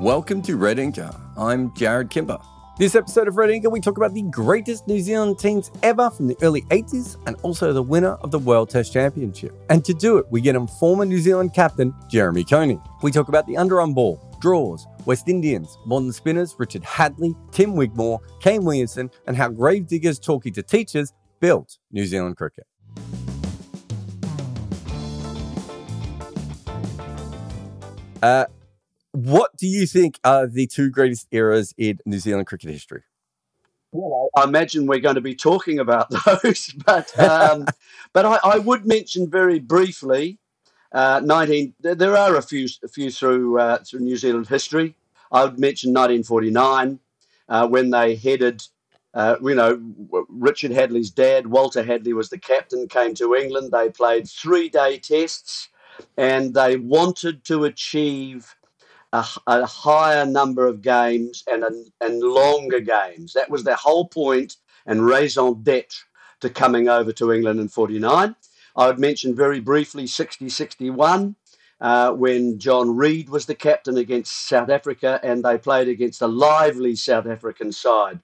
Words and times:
Welcome 0.00 0.40
to 0.42 0.56
Red 0.56 0.78
Inker. 0.78 1.14
I'm 1.36 1.72
Jarrod 1.72 2.08
Kimber. 2.08 2.38
This 2.78 2.94
episode 2.94 3.28
of 3.28 3.36
Red 3.36 3.50
Inker, 3.50 3.70
we 3.70 3.80
talk 3.80 3.98
about 3.98 4.14
the 4.14 4.22
greatest 4.22 4.88
New 4.88 4.98
Zealand 4.98 5.38
teams 5.38 5.70
ever 5.82 6.08
from 6.08 6.26
the 6.26 6.38
early 6.40 6.62
80s 6.70 7.18
and 7.26 7.36
also 7.42 7.74
the 7.74 7.82
winner 7.82 8.12
of 8.22 8.30
the 8.30 8.38
World 8.38 8.70
Test 8.70 8.94
Championship. 8.94 9.52
And 9.68 9.84
to 9.84 9.92
do 9.92 10.16
it, 10.16 10.24
we 10.30 10.40
get 10.40 10.56
in 10.56 10.66
former 10.66 11.04
New 11.04 11.18
Zealand 11.18 11.52
captain 11.52 11.94
Jeremy 12.08 12.44
Coney. 12.44 12.80
We 13.02 13.10
talk 13.10 13.28
about 13.28 13.46
the 13.46 13.56
underarm 13.56 13.94
ball, 13.94 14.18
draws, 14.40 14.86
West 15.04 15.28
Indians, 15.28 15.76
modern 15.84 16.12
spinners 16.12 16.54
Richard 16.58 16.82
Hadlee, 16.82 17.36
Tim 17.52 17.74
Wigmore, 17.74 18.20
Kane 18.40 18.64
Williamson, 18.64 19.10
and 19.26 19.36
how 19.36 19.50
gravediggers 19.50 20.18
talking 20.18 20.54
to 20.54 20.62
teachers 20.62 21.12
built 21.40 21.76
New 21.92 22.06
Zealand 22.06 22.38
cricket. 22.38 22.66
Uh, 28.22 28.46
what 29.12 29.56
do 29.56 29.66
you 29.66 29.86
think 29.86 30.18
are 30.24 30.46
the 30.46 30.66
two 30.66 30.90
greatest 30.90 31.26
eras 31.30 31.74
in 31.76 31.98
New 32.06 32.18
Zealand 32.18 32.46
cricket 32.46 32.70
history? 32.70 33.02
Well, 33.92 34.28
I 34.36 34.44
imagine 34.44 34.86
we're 34.86 35.00
going 35.00 35.16
to 35.16 35.20
be 35.20 35.34
talking 35.34 35.80
about 35.80 36.10
those, 36.42 36.72
but 36.86 37.18
um, 37.18 37.66
but 38.12 38.24
I, 38.24 38.38
I, 38.44 38.58
would 38.58 38.86
mention 38.86 39.28
very 39.28 39.58
briefly. 39.58 40.38
Uh, 40.92 41.20
19. 41.24 41.74
There 41.80 42.16
are 42.16 42.36
a 42.36 42.42
few 42.42 42.68
a 42.82 42.88
few 42.88 43.10
through 43.10 43.58
uh, 43.58 43.78
through 43.78 44.00
New 44.00 44.16
Zealand 44.16 44.48
history. 44.48 44.94
I 45.32 45.44
would 45.44 45.58
mention 45.58 45.90
1949 45.90 46.98
uh, 47.48 47.68
when 47.68 47.90
they 47.90 48.16
headed. 48.16 48.62
Uh, 49.12 49.34
you 49.42 49.56
know, 49.56 49.80
Richard 50.28 50.70
Hadlee's 50.70 51.10
dad, 51.10 51.48
Walter 51.48 51.82
Hadlee, 51.82 52.12
was 52.12 52.30
the 52.30 52.38
captain. 52.38 52.86
Came 52.86 53.12
to 53.14 53.34
England. 53.34 53.72
They 53.72 53.90
played 53.90 54.28
three 54.28 54.68
day 54.68 54.98
tests, 54.98 55.68
and 56.16 56.54
they 56.54 56.76
wanted 56.76 57.44
to 57.46 57.64
achieve 57.64 58.54
a, 59.12 59.26
a 59.46 59.66
higher 59.66 60.24
number 60.24 60.66
of 60.66 60.82
games 60.82 61.44
and, 61.50 61.64
a, 61.64 61.70
and 62.00 62.20
longer 62.20 62.80
games. 62.80 63.32
That 63.32 63.50
was 63.50 63.64
their 63.64 63.76
whole 63.76 64.08
point 64.08 64.56
and 64.86 65.04
raison 65.04 65.62
d'etre 65.62 66.06
to 66.40 66.50
coming 66.50 66.88
over 66.88 67.12
to 67.12 67.32
England 67.32 67.60
in 67.60 67.68
49. 67.68 68.34
I 68.76 68.86
would 68.86 68.98
mention 68.98 69.34
very 69.34 69.60
briefly 69.60 70.06
60 70.06 70.48
61 70.48 71.36
uh, 71.80 72.12
when 72.12 72.58
John 72.58 72.96
Reid 72.96 73.28
was 73.28 73.46
the 73.46 73.54
captain 73.54 73.96
against 73.96 74.48
South 74.48 74.70
Africa 74.70 75.20
and 75.22 75.44
they 75.44 75.58
played 75.58 75.88
against 75.88 76.22
a 76.22 76.26
lively 76.26 76.94
South 76.94 77.26
African 77.26 77.72
side. 77.72 78.20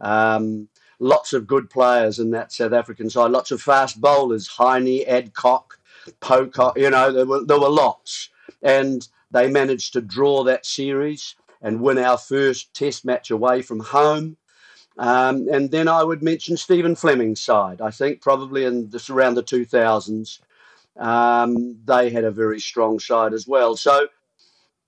Um, 0.00 0.68
lots 0.98 1.32
of 1.32 1.46
good 1.46 1.68
players 1.68 2.18
in 2.18 2.30
that 2.30 2.52
South 2.52 2.72
African 2.72 3.10
side, 3.10 3.30
lots 3.30 3.50
of 3.50 3.60
fast 3.60 4.00
bowlers, 4.00 4.48
Heine, 4.48 5.04
Adcock, 5.06 5.78
Pollock, 6.20 6.76
you 6.76 6.90
know, 6.90 7.12
there 7.12 7.26
were, 7.26 7.44
there 7.44 7.60
were 7.60 7.68
lots. 7.68 8.30
And 8.62 9.06
they 9.30 9.50
managed 9.50 9.92
to 9.92 10.00
draw 10.00 10.44
that 10.44 10.66
series 10.66 11.34
and 11.62 11.80
win 11.80 11.98
our 11.98 12.18
first 12.18 12.72
test 12.74 13.04
match 13.04 13.30
away 13.30 13.62
from 13.62 13.80
home. 13.80 14.36
Um, 14.98 15.48
and 15.50 15.70
then 15.70 15.88
I 15.88 16.02
would 16.02 16.22
mention 16.22 16.56
Stephen 16.56 16.94
Fleming's 16.94 17.40
side. 17.40 17.80
I 17.80 17.90
think 17.90 18.20
probably 18.20 18.64
in 18.64 18.90
this 18.90 19.08
around 19.08 19.34
the 19.34 19.42
2000s, 19.42 20.40
um, 20.98 21.76
they 21.84 22.10
had 22.10 22.24
a 22.24 22.30
very 22.30 22.60
strong 22.60 22.98
side 22.98 23.32
as 23.32 23.46
well. 23.46 23.76
So 23.76 24.08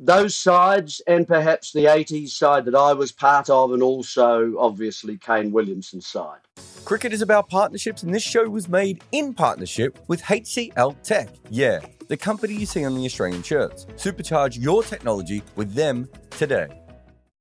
those 0.00 0.34
sides, 0.34 1.00
and 1.06 1.26
perhaps 1.26 1.72
the 1.72 1.84
80s 1.84 2.30
side 2.30 2.64
that 2.64 2.74
I 2.74 2.92
was 2.92 3.12
part 3.12 3.48
of, 3.48 3.72
and 3.72 3.82
also 3.82 4.54
obviously 4.58 5.16
Kane 5.16 5.52
Williamson's 5.52 6.06
side. 6.06 6.40
Cricket 6.84 7.12
is 7.12 7.22
about 7.22 7.48
partnerships, 7.48 8.02
and 8.02 8.12
this 8.12 8.22
show 8.22 8.48
was 8.48 8.68
made 8.68 9.02
in 9.12 9.34
partnership 9.34 9.98
with 10.08 10.20
HCL 10.22 11.00
Tech. 11.02 11.28
Yeah, 11.50 11.80
the 12.08 12.16
company 12.16 12.54
you 12.54 12.66
see 12.66 12.84
on 12.84 12.96
the 12.96 13.04
Australian 13.04 13.42
shirts. 13.42 13.86
Supercharge 13.96 14.60
your 14.60 14.82
technology 14.82 15.42
with 15.54 15.74
them 15.74 16.08
today. 16.30 16.68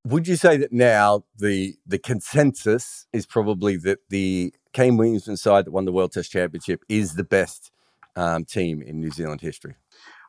Would 0.06 0.28
you 0.28 0.36
say 0.36 0.58
that 0.58 0.72
now 0.72 1.26
the 1.38 1.76
the 1.86 2.00
consensus 2.00 3.08
is 3.14 3.26
probably 3.26 3.78
that 3.78 4.00
the 4.10 4.54
Kane 4.74 4.98
Williamson 4.98 5.38
side 5.38 5.66
that 5.66 5.72
won 5.72 5.86
the 5.86 5.92
World 5.92 6.12
Test 6.12 6.32
Championship 6.32 6.84
is 6.90 7.16
the 7.16 7.24
best 7.24 7.72
um, 8.16 8.46
team 8.46 8.82
in 8.82 9.00
New 9.00 9.12
Zealand 9.12 9.42
history? 9.42 9.76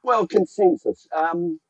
Well, 0.03 0.27
consensus. 0.27 1.07
Um, 1.15 1.61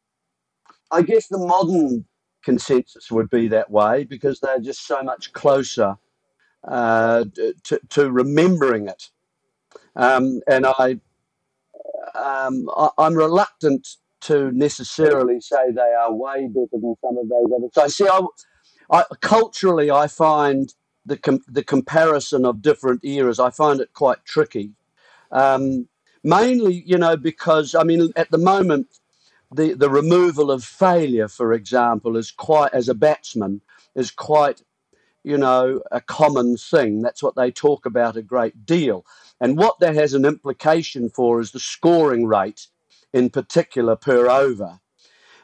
I 0.92 1.02
guess 1.02 1.28
the 1.28 1.38
modern 1.38 2.04
consensus 2.44 3.10
would 3.10 3.30
be 3.30 3.48
that 3.48 3.70
way 3.70 4.04
because 4.04 4.40
they're 4.40 4.58
just 4.58 4.86
so 4.86 5.02
much 5.02 5.32
closer 5.32 5.96
uh, 6.64 7.24
to, 7.64 7.80
to, 7.88 8.10
remembering 8.10 8.88
it. 8.88 9.10
Um, 9.96 10.40
and 10.46 10.66
I, 10.66 11.00
um, 12.14 12.68
I, 12.76 13.06
am 13.06 13.14
reluctant 13.14 13.96
to 14.22 14.52
necessarily 14.52 15.40
say 15.40 15.72
they 15.72 15.80
are 15.80 16.12
way 16.12 16.46
better 16.46 16.68
than 16.72 16.94
some 17.00 17.18
of 17.18 17.28
those 17.28 17.50
others. 17.56 17.70
So, 17.74 17.88
see, 17.88 18.08
I, 18.08 18.20
I, 18.90 19.04
culturally, 19.20 19.90
I 19.90 20.06
find 20.06 20.72
the 21.04 21.16
com- 21.16 21.44
the 21.48 21.64
comparison 21.64 22.44
of 22.44 22.62
different 22.62 23.04
eras. 23.04 23.40
I 23.40 23.50
find 23.50 23.80
it 23.80 23.92
quite 23.92 24.24
tricky. 24.24 24.70
Um, 25.32 25.88
mainly, 26.22 26.84
you 26.86 26.98
know, 26.98 27.16
because 27.16 27.74
I 27.74 27.82
mean, 27.82 28.12
at 28.14 28.30
the 28.30 28.38
moment, 28.38 28.86
the 29.54 29.74
the 29.74 29.90
removal 29.90 30.50
of 30.50 30.64
failure, 30.64 31.28
for 31.28 31.52
example, 31.52 32.16
is 32.16 32.30
quite 32.30 32.72
as 32.74 32.88
a 32.88 32.94
batsman 32.94 33.60
is 33.94 34.10
quite 34.10 34.62
you 35.24 35.38
know, 35.38 35.80
a 35.90 36.00
common 36.00 36.56
thing. 36.56 37.00
That's 37.00 37.22
what 37.22 37.36
they 37.36 37.50
talk 37.50 37.86
about 37.86 38.16
a 38.16 38.22
great 38.22 38.66
deal. 38.66 39.06
And 39.40 39.56
what 39.56 39.78
that 39.80 39.94
has 39.94 40.14
an 40.14 40.24
implication 40.24 41.08
for 41.10 41.40
is 41.40 41.52
the 41.52 41.60
scoring 41.60 42.26
rate 42.26 42.68
in 43.12 43.30
particular 43.30 43.94
per 43.94 44.28
over, 44.28 44.80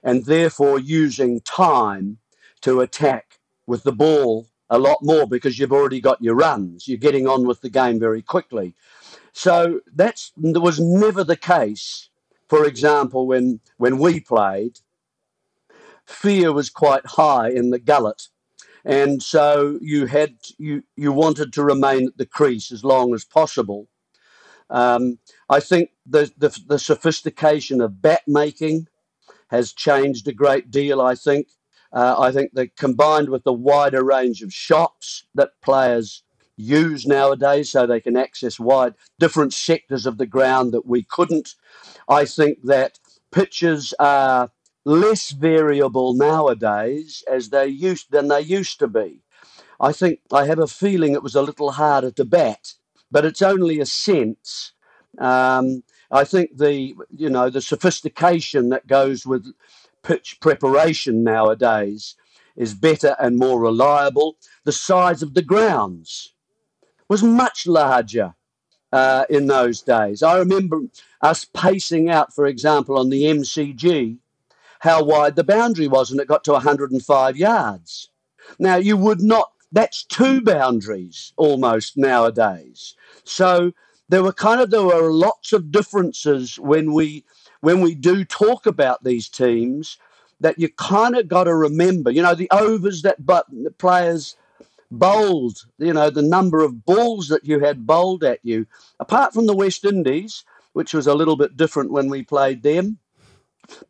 and 0.03 0.25
therefore 0.25 0.79
using 0.79 1.41
time 1.41 2.19
to 2.63 2.81
attack 2.81 3.39
with 3.67 3.83
the 3.83 3.93
ball 3.93 4.49
a 4.71 4.79
lot 4.79 4.99
more 5.03 5.27
because 5.27 5.59
you've 5.59 5.73
already 5.73 6.01
got 6.01 6.23
your 6.23 6.35
runs. 6.35 6.89
You're 6.89 6.99
getting 6.99 7.27
on 7.27 7.47
with 7.47 7.61
the 7.61 7.71
game 7.71 8.01
very 8.01 8.23
quickly. 8.23 8.75
So 9.33 9.81
that's 9.95 10.33
that 10.39 10.61
was 10.61 10.81
never 10.81 11.23
the 11.23 11.37
case. 11.37 12.09
For 12.49 12.65
example, 12.65 13.27
when 13.27 13.61
when 13.77 13.99
we 13.99 14.21
played, 14.21 14.81
fear 16.07 16.53
was 16.53 16.71
quite 16.71 17.07
high 17.07 17.51
in 17.51 17.71
the 17.71 17.79
gullet 17.79 18.29
and 18.89 19.23
so 19.23 19.79
you 19.83 20.07
had 20.07 20.37
you 20.57 20.83
you 20.97 21.13
wanted 21.13 21.53
to 21.53 21.63
remain 21.63 22.07
at 22.07 22.17
the 22.17 22.27
crease 22.27 22.73
as 22.73 22.83
long 22.83 23.15
as 23.15 23.25
possible. 23.25 23.87
Um, 24.71 25.19
I 25.49 25.61
think 25.61 25.91
the, 26.07 26.31
the, 26.37 26.59
the 26.67 26.79
sophistication 26.79 27.81
of 27.81 28.03
bat 28.03 28.23
making 28.27 28.87
has 29.49 29.73
changed 29.73 30.29
a 30.29 30.33
great 30.33 30.71
deal. 30.71 31.01
I 31.01 31.15
think 31.15 31.49
uh, 31.93 32.17
I 32.19 32.33
think 32.33 32.53
that 32.55 32.77
combined 32.77 33.29
with 33.29 33.45
the 33.45 33.53
wider 33.53 34.03
range 34.03 34.43
of 34.43 34.53
shots 34.53 35.25
that 35.35 35.61
players 35.63 36.23
use 36.59 37.07
nowadays, 37.07 37.71
so 37.71 37.87
they 37.87 38.01
can 38.01 38.17
access 38.17 38.61
wide 38.61 38.95
different 39.19 39.55
sectors 39.55 40.05
of 40.07 40.19
the 40.19 40.27
ground 40.27 40.73
that 40.73 40.87
we 40.87 41.03
couldn't. 41.03 41.55
I 42.09 42.25
think 42.25 42.59
that 42.65 42.99
pitches 43.31 43.95
are 43.99 44.51
less 44.85 45.31
variable 45.31 46.15
nowadays 46.15 47.23
as 47.31 47.51
they 47.51 47.67
used 47.67 48.11
than 48.11 48.29
they 48.29 48.41
used 48.41 48.79
to 48.81 48.89
be. 48.89 49.23
I 49.81 49.93
think 49.93 50.21
I 50.33 50.47
have 50.47 50.59
a 50.59 50.67
feeling 50.67 51.13
it 51.13 51.23
was 51.23 51.37
a 51.37 51.43
little 51.43 51.73
harder 51.73 52.11
to 52.13 52.25
bat, 52.25 52.75
but 53.11 53.25
it's 53.25 53.43
only 53.43 53.81
a 53.81 53.87
sense. 53.87 54.73
Um, 55.19 55.85
I 56.11 56.25
think 56.25 56.57
the 56.57 56.95
you 57.15 57.31
know 57.31 57.51
the 57.51 57.61
sophistication 57.61 58.71
that 58.71 58.87
goes 58.87 59.27
with 59.27 59.47
pitch 60.03 60.39
preparation 60.41 61.23
nowadays 61.23 62.17
is 62.57 62.75
better 62.75 63.15
and 63.21 63.37
more 63.37 63.61
reliable. 63.61 64.37
The 64.65 64.73
size 64.73 65.23
of 65.23 65.35
the 65.35 65.43
grounds 65.43 66.35
was 67.09 67.23
much 67.23 67.67
larger 67.67 68.35
uh, 68.93 69.25
in 69.29 69.47
those 69.47 69.83
days. 69.83 70.23
I 70.23 70.39
remember 70.39 70.81
us 71.21 71.45
pacing 71.45 72.11
out, 72.11 72.35
for 72.35 72.47
example, 72.47 72.99
on 72.99 73.11
the 73.11 73.25
MCG 73.25 74.19
how 74.81 75.03
wide 75.03 75.37
the 75.37 75.45
boundary 75.45 75.89
was, 75.89 76.11
and 76.11 76.21
it 76.21 76.29
got 76.29 76.45
to 76.45 76.53
105 76.53 77.37
yards. 77.37 78.11
Now, 78.59 78.77
you 78.77 78.97
would 78.97 79.21
not, 79.21 79.53
that's 79.73 80.05
two 80.05 80.41
boundaries 80.41 81.33
almost 81.37 81.97
nowadays. 81.97 82.95
So 83.25 83.73
there 84.09 84.23
were 84.23 84.33
kind 84.33 84.61
of, 84.61 84.71
there 84.71 84.83
were 84.83 85.13
lots 85.13 85.53
of 85.53 85.73
differences 85.73 86.59
when 86.59 86.93
we, 86.93 87.25
when 87.61 87.81
we 87.81 87.95
do 87.95 88.25
talk 88.25 88.67
about 88.67 89.05
these 89.05 89.29
teams 89.29 89.99
that 90.41 90.59
you 90.59 90.69
kind 90.69 91.17
of 91.17 91.29
got 91.29 91.45
to 91.45 91.55
remember, 91.55 92.11
you 92.11 92.23
know, 92.23 92.35
the 92.35 92.51
overs 92.53 93.03
that 93.03 93.27
but 93.27 93.47
players 93.79 94.37
bowled, 94.91 95.67
you 95.79 95.93
know, 95.93 96.11
the 96.11 96.23
number 96.23 96.63
of 96.63 96.85
balls 96.85 97.29
that 97.29 97.45
you 97.45 97.61
had 97.61 97.87
bowled 97.87 98.25
at 98.25 98.41
you, 98.43 98.67
apart 99.01 99.35
from 99.35 99.47
the 99.47 99.57
West 99.57 99.85
Indies, 99.85 100.45
which 100.73 100.95
was 100.95 101.07
a 101.07 101.15
little 101.15 101.37
bit 101.37 101.57
different 101.57 101.93
when 101.93 102.09
we 102.09 102.23
played 102.23 102.63
them. 102.63 102.99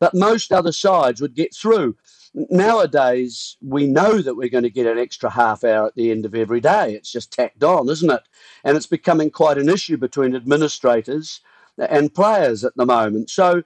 But 0.00 0.14
most 0.14 0.52
other 0.52 0.72
sides 0.72 1.20
would 1.20 1.34
get 1.34 1.54
through. 1.54 1.96
Nowadays, 2.34 3.56
we 3.62 3.86
know 3.86 4.20
that 4.20 4.34
we're 4.34 4.48
going 4.48 4.64
to 4.64 4.70
get 4.70 4.86
an 4.86 4.98
extra 4.98 5.30
half 5.30 5.64
hour 5.64 5.86
at 5.86 5.94
the 5.94 6.10
end 6.10 6.24
of 6.24 6.34
every 6.34 6.60
day. 6.60 6.94
It's 6.94 7.12
just 7.12 7.32
tacked 7.32 7.62
on, 7.62 7.88
isn't 7.88 8.10
it? 8.10 8.22
And 8.64 8.76
it's 8.76 8.86
becoming 8.86 9.30
quite 9.30 9.56
an 9.56 9.68
issue 9.68 9.96
between 9.96 10.34
administrators 10.34 11.40
and 11.78 12.12
players 12.12 12.64
at 12.64 12.76
the 12.76 12.86
moment. 12.86 13.30
So, 13.30 13.62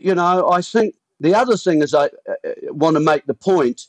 you 0.00 0.14
know, 0.14 0.50
I 0.50 0.60
think 0.60 0.96
the 1.20 1.34
other 1.34 1.56
thing 1.56 1.82
is, 1.82 1.94
I 1.94 2.06
uh, 2.06 2.50
want 2.64 2.96
to 2.96 3.00
make 3.00 3.26
the 3.26 3.34
point 3.34 3.86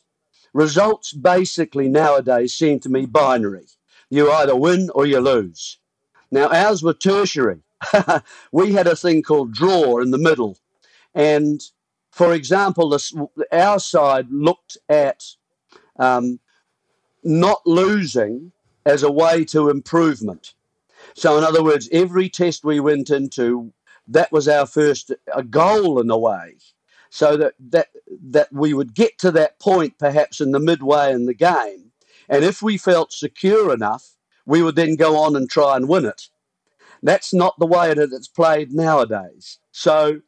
results 0.56 1.12
basically 1.12 1.88
nowadays 1.88 2.54
seem 2.54 2.80
to 2.80 2.88
me 2.88 3.04
binary. 3.04 3.66
You 4.08 4.32
either 4.32 4.56
win 4.56 4.90
or 4.94 5.06
you 5.06 5.20
lose. 5.20 5.78
Now, 6.30 6.48
ours 6.48 6.82
were 6.82 6.94
tertiary. 6.94 7.60
we 8.52 8.72
had 8.72 8.86
a 8.86 8.96
thing 8.96 9.22
called 9.22 9.52
draw 9.52 9.98
in 10.00 10.10
the 10.10 10.18
middle. 10.18 10.58
And 11.14 11.60
for 12.10 12.32
example, 12.32 12.88
this, 12.88 13.14
our 13.52 13.78
side 13.78 14.28
looked 14.30 14.78
at 14.88 15.22
um, 15.98 16.40
not 17.22 17.60
losing 17.66 18.52
as 18.86 19.02
a 19.02 19.12
way 19.12 19.44
to 19.46 19.68
improvement. 19.68 20.54
So, 21.14 21.36
in 21.36 21.44
other 21.44 21.62
words, 21.62 21.88
every 21.92 22.28
test 22.30 22.64
we 22.64 22.80
went 22.80 23.10
into, 23.10 23.72
that 24.08 24.32
was 24.32 24.48
our 24.48 24.66
first 24.66 25.12
a 25.34 25.42
goal 25.42 26.00
in 26.00 26.10
a 26.10 26.18
way, 26.18 26.56
so 27.16 27.34
that 27.34 27.54
that 27.58 27.88
that 28.28 28.52
we 28.52 28.74
would 28.74 28.94
get 28.94 29.16
to 29.18 29.30
that 29.30 29.58
point 29.58 29.98
perhaps 29.98 30.38
in 30.38 30.50
the 30.50 30.60
midway 30.60 31.14
in 31.14 31.24
the 31.24 31.32
game, 31.32 31.92
and 32.28 32.44
if 32.44 32.60
we 32.60 32.76
felt 32.76 33.10
secure 33.10 33.72
enough, 33.72 34.16
we 34.44 34.60
would 34.60 34.76
then 34.76 34.96
go 34.96 35.16
on 35.16 35.34
and 35.34 35.48
try 35.48 35.76
and 35.76 35.88
win 35.88 36.04
it. 36.04 36.28
That's 37.02 37.32
not 37.32 37.58
the 37.58 37.66
way 37.66 37.94
that 37.94 38.12
it's 38.12 38.28
played 38.28 38.70
nowadays. 38.70 39.58
So, 39.72 40.20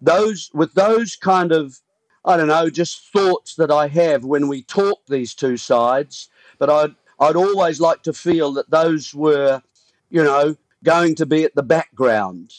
those 0.00 0.50
with 0.52 0.74
those 0.74 1.14
kind 1.14 1.52
of 1.52 1.78
I 2.24 2.36
don't 2.36 2.48
know, 2.48 2.70
just 2.70 3.12
thoughts 3.12 3.54
that 3.54 3.70
I 3.70 3.86
have 3.86 4.24
when 4.24 4.48
we 4.48 4.64
talk 4.64 4.98
these 5.06 5.32
two 5.32 5.56
sides. 5.56 6.28
But 6.58 6.70
I'd 6.70 6.94
I'd 7.20 7.36
always 7.36 7.80
like 7.80 8.02
to 8.02 8.12
feel 8.12 8.52
that 8.54 8.72
those 8.72 9.14
were, 9.14 9.62
you 10.08 10.24
know, 10.24 10.56
going 10.82 11.14
to 11.14 11.26
be 11.26 11.44
at 11.44 11.54
the 11.54 11.62
background 11.62 12.52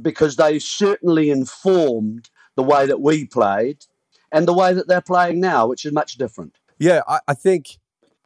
because 0.00 0.36
they 0.36 0.58
certainly 0.58 1.28
informed 1.28 2.30
the 2.58 2.64
way 2.64 2.86
that 2.86 3.00
we 3.00 3.24
played 3.24 3.86
and 4.32 4.48
the 4.48 4.52
way 4.52 4.72
that 4.72 4.88
they're 4.88 5.00
playing 5.00 5.38
now, 5.38 5.68
which 5.68 5.84
is 5.84 5.92
much 5.92 6.16
different. 6.16 6.56
Yeah, 6.76 7.02
I, 7.06 7.20
I 7.28 7.34
think 7.34 7.78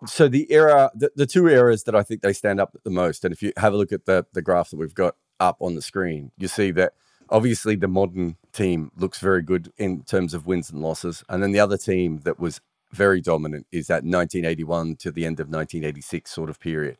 so. 0.07 0.27
The 0.27 0.51
era, 0.51 0.91
the, 0.95 1.13
the 1.15 1.27
two 1.27 1.47
eras 1.49 1.83
that 1.85 1.95
I 1.95 2.03
think 2.03 2.23
they 2.23 2.33
stand 2.33 2.59
up 2.59 2.75
the 2.83 2.91
most, 2.91 3.27
and 3.27 3.35
if 3.35 3.43
you 3.43 3.53
have 3.59 3.75
a 3.75 3.77
look 3.77 3.93
at 3.93 4.07
the 4.07 4.25
the 4.33 4.41
graph 4.41 4.71
that 4.71 4.79
we've 4.79 4.95
got 4.95 5.17
up 5.39 5.59
on 5.61 5.75
the 5.75 5.83
screen, 5.83 6.33
you 6.39 6.49
see 6.49 6.71
that 6.71 6.95
obviously 7.29 7.77
the 7.77 7.89
modern 7.89 8.39
team 8.55 8.91
looks 8.97 9.19
very 9.19 9.43
good 9.43 9.71
in 9.77 10.03
terms 10.03 10.33
of 10.33 10.47
wins 10.47 10.71
and 10.71 10.81
losses. 10.81 11.23
And 11.29 11.43
then 11.43 11.53
the 11.53 11.61
other 11.61 11.77
team 11.77 12.21
that 12.25 12.41
was 12.41 12.63
very 12.93 13.21
dominant 13.21 13.67
is 13.73 13.87
that 13.87 14.05
1981 14.05 14.97
to 14.97 15.11
the 15.11 15.25
end 15.25 15.41
of 15.41 15.49
1986 15.49 16.31
sort 16.31 16.51
of 16.51 16.61
period. 16.61 16.99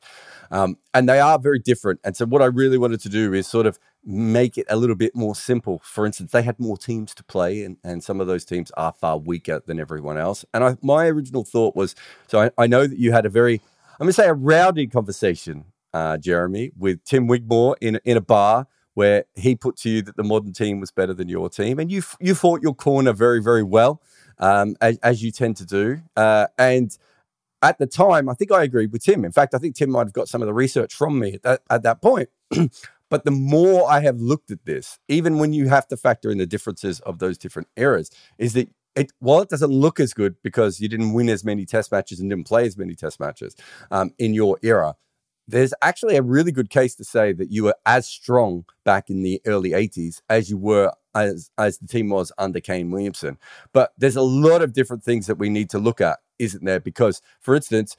Um, 0.51 0.79
and 0.95 1.09
they 1.09 1.21
are 1.21 1.39
very 1.39 1.59
different. 1.59 2.01
And 2.05 2.17
so, 2.17 2.27
what 2.27 2.43
I 2.43 2.47
really 2.47 2.79
wanted 2.79 3.01
to 3.01 3.09
do 3.09 3.33
is 3.33 3.47
sort 3.47 3.67
of 3.67 3.79
make 4.05 4.59
it 4.59 4.67
a 4.69 4.77
little 4.77 4.97
bit 4.97 5.15
more 5.15 5.35
simple. 5.35 5.81
For 5.85 6.05
instance, 6.07 6.33
they 6.33 6.43
had 6.43 6.59
more 6.59 6.77
teams 6.77 7.15
to 7.15 7.25
play, 7.25 7.63
and, 7.65 7.77
and 7.85 8.03
some 8.03 8.21
of 8.21 8.27
those 8.27 8.45
teams 8.45 8.71
are 8.73 8.93
far 8.93 9.19
weaker 9.19 9.63
than 9.65 9.79
everyone 9.79 10.19
else. 10.19 10.45
And 10.53 10.65
I, 10.65 10.77
my 10.83 11.07
original 11.07 11.45
thought 11.45 11.77
was 11.77 11.95
so 12.27 12.41
I, 12.41 12.51
I 12.59 12.67
know 12.67 12.87
that 12.87 12.99
you 12.99 13.13
had 13.13 13.27
a 13.27 13.31
very, 13.31 13.61
I'm 13.93 14.05
going 14.05 14.09
to 14.09 14.13
say, 14.13 14.27
a 14.27 14.35
rowdy 14.35 14.87
conversation, 14.87 15.67
uh, 15.95 16.19
Jeremy, 16.19 16.73
with 16.77 17.05
Tim 17.05 17.29
Wigmore 17.29 17.77
in, 17.81 18.01
in 18.05 18.17
a 18.17 18.23
bar 18.23 18.67
where 18.95 19.25
he 19.35 19.55
put 19.55 19.77
to 19.79 19.89
you 19.89 20.03
that 20.03 20.17
the 20.17 20.23
modern 20.23 20.53
team 20.53 20.81
was 20.81 20.91
better 20.91 21.15
than 21.15 21.29
your 21.29 21.49
team, 21.49 21.79
and 21.79 21.91
you 21.91 22.03
you 22.21 22.35
fought 22.35 22.63
your 22.63 22.75
corner 22.75 23.13
very 23.13 23.43
very 23.43 23.63
well, 23.63 24.03
um, 24.43 24.77
as, 24.81 24.99
as, 24.99 25.23
you 25.23 25.31
tend 25.31 25.57
to 25.59 25.65
do. 25.65 26.03
Uh, 26.17 26.49
and 26.59 26.97
at 27.63 27.79
the 27.79 27.87
time, 27.87 28.29
I 28.29 28.35
think 28.35 28.51
I 28.53 28.65
agreed 28.65 28.93
with 28.93 29.05
Tim. 29.05 29.25
In 29.25 29.33
fact, 29.33 29.55
I 29.55 29.59
think 29.59 29.77
Tim 29.77 29.91
might 29.91 30.07
have 30.07 30.13
got 30.13 30.29
some 30.29 30.43
of 30.43 30.47
the 30.47 30.53
research 30.53 30.93
from 30.93 31.19
me 31.19 31.35
at 31.35 31.43
that, 31.43 31.63
at 31.71 31.83
that 31.85 32.03
point. 32.03 32.29
but 33.09 33.25
the 33.25 33.31
more 33.31 33.89
I 33.89 34.01
have 34.01 34.21
looked 34.21 34.51
at 34.51 34.65
this, 34.65 34.99
even 35.09 35.39
when 35.39 35.53
you 35.53 35.69
have 35.69 35.87
to 35.89 35.97
factor 35.97 36.31
in 36.31 36.39
the 36.39 36.47
differences 36.47 36.99
of 37.01 37.21
those 37.21 37.39
different 37.39 37.69
eras, 37.77 38.11
is 38.37 38.53
that 38.55 38.69
it, 38.97 39.13
while 39.21 39.41
it 39.41 39.49
doesn't 39.49 39.71
look 39.71 40.01
as 40.01 40.13
good 40.13 40.35
because 40.43 40.81
you 40.81 40.89
didn't 40.89 41.13
win 41.13 41.29
as 41.29 41.45
many 41.45 41.65
test 41.65 41.93
matches 41.93 42.21
and 42.21 42.29
didn't 42.29 42.47
play 42.47 42.67
as 42.67 42.77
many 42.77 42.95
test 42.95 43.21
matches 43.21 43.55
um, 43.91 44.13
in 44.19 44.35
your 44.35 44.59
era, 44.63 44.97
there's 45.49 45.75
actually 45.83 46.17
a 46.17 46.23
really 46.23 46.53
good 46.53 46.71
case 46.71 46.95
to 46.97 47.05
say 47.05 47.33
that 47.33 47.51
you 47.51 47.65
were 47.65 47.75
as 47.87 48.07
strong 48.07 48.65
back 48.85 49.11
in 49.11 49.23
the 49.23 49.41
early 49.47 49.71
80s 49.71 50.21
as 50.29 50.49
you 50.51 50.57
were 50.57 50.93
as 51.15 51.51
as 51.59 51.79
the 51.79 51.87
team 51.87 52.09
was 52.09 52.33
under 52.39 52.61
Kane 52.61 52.91
Williamson. 52.91 53.39
But 53.73 53.93
there's 53.99 54.17
a 54.17 54.23
lot 54.23 54.63
of 54.63 54.73
different 54.73 55.03
things 55.03 55.27
that 55.27 55.39
we 55.39 55.51
need 55.51 55.71
to 55.71 55.79
look 55.79 56.01
at, 56.01 56.21
isn't 56.39 56.65
there? 56.65 56.81
Because, 56.81 57.21
for 57.41 57.55
instance, 57.55 57.97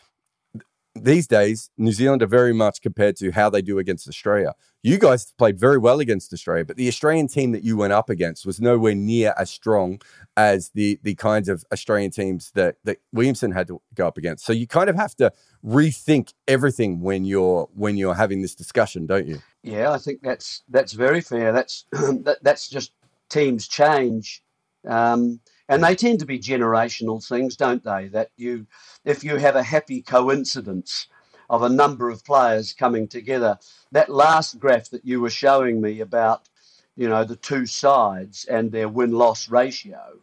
these 0.96 1.28
days, 1.28 1.72
New 1.78 1.92
Zealand 1.92 2.22
are 2.22 2.28
very 2.28 2.54
much 2.54 2.82
compared 2.82 3.18
to 3.18 3.32
how 3.32 3.50
they 3.50 3.62
do 3.62 3.80
against 3.80 4.08
Australia. 4.08 4.54
You 4.84 5.00
guys 5.00 5.34
played 5.38 5.60
very 5.60 5.78
well 5.78 6.00
against 6.00 6.32
Australia, 6.34 6.66
but 6.66 6.78
the 6.78 6.88
Australian 6.88 7.28
team 7.28 7.52
that 7.54 7.64
you 7.64 7.78
went 7.78 7.94
up 7.94 8.10
against 8.10 8.46
was 8.46 8.62
nowhere 8.62 8.94
near 8.94 9.34
as 9.38 9.50
strong 9.50 10.02
as 10.38 10.70
the 10.76 11.00
the 11.02 11.16
kinds 11.16 11.50
of 11.50 11.64
Australian 11.72 12.12
teams 12.12 12.52
that 12.52 12.76
that 12.84 12.98
Williamson 13.12 13.52
had 13.52 13.68
to 13.68 13.82
go 13.96 14.08
up 14.08 14.18
against. 14.18 14.46
So 14.46 14.54
you 14.54 14.68
kind 14.68 14.90
of 14.90 14.96
have 14.96 15.16
to 15.16 15.32
rethink 15.66 16.34
everything 16.48 17.02
when 17.02 17.26
you're 17.26 17.70
when 17.74 17.98
you're 17.98 18.16
having 18.16 18.42
this 18.42 18.54
discussion, 18.54 19.08
don't 19.08 19.26
you? 19.26 19.42
Yeah, 19.64 19.92
I 19.92 19.98
think 19.98 20.22
that's 20.22 20.62
that's 20.70 20.94
very 20.94 21.22
fair. 21.22 21.52
That's 21.52 21.86
that, 21.92 22.38
that's 22.44 22.70
just 22.70 22.92
teams 23.30 23.68
change. 23.68 24.44
Um, 24.88 25.40
and 25.70 25.84
they 25.84 25.96
tend 25.96 26.20
to 26.20 26.26
be 26.26 26.40
generational 26.40 27.26
things, 27.26 27.56
don't 27.56 27.84
they? 27.84 28.08
That 28.10 28.32
you, 28.36 28.68
if 29.06 29.24
you 29.24 29.38
have 29.38 29.56
a 29.56 29.64
happy 29.64 30.02
coincidence 30.02 31.08
of 31.50 31.64
a 31.64 31.70
number 31.70 32.10
of 32.10 32.26
players 32.26 32.74
coming 32.74 33.08
together, 33.08 33.58
that 33.92 34.10
last 34.10 34.60
graph 34.60 34.90
that 34.90 35.06
you 35.06 35.22
were 35.22 35.30
showing 35.30 35.82
me 35.82 36.02
about, 36.02 36.50
you 36.96 37.08
know, 37.08 37.24
the 37.24 37.36
two 37.36 37.66
sides 37.66 38.46
and 38.46 38.72
their 38.72 38.90
win 38.90 39.12
loss 39.12 39.50
ratio. 39.50 40.20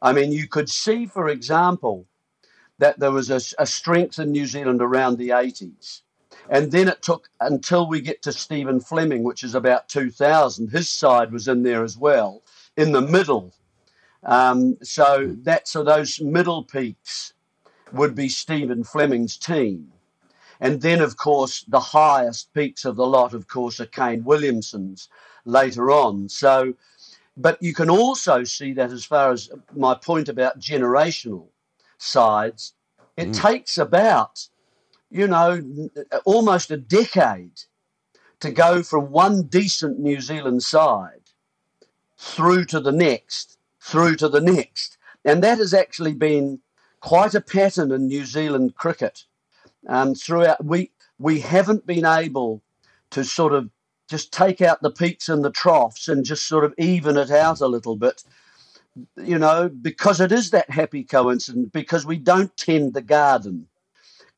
I 0.00 0.12
mean, 0.12 0.30
you 0.30 0.46
could 0.46 0.68
see, 0.68 1.06
for 1.06 1.28
example, 1.28 2.06
that 2.78 3.00
there 3.00 3.10
was 3.10 3.30
a, 3.30 3.40
a 3.60 3.66
strength 3.66 4.18
in 4.18 4.30
New 4.30 4.46
Zealand 4.46 4.80
around 4.80 5.18
the 5.18 5.30
80s. 5.30 6.02
And 6.48 6.70
then 6.70 6.88
it 6.88 7.02
took 7.02 7.28
until 7.40 7.88
we 7.88 8.00
get 8.00 8.22
to 8.22 8.32
Stephen 8.32 8.80
Fleming, 8.80 9.24
which 9.24 9.42
is 9.42 9.54
about 9.54 9.88
2000. 9.88 10.70
His 10.70 10.88
side 10.88 11.32
was 11.32 11.48
in 11.48 11.62
there 11.62 11.82
as 11.82 11.98
well, 11.98 12.42
in 12.76 12.92
the 12.92 13.02
middle 13.02 13.52
um, 14.24 14.76
so 14.82 15.34
that 15.42 15.68
so 15.68 15.82
those 15.82 16.20
middle 16.20 16.64
peaks 16.64 17.32
would 17.92 18.14
be 18.14 18.28
Stephen 18.28 18.84
Fleming's 18.84 19.36
team. 19.36 19.92
And 20.60 20.80
then, 20.80 21.00
of 21.00 21.16
course, 21.16 21.64
the 21.68 21.80
highest 21.80 22.52
peaks 22.52 22.84
of 22.84 22.96
the 22.96 23.06
lot, 23.06 23.32
of 23.32 23.46
course, 23.46 23.78
are 23.80 23.86
Kane 23.86 24.24
Williamson's 24.24 25.08
later 25.44 25.90
on. 25.90 26.28
So, 26.28 26.74
but 27.36 27.62
you 27.62 27.72
can 27.72 27.88
also 27.88 28.42
see 28.42 28.72
that 28.72 28.90
as 28.90 29.04
far 29.04 29.30
as 29.30 29.50
my 29.72 29.94
point 29.94 30.28
about 30.28 30.58
generational 30.58 31.46
sides, 31.98 32.74
it 33.16 33.28
mm. 33.28 33.40
takes 33.40 33.78
about, 33.78 34.48
you 35.10 35.28
know, 35.28 35.62
almost 36.24 36.70
a 36.72 36.76
decade 36.76 37.60
to 38.40 38.50
go 38.50 38.82
from 38.82 39.10
one 39.10 39.42
decent 39.44 39.98
New 39.98 40.20
Zealand 40.20 40.62
side 40.62 41.30
through 42.16 42.64
to 42.66 42.80
the 42.80 42.92
next 42.92 43.57
through 43.88 44.16
to 44.16 44.28
the 44.28 44.40
next. 44.40 44.98
And 45.24 45.42
that 45.42 45.58
has 45.58 45.74
actually 45.74 46.14
been 46.14 46.60
quite 47.00 47.34
a 47.34 47.40
pattern 47.40 47.90
in 47.90 48.06
New 48.06 48.24
Zealand 48.24 48.74
cricket. 48.74 49.24
Um, 49.86 50.14
throughout, 50.14 50.64
we 50.64 50.90
we 51.18 51.40
haven't 51.40 51.86
been 51.86 52.04
able 52.04 52.62
to 53.10 53.24
sort 53.24 53.52
of 53.52 53.70
just 54.08 54.32
take 54.32 54.60
out 54.62 54.82
the 54.82 54.90
peaks 54.90 55.28
and 55.28 55.44
the 55.44 55.50
troughs 55.50 56.08
and 56.08 56.24
just 56.24 56.46
sort 56.46 56.64
of 56.64 56.74
even 56.78 57.16
it 57.16 57.30
out 57.30 57.60
a 57.60 57.66
little 57.66 57.96
bit, 57.96 58.22
you 59.16 59.38
know, 59.38 59.68
because 59.68 60.20
it 60.20 60.32
is 60.32 60.50
that 60.50 60.70
happy 60.70 61.04
coincidence, 61.04 61.68
because 61.72 62.06
we 62.06 62.18
don't 62.18 62.56
tend 62.56 62.94
the 62.94 63.02
garden 63.02 63.66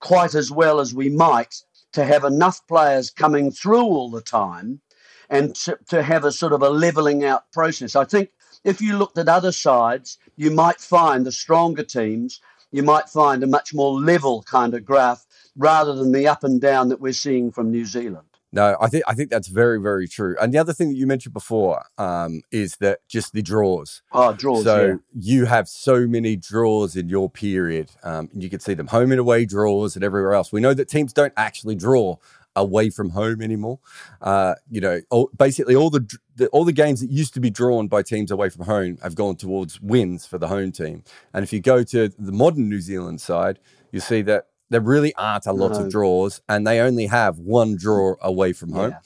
quite 0.00 0.35
as 0.35 0.50
well 0.50 0.80
as 0.80 0.95
we 0.95 1.09
might 1.11 1.62
to 1.92 2.04
have 2.04 2.25
enough 2.25 2.66
players 2.66 3.11
coming 3.11 3.50
through 3.50 3.83
all 3.83 4.11
the 4.11 4.23
time 4.23 4.80
and 5.28 5.54
to, 5.54 5.78
to 5.88 6.02
have 6.02 6.25
a 6.25 6.33
sort 6.33 6.52
of 6.52 6.62
a 6.62 6.71
leveling 6.71 7.25
out 7.25 7.50
process. 7.52 7.95
I 7.95 8.04
think 8.04 8.30
if 8.64 8.80
you 8.80 8.96
looked 8.96 9.18
at 9.18 9.28
other 9.28 9.52
sides, 9.52 10.18
you 10.36 10.50
might 10.50 10.80
find 10.80 11.24
the 11.24 11.32
stronger 11.32 11.82
teams, 11.82 12.40
you 12.72 12.82
might 12.82 13.08
find 13.08 13.42
a 13.42 13.46
much 13.46 13.74
more 13.74 13.98
level 14.00 14.42
kind 14.42 14.74
of 14.74 14.84
graph 14.84 15.26
rather 15.56 15.94
than 15.94 16.12
the 16.12 16.28
up 16.28 16.44
and 16.44 16.60
down 16.60 16.88
that 16.88 17.00
we're 17.00 17.12
seeing 17.12 17.50
from 17.50 17.70
New 17.70 17.84
Zealand. 17.84 18.26
No, 18.52 18.76
I 18.80 18.88
think 18.88 19.04
I 19.06 19.14
think 19.14 19.30
that's 19.30 19.46
very 19.46 19.80
very 19.80 20.08
true. 20.08 20.36
And 20.40 20.52
the 20.52 20.58
other 20.58 20.72
thing 20.72 20.88
that 20.88 20.96
you 20.96 21.06
mentioned 21.06 21.32
before 21.32 21.84
um, 21.98 22.42
is 22.50 22.76
that 22.78 22.98
just 23.06 23.32
the 23.32 23.42
draws. 23.42 24.02
Oh, 24.10 24.32
draws. 24.32 24.64
So 24.64 24.86
yeah. 24.86 24.94
you 25.14 25.44
have 25.44 25.68
so 25.68 26.08
many 26.08 26.34
draws 26.34 26.96
in 26.96 27.08
your 27.08 27.30
period. 27.30 27.92
Um, 28.02 28.28
you 28.34 28.50
can 28.50 28.58
see 28.58 28.74
them 28.74 28.88
home 28.88 29.12
and 29.12 29.20
away 29.20 29.44
draws 29.44 29.94
and 29.94 30.04
everywhere 30.04 30.34
else. 30.34 30.52
We 30.52 30.60
know 30.60 30.74
that 30.74 30.88
teams 30.88 31.12
don't 31.12 31.32
actually 31.36 31.76
draw 31.76 32.16
away 32.57 32.90
from 32.90 33.11
home 33.11 33.40
anymore. 33.40 33.78
Uh, 34.21 34.54
you 34.71 34.80
know, 34.80 35.00
all, 35.11 35.30
basically 35.37 35.75
all 35.75 35.90
the, 35.90 36.07
the, 36.37 36.49
all 36.49 36.64
the 36.64 36.73
games 36.73 37.00
that 37.00 37.11
used 37.11 37.35
to 37.35 37.40
be 37.40 37.50
drawn 37.50 37.88
by 37.88 38.02
teams 38.02 38.30
away 38.30 38.49
from 38.49 38.66
home 38.66 38.99
have 39.02 39.14
gone 39.14 39.37
towards 39.37 39.80
wins 39.80 40.26
for 40.26 40.38
the 40.38 40.49
home 40.49 40.73
team. 40.73 41.04
And 41.33 41.42
if 41.42 41.52
you 41.52 41.61
go 41.61 41.83
to 41.85 42.09
the 42.19 42.33
modern 42.33 42.69
New 42.69 42.80
Zealand 42.80 43.21
side, 43.21 43.59
you 43.92 44.00
see 44.00 44.23
that 44.23 44.47
there 44.71 44.80
really 44.80 45.14
aren't 45.16 45.47
a 45.47 45.52
lot 45.52 45.73
no. 45.73 45.85
of 45.85 45.90
draws, 45.90 46.40
and 46.49 46.66
they 46.66 46.80
only 46.80 47.07
have 47.07 47.38
one 47.38 47.76
draw 47.76 48.14
away 48.21 48.52
from 48.52 48.73
home. 48.73 48.92
Yeah. 48.92 49.00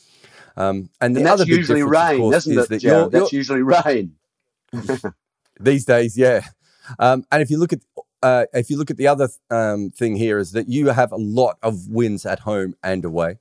Um, 0.57 0.91
and 1.01 1.17
the 1.17 1.21
and 1.21 1.29
other 1.29 1.45
usually 1.45 1.83
rain, 1.83 2.19
course, 2.19 2.37
isn't 2.37 2.59
is 2.59 2.65
it? 2.65 2.69
That 2.69 2.83
you're, 2.83 3.09
that's 3.09 3.33
you're, 3.33 3.39
usually 3.39 3.63
rain. 3.63 4.15
These 5.61 5.85
days, 5.85 6.17
yeah. 6.17 6.43
Um, 6.99 7.25
and 7.33 7.43
if 7.43 7.51
you 7.51 7.59
look 7.59 7.73
at 7.73 7.81
uh, 8.25 8.47
if 8.54 8.71
you 8.71 8.78
look 8.78 8.90
at 8.90 8.97
the 8.97 9.07
other 9.07 9.28
um, 9.50 9.90
thing 9.90 10.16
here 10.16 10.38
is 10.38 10.52
that 10.52 10.66
you 10.66 10.88
have 10.88 11.12
a 11.12 11.16
lot 11.16 11.59
of 11.62 11.88
wins 11.88 12.25
at 12.25 12.40
home 12.40 12.75
and 12.83 13.04
away. 13.04 13.37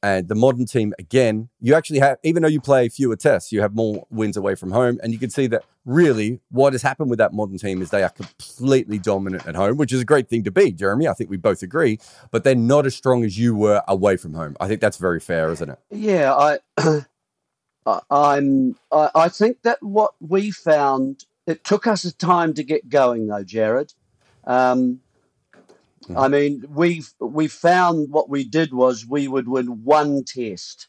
And 0.00 0.28
the 0.28 0.36
modern 0.36 0.64
team, 0.64 0.94
again, 1.00 1.48
you 1.60 1.74
actually 1.74 1.98
have, 1.98 2.18
even 2.22 2.42
though 2.42 2.48
you 2.48 2.60
play 2.60 2.88
fewer 2.88 3.16
tests, 3.16 3.50
you 3.50 3.60
have 3.62 3.74
more 3.74 4.06
wins 4.10 4.36
away 4.36 4.54
from 4.54 4.70
home. 4.70 5.00
And 5.02 5.12
you 5.12 5.18
can 5.18 5.28
see 5.28 5.48
that 5.48 5.64
really 5.84 6.38
what 6.52 6.72
has 6.72 6.82
happened 6.82 7.10
with 7.10 7.18
that 7.18 7.32
modern 7.32 7.58
team 7.58 7.82
is 7.82 7.90
they 7.90 8.04
are 8.04 8.10
completely 8.10 9.00
dominant 9.00 9.44
at 9.44 9.56
home, 9.56 9.76
which 9.76 9.92
is 9.92 10.00
a 10.00 10.04
great 10.04 10.28
thing 10.28 10.44
to 10.44 10.52
be, 10.52 10.70
Jeremy. 10.70 11.08
I 11.08 11.14
think 11.14 11.30
we 11.30 11.36
both 11.36 11.64
agree, 11.64 11.98
but 12.30 12.44
they're 12.44 12.54
not 12.54 12.86
as 12.86 12.94
strong 12.94 13.24
as 13.24 13.36
you 13.36 13.56
were 13.56 13.82
away 13.88 14.16
from 14.16 14.34
home. 14.34 14.56
I 14.60 14.68
think 14.68 14.80
that's 14.80 14.98
very 14.98 15.18
fair, 15.18 15.50
isn't 15.50 15.68
it? 15.68 15.80
Yeah, 15.90 16.32
I, 16.32 17.00
I'm, 18.08 18.76
I, 18.92 19.10
I 19.16 19.28
think 19.30 19.62
that 19.62 19.82
what 19.82 20.12
we 20.20 20.52
found, 20.52 21.24
it 21.48 21.64
took 21.64 21.88
us 21.88 22.04
a 22.04 22.14
time 22.14 22.54
to 22.54 22.62
get 22.62 22.88
going 22.88 23.26
though, 23.26 23.42
Jarrod. 23.42 23.94
Um, 24.48 25.00
I 26.16 26.28
mean, 26.28 26.64
we 26.70 27.04
we 27.20 27.48
found 27.48 28.10
what 28.10 28.30
we 28.30 28.42
did 28.42 28.72
was 28.72 29.06
we 29.06 29.28
would 29.28 29.46
win 29.46 29.84
one 29.84 30.24
test 30.24 30.88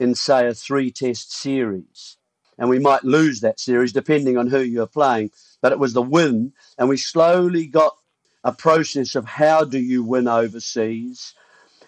in 0.00 0.14
say 0.14 0.48
a 0.48 0.54
three 0.54 0.90
test 0.90 1.32
series, 1.32 2.16
and 2.58 2.68
we 2.68 2.80
might 2.80 3.04
lose 3.04 3.40
that 3.40 3.60
series 3.60 3.92
depending 3.92 4.36
on 4.36 4.48
who 4.48 4.60
you're 4.60 4.86
playing. 4.86 5.30
But 5.62 5.72
it 5.72 5.78
was 5.78 5.92
the 5.92 6.02
win, 6.02 6.52
and 6.76 6.88
we 6.88 6.96
slowly 6.96 7.66
got 7.66 7.96
a 8.42 8.52
process 8.52 9.14
of 9.14 9.26
how 9.26 9.64
do 9.64 9.78
you 9.78 10.02
win 10.02 10.26
overseas. 10.26 11.34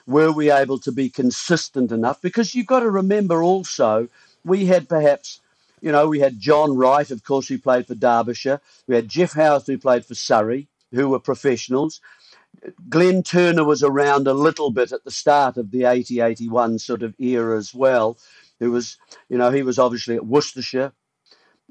Were 0.06 0.32
we 0.32 0.50
able 0.50 0.78
to 0.80 0.92
be 0.92 1.08
consistent 1.08 1.92
enough? 1.92 2.22
Because 2.22 2.54
you've 2.54 2.66
got 2.66 2.80
to 2.80 2.90
remember 2.90 3.42
also, 3.42 4.08
we 4.44 4.66
had 4.66 4.88
perhaps, 4.88 5.40
you 5.80 5.92
know, 5.92 6.08
we 6.08 6.20
had 6.20 6.40
John 6.40 6.76
Wright, 6.76 7.10
of 7.10 7.22
course, 7.22 7.48
who 7.48 7.58
played 7.58 7.86
for 7.86 7.94
Derbyshire. 7.94 8.60
We 8.88 8.96
had 8.96 9.08
Geoff 9.08 9.34
Howarth, 9.34 9.66
who 9.66 9.78
played 9.78 10.04
for 10.04 10.16
Surrey, 10.16 10.66
who 10.92 11.08
were 11.08 11.20
professionals. 11.20 12.00
Glenn 12.88 13.22
Turner 13.22 13.64
was 13.64 13.82
around 13.82 14.26
a 14.26 14.34
little 14.34 14.70
bit 14.70 14.92
at 14.92 15.04
the 15.04 15.10
start 15.10 15.56
of 15.56 15.70
the 15.70 15.84
80 15.84 16.20
81 16.20 16.78
sort 16.78 17.02
of 17.02 17.14
era 17.18 17.56
as 17.56 17.74
well. 17.74 18.18
Who 18.58 18.72
was, 18.72 18.98
you 19.28 19.38
know, 19.38 19.50
he 19.50 19.62
was 19.62 19.78
obviously 19.78 20.16
at 20.16 20.26
Worcestershire. 20.26 20.92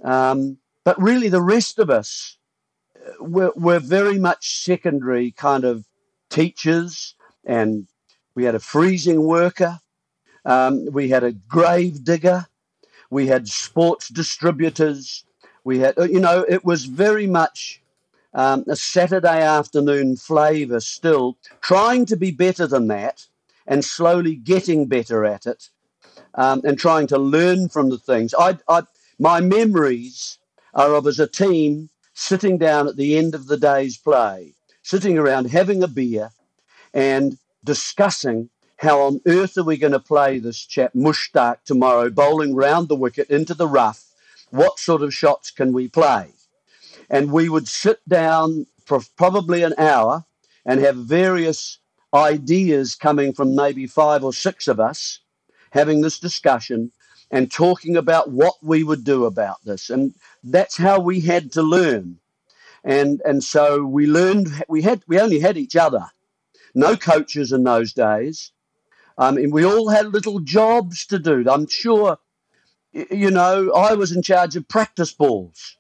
Um, 0.04 0.58
but 0.84 1.00
really, 1.02 1.30
the 1.30 1.42
rest 1.42 1.78
of 1.78 1.90
us 1.90 2.38
uh, 2.96 3.24
were, 3.24 3.54
were 3.56 3.80
very 3.80 4.18
much 4.18 4.64
secondary 4.64 5.32
kind 5.32 5.66
of 5.66 5.86
teachers, 6.30 7.16
and 7.46 7.88
we 8.34 8.46
had 8.46 8.56
a 8.56 8.60
freezing 8.60 9.24
worker, 9.24 9.80
um, 10.46 10.86
we 10.92 11.10
had 11.10 11.24
a 11.24 11.34
grave 11.34 12.04
digger, 12.04 12.48
we 13.10 13.28
had 13.28 13.48
sports 13.48 14.08
distributors, 14.10 15.26
we 15.64 15.80
had, 15.80 15.98
uh, 16.00 16.04
you 16.04 16.20
know, 16.20 16.46
it 16.48 16.64
was 16.64 16.86
very 16.86 17.28
much 17.28 17.79
um, 18.34 18.64
a 18.68 18.76
Saturday 18.76 19.42
afternoon 19.42 20.16
flavour 20.16 20.80
still, 20.80 21.38
trying 21.62 22.06
to 22.06 22.16
be 22.16 22.32
better 22.32 22.68
than 22.68 22.88
that 22.88 23.26
and 23.66 23.84
slowly 23.84 24.36
getting 24.36 24.88
better 24.88 25.26
at 25.26 25.46
it 25.46 25.70
um, 26.36 26.62
and 26.64 26.78
trying 26.78 27.08
to 27.08 27.18
learn 27.18 27.70
from 27.70 27.90
the 27.90 27.98
things. 27.98 28.34
I, 28.38 28.58
I, 28.68 28.84
my 29.18 29.42
memories 29.42 30.38
are 30.74 30.94
of 30.94 31.08
as 31.08 31.20
a 31.20 31.28
team 31.28 31.90
sitting 32.14 32.58
down 32.58 32.88
at 32.88 32.98
the 32.98 33.18
end 33.18 33.34
of 33.34 33.48
the 33.48 33.58
day's 33.58 33.98
play, 33.98 34.54
sitting 34.82 35.18
around 35.18 35.46
having 35.46 35.84
a 35.84 35.88
beer 35.88 36.32
and 36.94 37.38
discussing 37.64 38.50
how 38.78 39.02
on 39.02 39.22
earth 39.28 39.58
are 39.58 39.64
we 39.64 39.78
going 39.78 39.94
to 39.94 40.00
play 40.00 40.40
this 40.40 40.66
chap 40.66 40.94
Mushtaq 40.94 41.64
tomorrow, 41.66 42.10
bowling 42.10 42.56
round 42.56 42.88
the 42.88 42.96
wicket 42.96 43.30
into 43.30 43.54
the 43.54 43.68
rough. 43.68 44.06
What 44.52 44.80
sort 44.80 45.02
of 45.02 45.14
shots 45.14 45.52
can 45.52 45.74
we 45.74 45.88
play? 45.88 46.32
And 47.10 47.32
we 47.32 47.50
would 47.50 47.68
sit 47.68 48.00
down 48.08 48.66
for 48.86 49.02
probably 49.18 49.64
an 49.64 49.74
hour 49.78 50.26
and 50.66 50.80
have 50.80 50.96
various 50.96 51.80
ideas 52.14 52.96
coming 52.96 53.34
from 53.34 53.56
maybe 53.56 53.86
five 53.86 54.24
or 54.24 54.34
six 54.34 54.68
of 54.68 54.80
us 54.80 55.20
having 55.72 56.02
this 56.02 56.20
discussion 56.20 56.92
and 57.32 57.52
talking 57.52 57.96
about 57.96 58.32
what 58.32 58.56
we 58.64 58.84
would 58.84 59.04
do 59.04 59.26
about 59.26 59.64
this 59.64 59.90
and 59.90 60.16
that's 60.44 60.78
how 60.78 61.00
we 61.00 61.20
had 61.20 61.52
to 61.52 61.62
learn 61.62 62.18
and 62.84 63.22
and 63.26 63.44
so 63.44 63.84
we 63.84 64.08
learned 64.08 64.48
we 64.68 64.82
had 64.82 65.04
we 65.08 65.20
only 65.20 65.40
had 65.40 65.58
each 65.58 65.76
other 65.76 66.06
no 66.74 66.96
coaches 66.96 67.52
in 67.52 67.64
those 67.64 67.94
days 67.94 68.52
um, 69.20 69.36
I 69.36 69.42
mean, 69.42 69.52
we 69.52 69.66
all 69.66 69.90
had 69.90 70.14
little 70.14 70.40
jobs 70.40 71.06
to 71.08 71.20
do. 71.20 71.44
I'm 71.50 71.68
sure, 71.68 72.18
you 72.94 73.30
know, 73.30 73.74
I 73.74 73.94
was 73.94 74.14
in 74.14 74.22
charge 74.22 74.56
of 74.56 74.66
practice 74.70 75.12
balls. 75.12 75.76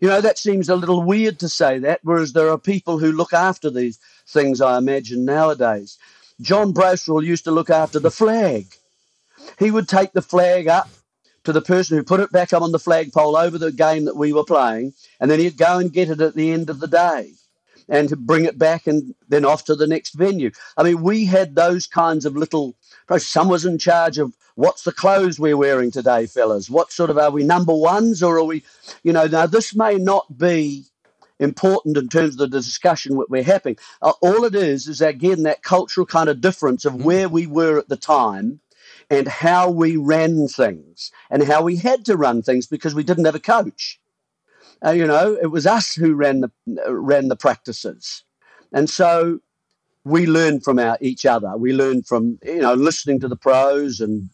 You 0.00 0.08
know, 0.08 0.20
that 0.20 0.38
seems 0.38 0.68
a 0.68 0.76
little 0.76 1.02
weird 1.02 1.38
to 1.40 1.48
say 1.48 1.78
that, 1.80 2.00
whereas 2.02 2.32
there 2.32 2.50
are 2.50 2.58
people 2.58 2.98
who 2.98 3.12
look 3.12 3.32
after 3.32 3.70
these 3.70 3.98
things, 4.26 4.60
I 4.60 4.78
imagine, 4.78 5.24
nowadays. 5.24 5.98
John 6.40 6.72
Bracewell 6.72 7.22
used 7.22 7.44
to 7.44 7.50
look 7.50 7.70
after 7.70 7.98
the 7.98 8.10
flag. 8.10 8.66
He 9.58 9.70
would 9.70 9.88
take 9.88 10.12
the 10.12 10.22
flag 10.22 10.68
up 10.68 10.88
to 11.44 11.52
the 11.52 11.62
person 11.62 11.96
who 11.96 12.02
put 12.02 12.20
it 12.20 12.32
back 12.32 12.52
up 12.52 12.62
on 12.62 12.72
the 12.72 12.78
flagpole 12.78 13.36
over 13.36 13.58
the 13.58 13.72
game 13.72 14.04
that 14.04 14.16
we 14.16 14.32
were 14.32 14.44
playing, 14.44 14.94
and 15.20 15.30
then 15.30 15.38
he'd 15.38 15.56
go 15.56 15.78
and 15.78 15.92
get 15.92 16.10
it 16.10 16.20
at 16.20 16.34
the 16.34 16.52
end 16.52 16.70
of 16.70 16.80
the 16.80 16.88
day 16.88 17.32
and 17.88 18.26
bring 18.26 18.44
it 18.44 18.58
back 18.58 18.86
and 18.86 19.14
then 19.28 19.44
off 19.44 19.64
to 19.64 19.74
the 19.74 19.86
next 19.86 20.14
venue. 20.14 20.50
I 20.76 20.84
mean, 20.84 21.02
we 21.02 21.24
had 21.26 21.54
those 21.54 21.86
kinds 21.86 22.24
of 22.24 22.36
little. 22.36 22.74
Some 23.18 23.48
was 23.48 23.64
in 23.64 23.78
charge 23.78 24.18
of 24.18 24.36
what's 24.54 24.82
the 24.84 24.92
clothes 24.92 25.38
we're 25.38 25.56
wearing 25.56 25.90
today, 25.90 26.26
fellas. 26.26 26.70
What 26.70 26.92
sort 26.92 27.10
of 27.10 27.18
are 27.18 27.30
we 27.30 27.42
number 27.42 27.74
ones 27.74 28.22
or 28.22 28.38
are 28.38 28.44
we, 28.44 28.62
you 29.02 29.12
know? 29.12 29.26
Now 29.26 29.46
this 29.46 29.74
may 29.74 29.96
not 29.96 30.38
be 30.38 30.84
important 31.40 31.96
in 31.96 32.08
terms 32.08 32.34
of 32.34 32.50
the 32.50 32.60
discussion 32.60 33.16
that 33.16 33.30
we're 33.30 33.42
having. 33.42 33.76
Uh, 34.02 34.12
all 34.20 34.44
it 34.44 34.54
is 34.54 34.86
is 34.86 35.00
again 35.00 35.42
that 35.42 35.62
cultural 35.62 36.06
kind 36.06 36.28
of 36.28 36.40
difference 36.40 36.84
of 36.84 36.92
mm. 36.92 37.02
where 37.02 37.28
we 37.28 37.46
were 37.46 37.78
at 37.78 37.88
the 37.88 37.96
time 37.96 38.60
and 39.08 39.26
how 39.26 39.68
we 39.68 39.96
ran 39.96 40.46
things 40.46 41.10
and 41.30 41.42
how 41.42 41.62
we 41.62 41.76
had 41.76 42.04
to 42.04 42.16
run 42.16 42.42
things 42.42 42.66
because 42.66 42.94
we 42.94 43.02
didn't 43.02 43.24
have 43.24 43.34
a 43.34 43.40
coach. 43.40 43.98
Uh, 44.84 44.90
you 44.90 45.06
know, 45.06 45.36
it 45.42 45.48
was 45.48 45.66
us 45.66 45.94
who 45.94 46.14
ran 46.14 46.40
the 46.40 46.50
uh, 46.86 46.94
ran 46.94 47.28
the 47.28 47.36
practices, 47.36 48.24
and 48.72 48.88
so 48.88 49.40
we 50.04 50.26
learned 50.26 50.64
from 50.64 50.78
our 50.78 50.98
each 51.00 51.26
other. 51.26 51.56
We 51.56 51.72
learned 51.72 52.06
from 52.06 52.38
you 52.44 52.60
know 52.60 52.74
listening 52.74 53.20
to 53.20 53.28
the 53.28 53.36
pros, 53.36 54.00
and 54.00 54.28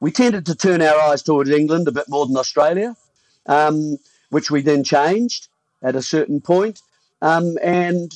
we 0.00 0.10
tended 0.10 0.46
to 0.46 0.54
turn 0.54 0.82
our 0.82 1.00
eyes 1.00 1.22
towards 1.22 1.50
England 1.50 1.88
a 1.88 1.92
bit 1.92 2.08
more 2.08 2.26
than 2.26 2.36
Australia, 2.36 2.96
um, 3.46 3.98
which 4.30 4.50
we 4.50 4.62
then 4.62 4.84
changed 4.84 5.48
at 5.82 5.96
a 5.96 6.02
certain 6.02 6.40
point, 6.40 6.80
um, 7.22 7.56
and 7.62 8.12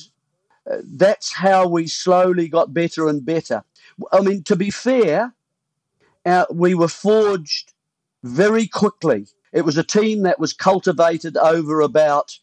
uh, 0.69 0.77
that's 0.83 1.33
how 1.33 1.67
we 1.67 1.87
slowly 1.87 2.47
got 2.47 2.73
better 2.73 3.07
and 3.07 3.25
better. 3.25 3.63
I 4.11 4.21
mean, 4.21 4.43
to 4.43 4.55
be 4.55 4.69
fair, 4.69 5.33
uh, 6.25 6.45
we 6.51 6.73
were 6.73 6.87
forged 6.87 7.73
very 8.23 8.67
quickly 8.67 9.27
it 9.51 9.65
was 9.65 9.77
a 9.77 9.83
team 9.83 10.23
that 10.23 10.39
was 10.39 10.53
cultivated 10.53 11.37
over 11.37 11.81
about 11.81 12.37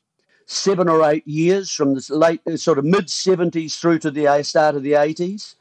seven 0.46 0.88
or 0.88 1.04
eight 1.08 1.26
years 1.26 1.70
from 1.70 1.94
the 1.94 2.06
late 2.10 2.40
uh, 2.46 2.56
sort 2.56 2.78
of 2.78 2.84
mid 2.84 3.06
70s 3.06 3.78
through 3.78 3.98
to 3.98 4.10
the 4.10 4.42
start 4.42 4.76
of 4.76 4.82
the 4.82 4.92
80s. 4.92 5.56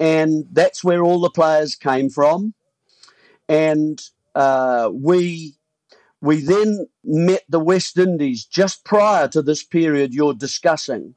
And 0.00 0.46
that's 0.50 0.82
where 0.82 1.02
all 1.02 1.20
the 1.20 1.30
players 1.30 1.76
came 1.76 2.10
from. 2.10 2.54
And 3.48 4.02
uh, 4.34 4.90
we, 4.92 5.54
we 6.20 6.40
then 6.40 6.88
met 7.04 7.42
the 7.48 7.60
West 7.60 7.98
Indies 7.98 8.44
just 8.44 8.84
prior 8.84 9.28
to 9.28 9.42
this 9.42 9.62
period 9.62 10.14
you're 10.14 10.34
discussing. 10.34 11.14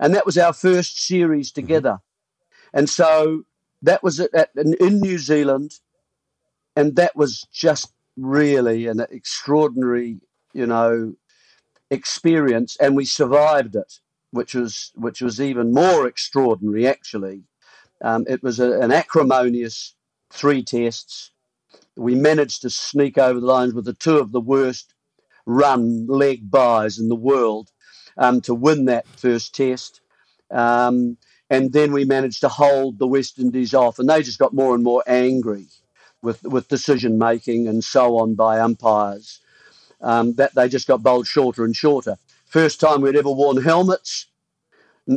And 0.00 0.14
that 0.14 0.26
was 0.26 0.38
our 0.38 0.52
first 0.52 1.06
series 1.06 1.50
mm-hmm. 1.50 1.60
together. 1.60 1.98
And 2.72 2.88
so 2.88 3.44
that 3.82 4.02
was 4.02 4.18
at, 4.18 4.34
at, 4.34 4.50
in 4.56 5.00
New 5.00 5.18
Zealand. 5.18 5.72
And 6.74 6.96
that 6.96 7.16
was 7.16 7.46
just 7.52 7.92
really 8.16 8.86
an 8.86 9.00
extraordinary, 9.10 10.20
you 10.52 10.66
know, 10.66 11.14
experience, 11.90 12.76
and 12.80 12.96
we 12.96 13.04
survived 13.04 13.76
it, 13.76 14.00
which 14.30 14.54
was 14.54 14.92
which 14.94 15.20
was 15.20 15.40
even 15.40 15.72
more 15.72 16.06
extraordinary. 16.06 16.86
Actually, 16.86 17.42
um, 18.02 18.24
it 18.28 18.42
was 18.42 18.60
a, 18.60 18.80
an 18.80 18.92
acrimonious 18.92 19.94
three 20.30 20.62
tests. 20.62 21.30
We 21.96 22.14
managed 22.14 22.62
to 22.62 22.70
sneak 22.70 23.16
over 23.18 23.40
the 23.40 23.46
lines 23.46 23.74
with 23.74 23.86
the 23.86 23.94
two 23.94 24.18
of 24.18 24.32
the 24.32 24.40
worst 24.40 24.94
run 25.46 26.06
leg 26.06 26.50
byes 26.50 26.98
in 26.98 27.08
the 27.08 27.16
world 27.16 27.70
um, 28.18 28.40
to 28.42 28.54
win 28.54 28.86
that 28.86 29.06
first 29.06 29.54
test. 29.54 30.00
Um, 30.50 31.16
and 31.48 31.72
then 31.72 31.92
we 31.92 32.04
managed 32.04 32.40
to 32.40 32.48
hold 32.48 32.98
the 32.98 33.06
West 33.06 33.38
Indies 33.38 33.72
off, 33.72 33.98
and 33.98 34.08
they 34.08 34.22
just 34.22 34.38
got 34.38 34.54
more 34.54 34.74
and 34.74 34.82
more 34.82 35.02
angry 35.06 35.66
with, 36.22 36.42
with 36.42 36.68
decision 36.68 37.18
making 37.18 37.68
and 37.68 37.84
so 37.84 38.18
on 38.18 38.34
by 38.34 38.58
umpires. 38.58 39.40
Um, 40.00 40.34
that 40.34 40.54
they 40.54 40.68
just 40.68 40.86
got 40.86 41.02
bowled 41.02 41.26
shorter 41.26 41.64
and 41.64 41.74
shorter. 41.74 42.18
First 42.44 42.80
time 42.80 43.00
we'd 43.00 43.16
ever 43.16 43.30
worn 43.30 43.62
helmets. 43.62 44.26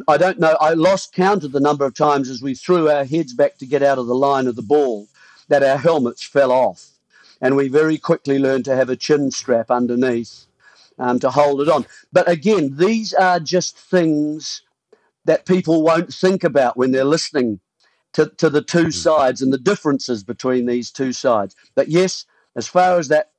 I 0.08 0.18
don't 0.18 0.40
know. 0.40 0.58
I 0.62 0.74
lost 0.74 1.14
count 1.14 1.44
of 1.44 1.52
the 1.52 1.60
number 1.60 1.86
of 1.86 1.94
times 1.96 2.30
as 2.30 2.42
we 2.42 2.56
threw 2.56 2.90
our 2.90 3.06
heads 3.06 3.34
back 3.34 3.58
to 3.58 3.66
get 3.66 3.84
out 3.84 3.98
of 3.98 4.08
the 4.08 4.16
line 4.16 4.48
of 4.48 4.56
the 4.56 4.62
ball 4.62 5.08
that 5.50 5.64
our 5.64 5.78
helmets 5.78 6.24
fell 6.24 6.52
off, 6.52 6.92
and 7.42 7.56
we 7.56 7.68
very 7.68 7.98
quickly 7.98 8.40
learned 8.40 8.66
to 8.66 8.76
have 8.76 8.90
a 8.90 8.96
chin 8.96 9.32
strap 9.32 9.70
underneath. 9.72 10.46
um, 11.00 11.20
to 11.20 11.30
hold 11.32 11.62
it 11.62 11.70
on. 11.70 11.86
But 12.12 12.30
again, 12.30 12.76
these 12.78 13.14
are 13.14 13.40
just 13.40 13.78
things 13.78 14.62
that 15.26 15.46
people 15.46 15.82
won't 15.84 16.14
think 16.14 16.44
about 16.44 16.78
when 16.78 16.92
they're 16.92 17.06
listening 17.06 17.60
to, 18.14 18.28
to 18.38 18.50
the 18.50 18.62
two 18.62 18.92
sides 18.92 19.42
and 19.42 19.54
the 19.54 19.58
differences 19.58 20.24
between 20.24 20.66
these 20.66 20.92
two 20.92 21.14
sides. 21.14 21.56
But 21.76 21.88
yes, 21.90 22.26
as 22.56 22.68
far 22.68 23.00
as 23.00 23.08
that, 23.10 23.32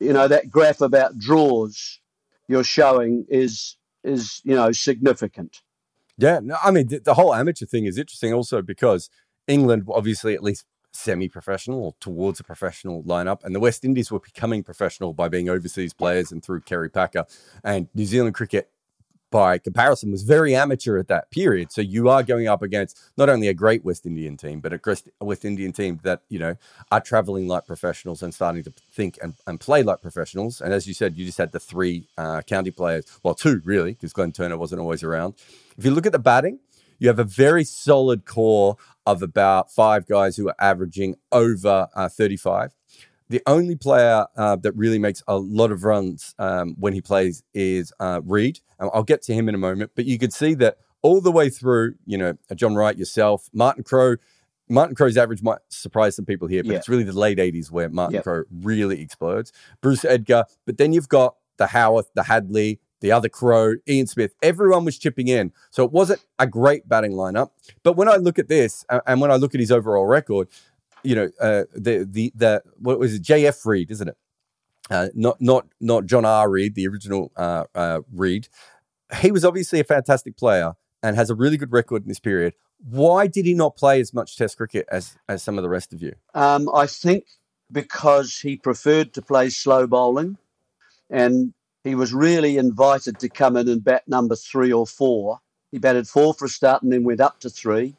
you 0.00 0.12
know, 0.12 0.28
that 0.28 0.50
graph 0.50 0.80
about 0.80 1.18
draws 1.18 2.00
you're 2.48 2.64
showing 2.64 3.26
is 3.28 3.76
is 4.04 4.40
you 4.44 4.54
know 4.54 4.72
significant. 4.72 5.62
Yeah, 6.18 6.40
no, 6.42 6.56
I 6.62 6.70
mean 6.70 6.88
the, 6.88 6.98
the 6.98 7.14
whole 7.14 7.34
amateur 7.34 7.66
thing 7.66 7.84
is 7.84 7.98
interesting 7.98 8.32
also 8.32 8.62
because 8.62 9.10
England, 9.46 9.84
obviously, 9.88 10.34
at 10.34 10.42
least 10.42 10.64
semi-professional 10.92 11.84
or 11.84 11.94
towards 12.00 12.40
a 12.40 12.44
professional 12.44 13.02
lineup, 13.04 13.44
and 13.44 13.54
the 13.54 13.60
West 13.60 13.84
Indies 13.84 14.10
were 14.10 14.20
becoming 14.20 14.62
professional 14.62 15.12
by 15.12 15.28
being 15.28 15.48
overseas 15.48 15.92
players 15.92 16.32
and 16.32 16.42
through 16.42 16.60
Kerry 16.60 16.88
Packer, 16.88 17.26
and 17.64 17.88
New 17.94 18.06
Zealand 18.06 18.34
cricket 18.34 18.70
by 19.30 19.58
comparison, 19.58 20.10
was 20.10 20.22
very 20.22 20.54
amateur 20.54 20.98
at 20.98 21.08
that 21.08 21.30
period. 21.30 21.72
So 21.72 21.80
you 21.80 22.08
are 22.08 22.22
going 22.22 22.48
up 22.48 22.62
against 22.62 22.98
not 23.16 23.28
only 23.28 23.48
a 23.48 23.54
great 23.54 23.84
West 23.84 24.06
Indian 24.06 24.36
team, 24.36 24.60
but 24.60 24.72
a 24.72 24.80
West 25.20 25.44
Indian 25.44 25.72
team 25.72 26.00
that, 26.02 26.22
you 26.28 26.38
know, 26.38 26.56
are 26.90 27.00
traveling 27.00 27.48
like 27.48 27.66
professionals 27.66 28.22
and 28.22 28.32
starting 28.32 28.62
to 28.64 28.72
think 28.92 29.18
and, 29.22 29.34
and 29.46 29.60
play 29.60 29.82
like 29.82 30.00
professionals. 30.00 30.60
And 30.60 30.72
as 30.72 30.86
you 30.86 30.94
said, 30.94 31.16
you 31.16 31.26
just 31.26 31.38
had 31.38 31.52
the 31.52 31.60
three 31.60 32.08
uh, 32.16 32.42
county 32.42 32.70
players, 32.70 33.06
well, 33.22 33.34
two 33.34 33.60
really, 33.64 33.92
because 33.92 34.12
Glenn 34.12 34.32
Turner 34.32 34.56
wasn't 34.56 34.80
always 34.80 35.02
around. 35.02 35.34
If 35.76 35.84
you 35.84 35.90
look 35.90 36.06
at 36.06 36.12
the 36.12 36.18
batting, 36.18 36.60
you 36.98 37.08
have 37.08 37.18
a 37.18 37.24
very 37.24 37.64
solid 37.64 38.24
core 38.24 38.76
of 39.04 39.22
about 39.22 39.70
five 39.70 40.06
guys 40.06 40.36
who 40.36 40.48
are 40.48 40.56
averaging 40.58 41.16
over 41.30 41.88
uh, 41.94 42.08
35. 42.08 42.72
The 43.28 43.42
only 43.46 43.74
player 43.74 44.26
uh, 44.36 44.56
that 44.56 44.72
really 44.72 44.98
makes 44.98 45.22
a 45.26 45.36
lot 45.36 45.72
of 45.72 45.84
runs 45.84 46.34
um, 46.38 46.76
when 46.78 46.92
he 46.92 47.00
plays 47.00 47.42
is 47.54 47.92
uh, 47.98 48.20
Reid. 48.24 48.60
I'll 48.78 49.02
get 49.02 49.22
to 49.22 49.34
him 49.34 49.48
in 49.48 49.54
a 49.54 49.58
moment, 49.58 49.92
but 49.94 50.04
you 50.04 50.18
could 50.18 50.32
see 50.32 50.54
that 50.54 50.78
all 51.02 51.20
the 51.20 51.32
way 51.32 51.50
through, 51.50 51.94
you 52.04 52.18
know, 52.18 52.34
John 52.54 52.74
Wright, 52.74 52.96
yourself, 52.96 53.48
Martin 53.52 53.82
Crowe. 53.82 54.16
Martin 54.68 54.96
Crowe's 54.96 55.16
average 55.16 55.42
might 55.42 55.58
surprise 55.68 56.16
some 56.16 56.24
people 56.24 56.48
here, 56.48 56.62
but 56.62 56.72
yeah. 56.72 56.78
it's 56.78 56.88
really 56.88 57.04
the 57.04 57.12
late 57.12 57.38
80s 57.38 57.70
where 57.70 57.88
Martin 57.88 58.16
yep. 58.16 58.24
Crowe 58.24 58.42
really 58.50 59.00
explodes. 59.00 59.52
Bruce 59.80 60.04
Edgar, 60.04 60.44
but 60.64 60.78
then 60.78 60.92
you've 60.92 61.08
got 61.08 61.36
the 61.56 61.68
Howarth, 61.68 62.10
the 62.14 62.22
Hadlee, 62.22 62.78
the 63.00 63.12
other 63.12 63.28
Crowe, 63.28 63.74
Ian 63.88 64.06
Smith, 64.06 64.34
everyone 64.42 64.84
was 64.84 64.98
chipping 64.98 65.28
in. 65.28 65.52
So 65.70 65.84
it 65.84 65.92
wasn't 65.92 66.24
a 66.38 66.46
great 66.46 66.88
batting 66.88 67.12
lineup. 67.12 67.50
But 67.82 67.92
when 67.92 68.08
I 68.08 68.16
look 68.16 68.38
at 68.38 68.48
this 68.48 68.84
and 68.88 69.20
when 69.20 69.30
I 69.30 69.36
look 69.36 69.54
at 69.54 69.60
his 69.60 69.70
overall 69.70 70.06
record, 70.06 70.48
you 71.02 71.14
know, 71.14 71.30
uh, 71.40 71.64
the 71.74 72.06
the 72.08 72.32
the 72.34 72.62
what 72.78 72.98
was 72.98 73.14
it? 73.14 73.22
J.F. 73.22 73.64
Reid, 73.64 73.90
isn't 73.90 74.08
it? 74.08 74.16
Uh, 74.90 75.08
not 75.14 75.40
not 75.40 75.66
not 75.80 76.06
John 76.06 76.24
R. 76.24 76.48
Reid, 76.48 76.74
the 76.74 76.86
original 76.88 77.32
uh, 77.36 77.64
uh, 77.74 78.00
Reid. 78.12 78.48
He 79.20 79.30
was 79.30 79.44
obviously 79.44 79.80
a 79.80 79.84
fantastic 79.84 80.36
player 80.36 80.74
and 81.02 81.16
has 81.16 81.30
a 81.30 81.34
really 81.34 81.56
good 81.56 81.72
record 81.72 82.02
in 82.02 82.08
this 82.08 82.20
period. 82.20 82.54
Why 82.78 83.26
did 83.26 83.46
he 83.46 83.54
not 83.54 83.76
play 83.76 84.00
as 84.00 84.12
much 84.12 84.36
Test 84.36 84.56
cricket 84.56 84.86
as 84.90 85.16
as 85.28 85.42
some 85.42 85.58
of 85.58 85.62
the 85.62 85.68
rest 85.68 85.92
of 85.92 86.02
you? 86.02 86.14
Um, 86.34 86.68
I 86.74 86.86
think 86.86 87.24
because 87.70 88.38
he 88.38 88.56
preferred 88.56 89.12
to 89.14 89.22
play 89.22 89.48
slow 89.48 89.86
bowling, 89.86 90.38
and 91.10 91.52
he 91.84 91.94
was 91.94 92.12
really 92.12 92.58
invited 92.58 93.18
to 93.20 93.28
come 93.28 93.56
in 93.56 93.68
and 93.68 93.82
bat 93.82 94.02
number 94.06 94.36
three 94.36 94.72
or 94.72 94.86
four. 94.86 95.40
He 95.72 95.78
batted 95.78 96.08
four 96.08 96.34
for 96.34 96.44
a 96.46 96.48
start 96.48 96.82
and 96.82 96.92
then 96.92 97.04
went 97.04 97.20
up 97.20 97.40
to 97.40 97.50
three. 97.50 97.94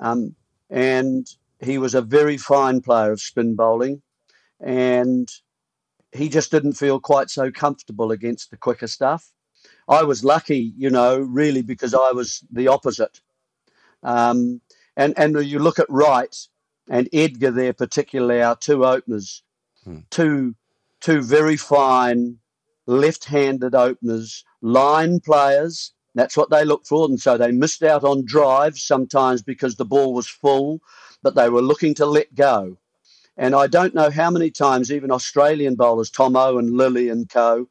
Um, 0.00 0.34
and 0.70 1.28
he 1.62 1.78
was 1.78 1.94
a 1.94 2.02
very 2.02 2.36
fine 2.36 2.80
player 2.80 3.12
of 3.12 3.20
spin 3.20 3.54
bowling, 3.54 4.02
and 4.60 5.30
he 6.12 6.28
just 6.28 6.50
didn't 6.50 6.74
feel 6.74 7.00
quite 7.00 7.30
so 7.30 7.50
comfortable 7.50 8.10
against 8.10 8.50
the 8.50 8.56
quicker 8.56 8.86
stuff. 8.86 9.32
I 9.88 10.02
was 10.02 10.24
lucky, 10.24 10.72
you 10.76 10.90
know, 10.90 11.18
really 11.18 11.62
because 11.62 11.94
I 11.94 12.10
was 12.12 12.44
the 12.50 12.68
opposite. 12.68 13.20
Um, 14.02 14.60
and 14.96 15.14
and 15.16 15.44
you 15.44 15.58
look 15.58 15.78
at 15.78 15.86
Wright 15.88 16.36
and 16.90 17.08
Edgar 17.12 17.52
there, 17.52 17.72
particularly 17.72 18.42
our 18.42 18.56
two 18.56 18.84
openers, 18.84 19.42
hmm. 19.84 20.00
two 20.10 20.54
two 21.00 21.22
very 21.22 21.56
fine 21.56 22.38
left-handed 22.86 23.74
openers, 23.74 24.44
line 24.60 25.20
players. 25.20 25.92
That's 26.14 26.36
what 26.36 26.50
they 26.50 26.64
look 26.64 26.84
for, 26.84 27.06
and 27.06 27.18
so 27.18 27.38
they 27.38 27.52
missed 27.52 27.82
out 27.82 28.04
on 28.04 28.24
drives 28.24 28.82
sometimes 28.82 29.42
because 29.42 29.76
the 29.76 29.84
ball 29.84 30.12
was 30.12 30.28
full 30.28 30.80
but 31.22 31.34
they 31.34 31.48
were 31.48 31.62
looking 31.62 31.94
to 31.94 32.06
let 32.06 32.34
go. 32.34 32.76
And 33.36 33.54
I 33.54 33.66
don't 33.66 33.94
know 33.94 34.10
how 34.10 34.30
many 34.30 34.50
times 34.50 34.92
even 34.92 35.10
Australian 35.10 35.74
bowlers, 35.74 36.10
Tom 36.10 36.36
Owen, 36.36 36.72
Lillee, 36.72 37.10
and 37.10 37.28
co, 37.28 37.68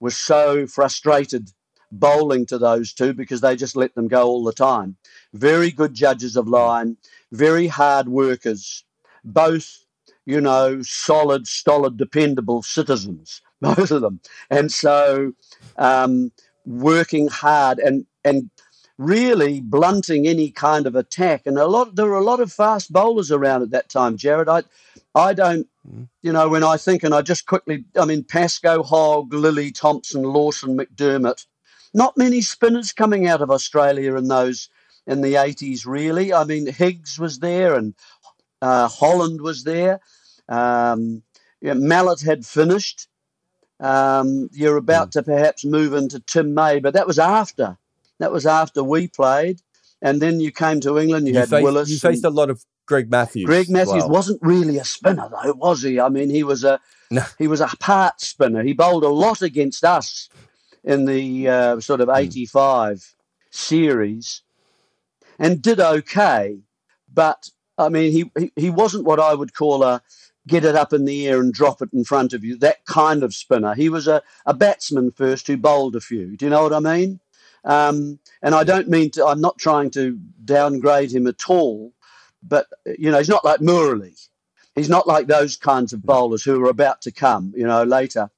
were 0.00 0.10
so 0.10 0.66
frustrated 0.66 1.50
bowling 1.90 2.46
to 2.46 2.58
those 2.58 2.92
two 2.92 3.12
because 3.12 3.40
they 3.40 3.54
just 3.54 3.76
let 3.76 3.94
them 3.94 4.08
go 4.08 4.26
all 4.26 4.44
the 4.44 4.52
time. 4.52 4.96
Very 5.34 5.70
good 5.70 5.94
judges 5.94 6.36
of 6.36 6.48
line, 6.48 6.96
very 7.30 7.66
hard 7.66 8.08
workers, 8.08 8.84
both, 9.24 9.84
you 10.24 10.40
know, 10.40 10.82
solid, 10.82 11.46
stolid, 11.46 11.96
dependable 11.96 12.62
citizens, 12.62 13.42
both 13.60 13.90
of 13.90 14.00
them. 14.00 14.20
And 14.50 14.72
so 14.72 15.32
um, 15.76 16.32
working 16.64 17.28
hard 17.28 17.78
and, 17.78 18.06
and 18.24 18.50
really 19.02 19.60
blunting 19.60 20.26
any 20.26 20.50
kind 20.50 20.86
of 20.86 20.94
attack. 20.94 21.42
And 21.46 21.58
a 21.58 21.66
lot 21.66 21.94
there 21.96 22.06
were 22.06 22.16
a 22.16 22.24
lot 22.24 22.40
of 22.40 22.52
fast 22.52 22.92
bowlers 22.92 23.30
around 23.30 23.62
at 23.62 23.70
that 23.70 23.88
time, 23.88 24.16
Jarrod. 24.16 24.48
I 24.48 24.62
I 25.14 25.34
don't 25.34 25.66
mm. 25.88 26.08
you 26.22 26.32
know, 26.32 26.48
when 26.48 26.64
I 26.64 26.76
think 26.76 27.02
and 27.02 27.14
I 27.14 27.22
just 27.22 27.46
quickly 27.46 27.84
I 27.98 28.04
mean 28.04 28.24
Pascoe, 28.24 28.82
Hogg, 28.82 29.32
Lillee, 29.32 29.74
Thomson, 29.74 30.22
Lawson, 30.22 30.76
McDermott. 30.76 31.46
Not 31.94 32.16
many 32.16 32.40
spinners 32.40 32.92
coming 32.92 33.26
out 33.26 33.42
of 33.42 33.50
Australia 33.50 34.16
in 34.16 34.28
those 34.28 34.68
in 35.06 35.20
the 35.20 35.36
eighties, 35.36 35.84
really. 35.84 36.32
I 36.32 36.44
mean 36.44 36.66
Higgs 36.66 37.18
was 37.18 37.40
there 37.40 37.74
and 37.74 37.94
uh, 38.60 38.88
Holland 38.88 39.40
was 39.40 39.64
there. 39.64 40.00
Um, 40.48 41.22
yeah, 41.60 41.74
Mallett 41.74 42.20
had 42.20 42.46
finished. 42.46 43.08
Um, 43.80 44.48
you're 44.52 44.76
about 44.76 45.08
mm. 45.08 45.12
to 45.12 45.22
perhaps 45.24 45.64
move 45.64 45.92
into 45.92 46.20
Tim 46.20 46.54
May, 46.54 46.78
but 46.78 46.94
that 46.94 47.06
was 47.06 47.18
after 47.18 47.76
that 48.22 48.30
was 48.30 48.46
after 48.46 48.84
we 48.84 49.08
played. 49.08 49.60
And 50.00 50.22
then 50.22 50.38
you 50.38 50.52
came 50.52 50.80
to 50.80 50.96
England, 50.98 51.26
you, 51.26 51.34
you 51.34 51.40
had 51.40 51.48
faced, 51.48 51.64
Willis. 51.64 51.90
You 51.90 51.98
faced 51.98 52.24
a 52.24 52.30
lot 52.30 52.50
of 52.50 52.64
Greg 52.86 53.10
Matthews. 53.10 53.46
Greg 53.46 53.68
Matthews 53.68 54.04
wasn't 54.06 54.38
really 54.42 54.78
a 54.78 54.84
spinner, 54.84 55.28
though, 55.28 55.54
was 55.54 55.82
he? 55.82 55.98
I 55.98 56.08
mean, 56.08 56.30
he 56.30 56.44
was 56.44 56.62
a 56.62 56.80
no. 57.10 57.22
he 57.36 57.48
was 57.48 57.60
a 57.60 57.66
part 57.80 58.20
spinner. 58.20 58.62
He 58.62 58.74
bowled 58.74 59.02
a 59.02 59.08
lot 59.08 59.42
against 59.42 59.84
us 59.84 60.28
in 60.84 61.04
the 61.04 61.48
uh, 61.48 61.80
sort 61.80 62.00
of 62.00 62.08
hmm. 62.08 62.14
'85 62.14 62.96
mm. 62.96 63.14
series, 63.50 64.42
and 65.38 65.60
did 65.60 65.80
okay. 65.80 66.58
But 67.12 67.50
I 67.76 67.88
mean, 67.88 68.12
he, 68.12 68.30
he 68.38 68.52
he 68.54 68.70
wasn't 68.70 69.04
what 69.04 69.18
I 69.18 69.34
would 69.34 69.54
call 69.54 69.82
a 69.82 70.00
get 70.46 70.64
it 70.64 70.74
up 70.74 70.92
in 70.92 71.04
the 71.04 71.28
air 71.28 71.40
and 71.40 71.52
drop 71.52 71.82
it 71.82 71.90
in 71.92 72.04
front 72.04 72.32
of 72.32 72.44
you. 72.44 72.56
That 72.56 72.84
kind 72.86 73.22
of 73.22 73.34
spinner. 73.34 73.74
He 73.74 73.88
was 73.88 74.08
a, 74.08 74.22
a 74.46 74.54
batsman 74.54 75.12
first 75.12 75.46
who 75.46 75.56
bowled 75.56 75.96
a 75.96 76.00
few. 76.00 76.36
Do 76.36 76.46
you 76.46 76.50
know 76.50 76.64
what 76.64 76.72
I 76.72 76.80
mean? 76.80 77.20
Um, 77.64 78.18
and 78.42 78.54
I 78.54 78.64
don't 78.64 78.88
mean 78.88 79.10
to, 79.12 79.26
I'm 79.26 79.40
not 79.40 79.58
trying 79.58 79.90
to 79.92 80.18
downgrade 80.44 81.12
him 81.12 81.26
at 81.26 81.48
all, 81.48 81.92
but, 82.42 82.66
you 82.98 83.10
know, 83.10 83.18
he's 83.18 83.28
not 83.28 83.44
like 83.44 83.60
Murali. 83.60 84.28
He's 84.74 84.88
not 84.88 85.06
like 85.06 85.26
those 85.26 85.56
kinds 85.56 85.92
of 85.92 86.02
bowlers 86.02 86.42
who 86.42 86.60
are 86.64 86.70
about 86.70 87.02
to 87.02 87.12
come, 87.12 87.52
you 87.56 87.66
know, 87.66 87.84
later. 87.84 88.30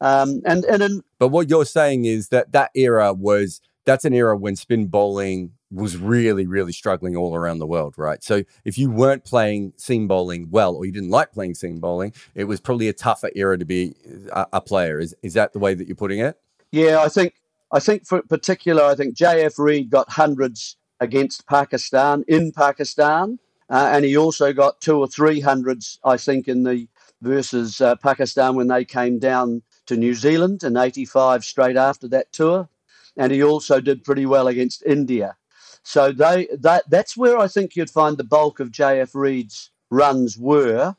Um, 0.00 0.42
and, 0.44 0.64
and, 0.64 0.82
and 0.82 1.04
but 1.18 1.28
what 1.28 1.48
you're 1.48 1.64
saying 1.64 2.04
is 2.04 2.28
that 2.28 2.52
that 2.52 2.70
era 2.74 3.12
was 3.12 3.60
that's 3.84 4.04
an 4.04 4.14
era 4.14 4.36
when 4.36 4.56
spin 4.56 4.86
bowling 4.86 5.52
was 5.70 5.96
really, 5.96 6.46
really 6.46 6.72
struggling 6.72 7.16
all 7.16 7.34
around 7.34 7.58
the 7.58 7.66
world, 7.66 7.94
right? 7.96 8.22
So 8.22 8.44
if 8.64 8.78
you 8.78 8.90
weren't 8.90 9.24
playing 9.24 9.72
seam 9.76 10.08
bowling 10.08 10.48
well, 10.50 10.74
or 10.74 10.84
you 10.84 10.92
didn't 10.92 11.10
like 11.10 11.32
playing 11.32 11.54
seam 11.54 11.80
bowling, 11.80 12.12
it 12.34 12.44
was 12.44 12.60
probably 12.60 12.88
a 12.88 12.92
tougher 12.92 13.30
era 13.34 13.58
to 13.58 13.64
be 13.64 13.94
a, 14.32 14.46
a 14.54 14.60
player. 14.60 14.98
Is 15.00 15.14
is 15.22 15.34
that 15.34 15.52
the 15.52 15.58
way 15.58 15.74
that 15.74 15.86
you're 15.86 15.96
putting 15.96 16.20
it? 16.20 16.38
Yeah, 16.70 17.00
I 17.00 17.08
think 17.08 17.34
I 17.74 17.80
think, 17.80 18.06
for 18.06 18.22
particular, 18.22 18.84
I 18.84 18.94
think 18.94 19.16
J.F. 19.16 19.58
Reid 19.58 19.90
got 19.90 20.08
hundreds 20.08 20.76
against 21.00 21.48
Pakistan 21.48 22.24
in 22.28 22.52
Pakistan, 22.52 23.40
uh, 23.68 23.90
and 23.92 24.04
he 24.04 24.16
also 24.16 24.52
got 24.52 24.80
two 24.80 24.96
or 24.96 25.08
three 25.08 25.40
hundreds, 25.40 25.98
I 26.04 26.16
think, 26.16 26.46
in 26.46 26.62
the 26.62 26.86
versus 27.20 27.80
uh, 27.80 27.96
Pakistan 27.96 28.54
when 28.54 28.68
they 28.68 28.84
came 28.84 29.18
down 29.18 29.62
to 29.86 29.96
New 29.96 30.14
Zealand 30.14 30.62
in 30.62 30.76
'85, 30.76 31.44
straight 31.44 31.76
after 31.76 32.06
that 32.08 32.32
tour, 32.32 32.68
and 33.16 33.32
he 33.32 33.42
also 33.42 33.80
did 33.80 34.04
pretty 34.04 34.24
well 34.24 34.46
against 34.46 34.84
India. 34.86 35.36
So 35.82 36.12
they 36.12 36.46
that 36.60 36.88
that's 36.88 37.16
where 37.16 37.38
I 37.38 37.48
think 37.48 37.74
you'd 37.74 37.90
find 37.90 38.16
the 38.16 38.24
bulk 38.24 38.60
of 38.60 38.70
J.F. 38.70 39.16
Reid's 39.16 39.70
runs 39.90 40.38
were. 40.38 40.94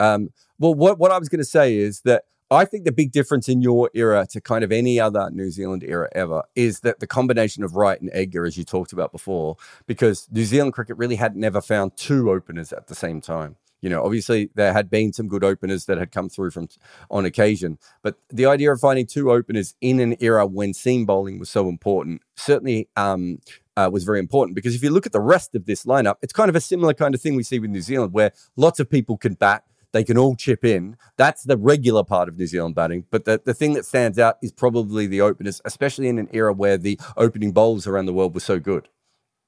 Um, 0.00 0.30
well, 0.58 0.74
what 0.74 0.98
what 0.98 1.12
I 1.12 1.18
was 1.20 1.28
going 1.28 1.38
to 1.38 1.44
say 1.44 1.76
is 1.76 2.00
that 2.00 2.24
I 2.52 2.64
think 2.64 2.84
the 2.84 2.92
big 2.92 3.12
difference 3.12 3.48
in 3.48 3.62
your 3.62 3.90
era 3.94 4.26
to 4.30 4.40
kind 4.40 4.62
of 4.62 4.72
any 4.72 5.00
other 5.00 5.30
New 5.32 5.50
Zealand 5.50 5.84
era 5.84 6.08
ever 6.12 6.42
is 6.54 6.80
that 6.80 7.00
the 7.00 7.06
combination 7.06 7.64
of 7.64 7.76
Wright 7.76 8.00
and 8.00 8.10
Edgar, 8.12 8.44
as 8.44 8.56
you 8.56 8.64
talked 8.64 8.92
about 8.92 9.12
before, 9.12 9.56
because 9.86 10.28
New 10.30 10.44
Zealand 10.44 10.72
cricket 10.72 10.96
really 10.96 11.16
had 11.16 11.36
never 11.36 11.60
found 11.60 11.96
two 11.96 12.30
openers 12.30 12.72
at 12.72 12.88
the 12.88 12.94
same 12.94 13.20
time. 13.20 13.56
You 13.80 13.90
know, 13.90 14.04
obviously 14.04 14.50
there 14.54 14.72
had 14.72 14.88
been 14.90 15.12
some 15.12 15.26
good 15.26 15.42
openers 15.42 15.86
that 15.86 15.98
had 15.98 16.12
come 16.12 16.28
through 16.28 16.52
from 16.52 16.68
on 17.10 17.24
occasion, 17.24 17.78
but 18.02 18.16
the 18.28 18.46
idea 18.46 18.70
of 18.70 18.78
finding 18.78 19.06
two 19.06 19.32
openers 19.32 19.74
in 19.80 19.98
an 19.98 20.16
era 20.20 20.46
when 20.46 20.72
seam 20.72 21.04
bowling 21.04 21.40
was 21.40 21.50
so 21.50 21.68
important 21.68 22.22
certainly 22.36 22.88
um, 22.96 23.38
uh, 23.76 23.88
was 23.92 24.04
very 24.04 24.18
important 24.18 24.54
because 24.54 24.74
if 24.74 24.82
you 24.82 24.90
look 24.90 25.06
at 25.06 25.12
the 25.12 25.20
rest 25.20 25.54
of 25.54 25.66
this 25.66 25.84
lineup, 25.84 26.16
it's 26.22 26.32
kind 26.32 26.48
of 26.48 26.56
a 26.56 26.60
similar 26.60 26.94
kind 26.94 27.14
of 27.14 27.20
thing 27.20 27.34
we 27.34 27.42
see 27.42 27.58
with 27.58 27.70
New 27.70 27.80
Zealand, 27.80 28.12
where 28.12 28.32
lots 28.56 28.80
of 28.80 28.90
people 28.90 29.16
can 29.16 29.34
bat. 29.34 29.64
They 29.92 30.04
can 30.04 30.18
all 30.18 30.34
chip 30.36 30.64
in. 30.64 30.96
That's 31.16 31.44
the 31.44 31.56
regular 31.56 32.02
part 32.02 32.28
of 32.28 32.38
New 32.38 32.46
Zealand 32.46 32.74
batting. 32.74 33.04
But 33.10 33.24
the, 33.24 33.40
the 33.44 33.54
thing 33.54 33.74
that 33.74 33.84
stands 33.84 34.18
out 34.18 34.38
is 34.42 34.52
probably 34.52 35.06
the 35.06 35.20
openers, 35.20 35.60
especially 35.64 36.08
in 36.08 36.18
an 36.18 36.28
era 36.32 36.52
where 36.52 36.78
the 36.78 36.98
opening 37.16 37.52
bowls 37.52 37.86
around 37.86 38.06
the 38.06 38.12
world 38.12 38.34
were 38.34 38.40
so 38.40 38.58
good. 38.58 38.88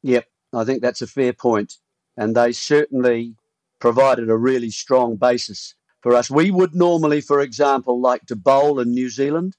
Yep, 0.03 0.27
I 0.53 0.65
think 0.65 0.83
that's 0.83 1.03
a 1.03 1.07
fair 1.07 1.33
point. 1.33 1.79
And 2.17 2.37
they 2.37 2.53
certainly 2.53 3.35
provided 3.81 4.29
a 4.29 4.37
really 4.37 4.71
strong 4.71 5.17
basis 5.17 5.75
for 6.03 6.15
us. 6.15 6.31
We 6.31 6.51
would 6.51 6.75
normally, 6.75 7.23
for 7.23 7.41
example, 7.41 8.01
like 8.01 8.27
to 8.27 8.37
bowl 8.37 8.79
in 8.81 8.93
New 8.93 9.09
Zealand. 9.09 9.57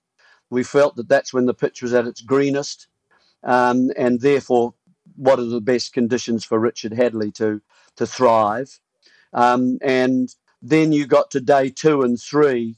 We 0.51 0.63
felt 0.63 0.95
that 0.95 1.09
that's 1.09 1.33
when 1.33 1.47
the 1.47 1.53
pitch 1.55 1.81
was 1.81 1.93
at 1.93 2.05
its 2.05 2.21
greenest, 2.21 2.87
um, 3.43 3.91
and 3.97 4.21
therefore, 4.21 4.75
what 5.15 5.39
are 5.39 5.45
the 5.45 5.59
best 5.59 5.91
conditions 5.91 6.45
for 6.45 6.59
Richard 6.59 6.91
Hadlee 6.91 7.33
to 7.35 7.61
to 7.95 8.05
thrive? 8.05 8.79
Um, 9.33 9.79
and 9.81 10.29
then 10.69 10.91
you 10.91 11.05
got 11.05 11.31
to 11.31 11.39
day 11.39 11.69
two 11.69 12.01
and 12.01 12.19
three. 12.19 12.75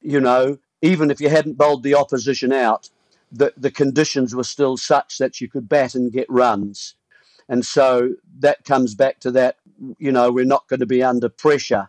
You 0.00 0.20
know, 0.20 0.58
even 0.82 1.10
if 1.10 1.20
you 1.20 1.28
hadn't 1.28 1.58
bowled 1.58 1.82
the 1.82 1.94
opposition 1.94 2.52
out, 2.52 2.90
the 3.32 3.52
the 3.56 3.70
conditions 3.70 4.34
were 4.34 4.44
still 4.44 4.76
such 4.76 5.18
that 5.18 5.40
you 5.40 5.48
could 5.48 5.68
bat 5.68 5.94
and 5.94 6.12
get 6.12 6.28
runs. 6.28 6.94
And 7.48 7.64
so 7.64 8.14
that 8.40 8.64
comes 8.64 8.94
back 8.94 9.20
to 9.20 9.30
that, 9.32 9.56
you 9.98 10.10
know, 10.10 10.32
we're 10.32 10.44
not 10.44 10.68
going 10.68 10.80
to 10.80 10.86
be 10.86 11.02
under 11.02 11.28
pressure 11.28 11.88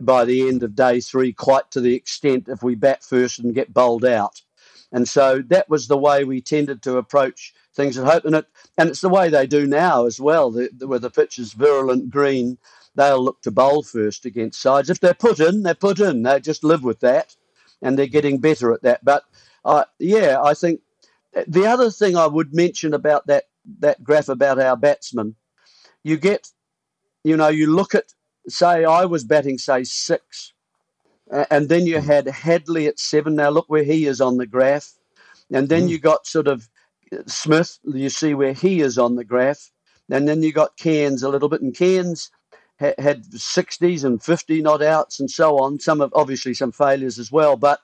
by 0.00 0.24
the 0.24 0.48
end 0.48 0.62
of 0.62 0.74
day 0.74 1.00
three 1.00 1.32
quite 1.32 1.70
to 1.70 1.80
the 1.80 1.94
extent 1.94 2.48
if 2.48 2.62
we 2.62 2.74
bat 2.74 3.04
first 3.04 3.38
and 3.38 3.54
get 3.54 3.72
bowled 3.72 4.04
out. 4.04 4.42
And 4.90 5.08
so 5.08 5.42
that 5.48 5.68
was 5.68 5.86
the 5.86 5.98
way 5.98 6.24
we 6.24 6.40
tended 6.40 6.82
to 6.82 6.96
approach 6.96 7.54
things 7.74 7.98
at 7.98 8.06
Hope. 8.06 8.24
And, 8.24 8.36
it, 8.36 8.46
and 8.76 8.88
it's 8.88 9.02
the 9.02 9.08
way 9.08 9.28
they 9.28 9.46
do 9.46 9.66
now 9.66 10.06
as 10.06 10.18
well, 10.18 10.50
the, 10.50 10.70
the, 10.76 10.88
where 10.88 10.98
the 10.98 11.10
pitch 11.10 11.38
is 11.38 11.52
virulent 11.52 12.10
green. 12.10 12.58
They'll 12.98 13.22
look 13.22 13.40
to 13.42 13.52
bowl 13.52 13.84
first 13.84 14.26
against 14.26 14.60
sides. 14.60 14.90
If 14.90 14.98
they're 14.98 15.14
put 15.14 15.38
in, 15.38 15.62
they're 15.62 15.74
put 15.74 16.00
in. 16.00 16.24
They 16.24 16.40
just 16.40 16.64
live 16.64 16.82
with 16.82 16.98
that, 16.98 17.36
and 17.80 17.96
they're 17.96 18.08
getting 18.08 18.40
better 18.40 18.72
at 18.72 18.82
that. 18.82 19.04
But 19.04 19.22
uh, 19.64 19.84
yeah, 20.00 20.42
I 20.42 20.52
think 20.52 20.80
the 21.46 21.64
other 21.64 21.92
thing 21.92 22.16
I 22.16 22.26
would 22.26 22.52
mention 22.52 22.94
about 22.94 23.28
that 23.28 23.44
that 23.78 24.02
graph 24.02 24.28
about 24.28 24.58
our 24.58 24.76
batsmen, 24.76 25.36
you 26.02 26.16
get, 26.16 26.48
you 27.22 27.36
know, 27.36 27.46
you 27.46 27.72
look 27.72 27.94
at, 27.94 28.14
say, 28.48 28.84
I 28.84 29.04
was 29.04 29.22
batting, 29.22 29.58
say, 29.58 29.84
six, 29.84 30.52
and 31.30 31.68
then 31.68 31.86
you 31.86 32.00
had 32.00 32.26
Hadlee 32.26 32.88
at 32.88 32.98
seven. 32.98 33.36
Now 33.36 33.50
look 33.50 33.66
where 33.68 33.84
he 33.84 34.06
is 34.06 34.20
on 34.20 34.38
the 34.38 34.46
graph. 34.46 34.90
And 35.52 35.68
then 35.68 35.86
mm. 35.86 35.90
you 35.90 35.98
got 36.00 36.26
sort 36.26 36.48
of 36.48 36.68
Smith, 37.26 37.78
you 37.84 38.10
see 38.10 38.34
where 38.34 38.54
he 38.54 38.80
is 38.80 38.98
on 38.98 39.14
the 39.14 39.24
graph. 39.24 39.70
And 40.10 40.26
then 40.26 40.42
you 40.42 40.52
got 40.52 40.76
Cairns 40.76 41.22
a 41.22 41.28
little 41.28 41.48
bit, 41.48 41.60
and 41.60 41.76
Cairns 41.76 42.30
ha- 42.80 42.94
had 42.98 43.24
60s 43.24 44.04
and 44.04 44.22
50 44.22 44.62
not 44.62 44.82
outs 44.82 45.20
and 45.20 45.30
so 45.30 45.58
on. 45.58 45.80
Some 45.80 46.00
of 46.00 46.12
obviously 46.14 46.54
some 46.54 46.72
failures 46.72 47.18
as 47.18 47.32
well, 47.32 47.56
but 47.56 47.80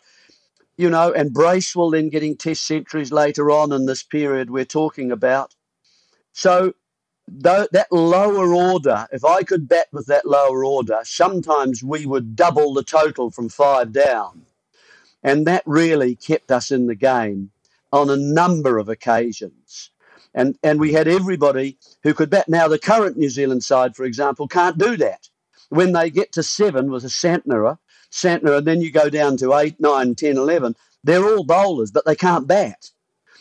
you 0.76 0.90
know, 0.90 1.12
and 1.12 1.32
Bracewell 1.32 1.90
then 1.90 2.08
getting 2.08 2.36
test 2.36 2.66
centuries 2.66 3.12
later 3.12 3.50
on 3.50 3.72
in 3.72 3.86
this 3.86 4.02
period 4.02 4.50
we're 4.50 4.64
talking 4.64 5.12
about. 5.12 5.54
So 6.32 6.74
that 7.28 7.86
lower 7.90 8.52
order, 8.52 9.06
if 9.12 9.24
I 9.24 9.42
could 9.42 9.68
bet 9.68 9.88
with 9.92 10.06
that 10.06 10.26
lower 10.26 10.64
order, 10.64 10.98
sometimes 11.04 11.82
we 11.82 12.06
would 12.06 12.36
double 12.36 12.74
the 12.74 12.82
total 12.82 13.30
from 13.30 13.48
five 13.48 13.92
down. 13.92 14.46
And 15.22 15.46
that 15.46 15.62
really 15.64 16.16
kept 16.16 16.50
us 16.50 16.70
in 16.70 16.86
the 16.86 16.94
game 16.94 17.50
on 17.92 18.10
a 18.10 18.16
number 18.16 18.78
of 18.78 18.88
occasions. 18.88 19.90
And, 20.34 20.58
and 20.62 20.80
we 20.80 20.92
had 20.92 21.06
everybody 21.06 21.78
who 22.02 22.12
could 22.12 22.30
bat. 22.30 22.48
Now, 22.48 22.66
the 22.66 22.78
current 22.78 23.16
New 23.16 23.30
Zealand 23.30 23.62
side, 23.62 23.94
for 23.94 24.04
example, 24.04 24.48
can't 24.48 24.78
do 24.78 24.96
that. 24.96 25.28
When 25.68 25.92
they 25.92 26.10
get 26.10 26.32
to 26.32 26.42
seven 26.42 26.90
with 26.90 27.04
a 27.04 27.08
Santner, 27.08 27.78
Santner, 28.10 28.58
and 28.58 28.66
then 28.66 28.80
you 28.80 28.90
go 28.90 29.08
down 29.08 29.36
to 29.38 29.54
eight, 29.54 29.80
nine, 29.80 30.14
10, 30.14 30.36
11, 30.36 30.74
they're 31.04 31.24
all 31.24 31.44
bowlers, 31.44 31.90
but 31.90 32.04
they 32.04 32.16
can't 32.16 32.46
bat. 32.46 32.90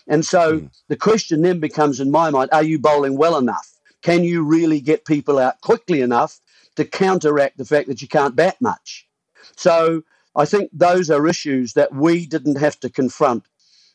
And 0.07 0.25
so 0.25 0.59
mm. 0.59 0.69
the 0.87 0.95
question 0.95 1.41
then 1.41 1.59
becomes, 1.59 1.99
in 1.99 2.11
my 2.11 2.29
mind, 2.29 2.49
are 2.51 2.63
you 2.63 2.77
bowling 2.79 3.17
well 3.17 3.37
enough? 3.37 3.69
Can 4.01 4.23
you 4.23 4.43
really 4.43 4.81
get 4.81 5.05
people 5.05 5.39
out 5.39 5.61
quickly 5.61 6.01
enough 6.01 6.39
to 6.75 6.85
counteract 6.85 7.57
the 7.57 7.65
fact 7.65 7.87
that 7.87 8.01
you 8.01 8.07
can't 8.07 8.35
bat 8.35 8.57
much? 8.59 9.07
So 9.55 10.03
I 10.35 10.45
think 10.45 10.69
those 10.73 11.09
are 11.09 11.27
issues 11.27 11.73
that 11.73 11.93
we 11.93 12.25
didn't 12.25 12.57
have 12.57 12.79
to 12.81 12.89
confront 12.89 13.45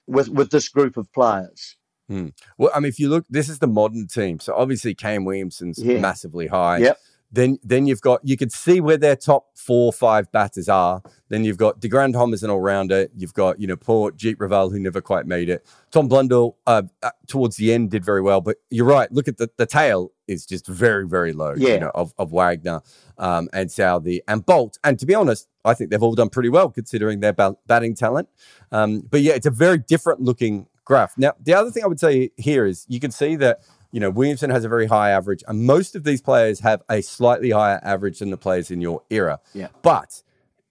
with, 0.06 0.28
with 0.28 0.50
this 0.50 0.68
group 0.68 0.96
of 0.96 1.12
players. 1.12 1.76
Hmm. 2.08 2.28
Well, 2.56 2.70
I 2.74 2.80
mean, 2.80 2.88
if 2.88 2.98
you 2.98 3.08
look, 3.08 3.26
this 3.28 3.48
is 3.48 3.58
the 3.58 3.66
modern 3.66 4.06
team. 4.06 4.40
So 4.40 4.54
obviously, 4.54 4.94
Kane 4.94 5.24
Williamson's 5.24 5.82
yeah. 5.82 5.98
massively 5.98 6.46
high. 6.46 6.78
Yep. 6.78 6.98
Then, 7.30 7.58
then 7.62 7.86
you've 7.86 8.00
got 8.00 8.20
you 8.26 8.38
could 8.38 8.50
see 8.50 8.80
where 8.80 8.96
their 8.96 9.14
top 9.14 9.48
four, 9.54 9.92
five 9.92 10.32
batters 10.32 10.66
are. 10.66 11.02
Then 11.28 11.44
you've 11.44 11.58
got 11.58 11.78
De 11.78 11.86
Grandhomme 11.86 12.32
as 12.32 12.42
an 12.42 12.48
all 12.48 12.60
rounder. 12.60 13.08
You've 13.14 13.34
got 13.34 13.60
you 13.60 13.66
know 13.66 13.76
poor 13.76 14.12
Jeet 14.12 14.36
Raval 14.36 14.72
who 14.72 14.78
never 14.78 15.02
quite 15.02 15.26
made 15.26 15.50
it. 15.50 15.66
Tom 15.90 16.08
Blundell 16.08 16.56
uh, 16.66 16.84
uh, 17.02 17.10
towards 17.26 17.56
the 17.56 17.74
end 17.74 17.90
did 17.90 18.02
very 18.02 18.22
well, 18.22 18.40
but 18.40 18.56
you're 18.70 18.86
right. 18.86 19.12
Look 19.12 19.28
at 19.28 19.36
the 19.36 19.50
the 19.58 19.66
tail 19.66 20.12
is 20.26 20.46
just 20.46 20.66
very 20.66 21.06
very 21.06 21.34
low. 21.34 21.52
Yeah. 21.54 21.74
You 21.74 21.80
know, 21.80 21.90
of 21.94 22.14
of 22.16 22.32
Wagner 22.32 22.80
um, 23.18 23.50
and 23.52 23.68
Southee 23.68 24.20
and 24.26 24.46
Boult. 24.46 24.78
And 24.82 24.98
to 24.98 25.04
be 25.04 25.14
honest, 25.14 25.48
I 25.66 25.74
think 25.74 25.90
they've 25.90 26.02
all 26.02 26.14
done 26.14 26.30
pretty 26.30 26.48
well 26.48 26.70
considering 26.70 27.20
their 27.20 27.34
ba- 27.34 27.58
batting 27.66 27.94
talent. 27.94 28.30
Um, 28.72 29.00
but 29.00 29.20
yeah, 29.20 29.34
it's 29.34 29.46
a 29.46 29.50
very 29.50 29.76
different 29.76 30.22
looking 30.22 30.66
graph. 30.88 31.16
Now, 31.16 31.34
the 31.38 31.54
other 31.54 31.70
thing 31.70 31.84
I 31.84 31.86
would 31.86 32.00
say 32.00 32.30
here 32.36 32.66
is 32.66 32.84
you 32.88 32.98
can 32.98 33.12
see 33.12 33.36
that 33.36 33.60
you 33.92 34.00
know, 34.00 34.10
Williamson 34.10 34.50
has 34.50 34.64
a 34.64 34.68
very 34.68 34.86
high 34.86 35.10
average, 35.10 35.42
and 35.48 35.64
most 35.64 35.96
of 35.96 36.04
these 36.04 36.20
players 36.20 36.60
have 36.60 36.82
a 36.90 37.00
slightly 37.00 37.50
higher 37.50 37.80
average 37.82 38.18
than 38.18 38.30
the 38.30 38.36
players 38.36 38.70
in 38.70 38.82
your 38.82 39.02
era. 39.08 39.40
Yeah. 39.54 39.68
But 39.82 40.22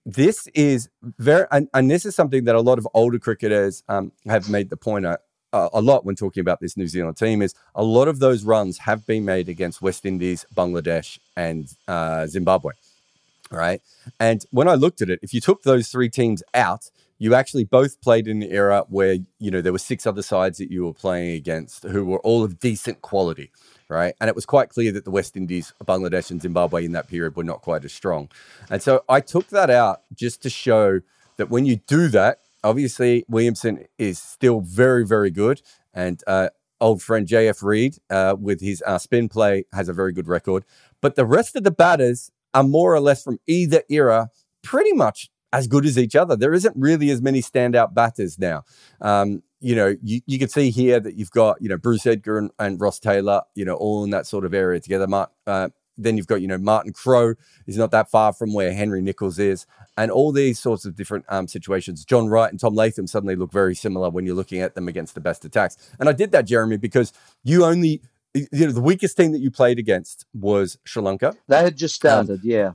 this 0.06 0.46
is 0.54 0.88
very, 1.02 1.46
and, 1.50 1.68
and 1.74 1.90
this 1.90 2.06
is 2.06 2.14
something 2.14 2.44
that 2.44 2.54
a 2.54 2.60
lot 2.60 2.78
of 2.78 2.86
older 2.94 3.18
cricketers 3.18 3.82
um, 3.88 4.12
have 4.26 4.48
made 4.48 4.70
the 4.70 4.76
point 4.76 5.04
a, 5.04 5.18
a 5.52 5.80
lot 5.80 6.04
when 6.04 6.14
talking 6.14 6.40
about 6.40 6.60
this 6.60 6.76
New 6.76 6.86
Zealand 6.86 7.16
team 7.16 7.42
is 7.42 7.54
a 7.74 7.82
lot 7.82 8.06
of 8.06 8.20
those 8.20 8.44
runs 8.44 8.78
have 8.78 9.04
been 9.04 9.24
made 9.24 9.48
against 9.48 9.82
West 9.82 10.06
Indies, 10.06 10.46
Bangladesh, 10.54 11.18
and 11.36 11.74
uh, 11.88 12.26
Zimbabwe. 12.26 12.72
Right. 13.50 13.82
And 14.20 14.44
when 14.50 14.68
I 14.68 14.74
looked 14.74 15.02
at 15.02 15.10
it, 15.10 15.18
if 15.22 15.34
you 15.34 15.40
took 15.40 15.62
those 15.62 15.88
three 15.88 16.08
teams 16.08 16.42
out, 16.54 16.90
you 17.18 17.34
actually 17.34 17.64
both 17.64 18.00
played 18.00 18.28
in 18.28 18.42
an 18.42 18.50
era 18.50 18.84
where 18.88 19.18
you 19.38 19.50
know 19.50 19.60
there 19.60 19.72
were 19.72 19.78
six 19.78 20.06
other 20.06 20.22
sides 20.22 20.58
that 20.58 20.70
you 20.70 20.84
were 20.84 20.94
playing 20.94 21.34
against 21.34 21.82
who 21.84 22.04
were 22.04 22.20
all 22.20 22.44
of 22.44 22.58
decent 22.58 23.02
quality 23.02 23.50
right? 23.90 24.14
And 24.20 24.28
it 24.28 24.34
was 24.34 24.44
quite 24.44 24.68
clear 24.68 24.92
that 24.92 25.04
the 25.06 25.10
west 25.10 25.34
indies 25.36 25.72
bangladesh 25.84 26.30
and 26.30 26.40
zimbabwe 26.40 26.84
in 26.84 26.92
that 26.92 27.08
period 27.08 27.36
were 27.36 27.44
not 27.44 27.62
quite 27.62 27.84
as 27.84 27.92
strong. 27.92 28.28
And 28.70 28.82
so 28.82 29.04
i 29.08 29.20
took 29.20 29.48
that 29.48 29.70
out 29.70 30.02
just 30.14 30.42
to 30.42 30.50
show 30.50 31.00
that 31.36 31.50
when 31.50 31.66
you 31.66 31.76
do 31.76 32.08
that 32.08 32.40
obviously 32.64 33.24
williamson 33.28 33.86
is 33.98 34.18
still 34.18 34.60
very 34.60 35.06
very 35.06 35.30
good. 35.30 35.62
And 35.94 36.22
uh, 36.26 36.50
old 36.80 37.02
friend 37.02 37.26
jf 37.26 37.62
reid 37.62 37.96
uh, 38.10 38.36
with 38.38 38.60
his 38.60 38.82
uh, 38.86 38.98
spin 38.98 39.28
play 39.28 39.64
has 39.72 39.88
a 39.88 39.92
very 39.92 40.12
good 40.12 40.28
record. 40.28 40.64
But 41.00 41.16
the 41.16 41.24
rest 41.24 41.56
of 41.56 41.64
the 41.64 41.70
batters 41.70 42.30
are 42.54 42.62
more 42.62 42.94
or 42.94 43.00
less 43.00 43.22
from 43.22 43.38
either 43.46 43.82
era 43.88 44.30
pretty 44.62 44.92
much 44.92 45.30
as 45.52 45.66
good 45.66 45.86
as 45.86 45.98
each 45.98 46.16
other. 46.16 46.36
There 46.36 46.54
isn't 46.54 46.76
really 46.76 47.10
as 47.10 47.22
many 47.22 47.40
standout 47.40 47.94
batters 47.94 48.38
now. 48.38 48.64
Um, 49.00 49.42
you 49.60 49.74
know, 49.74 49.96
you, 50.02 50.20
you 50.26 50.38
can 50.38 50.48
see 50.48 50.70
here 50.70 51.00
that 51.00 51.16
you've 51.16 51.30
got, 51.30 51.60
you 51.60 51.68
know, 51.68 51.78
Bruce 51.78 52.06
Edgar 52.06 52.38
and, 52.38 52.50
and 52.58 52.80
Ross 52.80 53.00
Taylor, 53.00 53.42
you 53.54 53.64
know, 53.64 53.74
all 53.74 54.04
in 54.04 54.10
that 54.10 54.26
sort 54.26 54.44
of 54.44 54.54
area 54.54 54.78
together. 54.78 55.06
Mark, 55.06 55.30
uh, 55.46 55.70
then 55.96 56.16
you've 56.16 56.28
got, 56.28 56.40
you 56.40 56.46
know, 56.46 56.58
Martin 56.58 56.92
Crowe 56.92 57.34
is 57.66 57.76
not 57.76 57.90
that 57.90 58.08
far 58.08 58.32
from 58.32 58.54
where 58.54 58.72
Henry 58.72 59.00
Nicholls 59.00 59.38
is. 59.40 59.66
And 59.96 60.12
all 60.12 60.30
these 60.30 60.60
sorts 60.60 60.84
of 60.84 60.94
different 60.94 61.24
um, 61.28 61.48
situations. 61.48 62.04
John 62.04 62.28
Wright 62.28 62.50
and 62.50 62.60
Tom 62.60 62.74
Latham 62.76 63.08
suddenly 63.08 63.34
look 63.34 63.50
very 63.50 63.74
similar 63.74 64.08
when 64.10 64.24
you're 64.24 64.36
looking 64.36 64.60
at 64.60 64.76
them 64.76 64.86
against 64.86 65.14
the 65.14 65.20
best 65.20 65.44
attacks. 65.44 65.76
And 65.98 66.08
I 66.08 66.12
did 66.12 66.30
that, 66.30 66.44
Jeremy, 66.44 66.76
because 66.76 67.12
you 67.42 67.64
only, 67.64 68.00
you 68.34 68.46
know, 68.52 68.70
the 68.70 68.80
weakest 68.80 69.16
team 69.16 69.32
that 69.32 69.40
you 69.40 69.50
played 69.50 69.80
against 69.80 70.24
was 70.32 70.78
Sri 70.84 71.02
Lanka. 71.02 71.34
They 71.48 71.58
had 71.58 71.76
just 71.76 72.04
um, 72.04 72.26
started, 72.26 72.42
um, 72.42 72.48
yeah. 72.48 72.72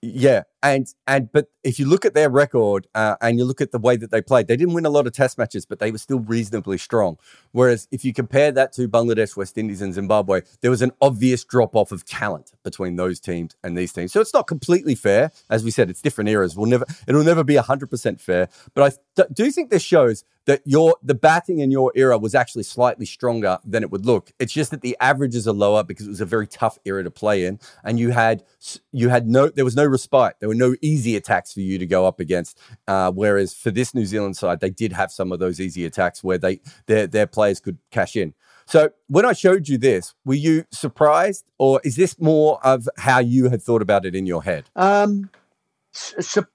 Yeah, 0.00 0.42
And 0.64 0.86
and 1.06 1.30
but 1.30 1.48
if 1.62 1.78
you 1.78 1.86
look 1.86 2.06
at 2.06 2.14
their 2.14 2.30
record 2.30 2.86
uh, 2.94 3.16
and 3.20 3.38
you 3.38 3.44
look 3.44 3.60
at 3.60 3.70
the 3.70 3.78
way 3.78 3.96
that 3.96 4.10
they 4.10 4.22
played, 4.22 4.48
they 4.48 4.56
didn't 4.56 4.72
win 4.72 4.86
a 4.86 4.90
lot 4.90 5.06
of 5.06 5.12
test 5.12 5.36
matches, 5.36 5.66
but 5.66 5.78
they 5.78 5.92
were 5.92 5.98
still 5.98 6.20
reasonably 6.20 6.78
strong. 6.78 7.18
Whereas 7.52 7.86
if 7.92 8.02
you 8.02 8.14
compare 8.14 8.50
that 8.52 8.72
to 8.72 8.88
Bangladesh, 8.88 9.36
West 9.36 9.58
Indies, 9.58 9.82
and 9.82 9.92
Zimbabwe, 9.92 10.40
there 10.62 10.70
was 10.70 10.80
an 10.80 10.92
obvious 11.02 11.44
drop 11.44 11.76
off 11.76 11.92
of 11.92 12.06
talent 12.06 12.52
between 12.64 12.96
those 12.96 13.20
teams 13.20 13.56
and 13.62 13.76
these 13.76 13.92
teams. 13.92 14.12
So 14.12 14.22
it's 14.22 14.32
not 14.32 14.46
completely 14.46 14.94
fair. 14.94 15.32
As 15.50 15.64
we 15.64 15.70
said, 15.70 15.90
it's 15.90 16.00
different 16.00 16.30
eras. 16.30 16.56
We'll 16.56 16.70
never 16.70 16.86
it'll 17.06 17.24
never 17.24 17.44
be 17.44 17.56
hundred 17.56 17.90
percent 17.90 18.18
fair. 18.20 18.48
But 18.72 18.96
I 19.16 19.24
do 19.34 19.50
think 19.50 19.70
this 19.70 19.82
shows 19.82 20.24
that 20.46 20.60
your 20.64 20.96
the 21.02 21.14
batting 21.14 21.58
in 21.60 21.70
your 21.70 21.92
era 21.94 22.18
was 22.18 22.34
actually 22.34 22.64
slightly 22.64 23.06
stronger 23.06 23.58
than 23.64 23.82
it 23.82 23.90
would 23.90 24.06
look. 24.06 24.32
It's 24.38 24.52
just 24.52 24.70
that 24.70 24.82
the 24.82 24.96
averages 25.00 25.48
are 25.48 25.52
lower 25.52 25.82
because 25.82 26.06
it 26.06 26.10
was 26.10 26.20
a 26.20 26.26
very 26.26 26.46
tough 26.46 26.78
era 26.84 27.02
to 27.02 27.10
play 27.10 27.44
in, 27.44 27.58
and 27.82 27.98
you 27.98 28.10
had 28.10 28.44
you 28.92 29.08
had 29.08 29.26
no 29.26 29.48
there 29.48 29.64
was 29.64 29.76
no 29.76 29.86
respite. 29.86 30.34
There 30.40 30.48
were 30.48 30.53
no 30.54 30.74
easy 30.80 31.16
attacks 31.16 31.52
for 31.52 31.60
you 31.60 31.78
to 31.78 31.86
go 31.86 32.06
up 32.06 32.20
against. 32.20 32.58
Uh, 32.86 33.10
whereas 33.10 33.54
for 33.54 33.70
this 33.70 33.94
New 33.94 34.06
Zealand 34.06 34.36
side, 34.36 34.60
they 34.60 34.70
did 34.70 34.92
have 34.92 35.10
some 35.10 35.32
of 35.32 35.38
those 35.38 35.60
easy 35.60 35.84
attacks 35.84 36.24
where 36.24 36.38
they 36.38 36.60
their 36.86 37.06
their 37.06 37.26
players 37.26 37.60
could 37.60 37.78
cash 37.90 38.16
in. 38.16 38.34
So 38.66 38.90
when 39.08 39.26
I 39.26 39.32
showed 39.34 39.68
you 39.68 39.76
this, 39.76 40.14
were 40.24 40.34
you 40.34 40.64
surprised, 40.70 41.44
or 41.58 41.80
is 41.84 41.96
this 41.96 42.18
more 42.18 42.64
of 42.64 42.88
how 42.96 43.18
you 43.18 43.50
had 43.50 43.62
thought 43.62 43.82
about 43.82 44.06
it 44.06 44.14
in 44.14 44.26
your 44.26 44.42
head? 44.42 44.64
Um, 44.74 45.30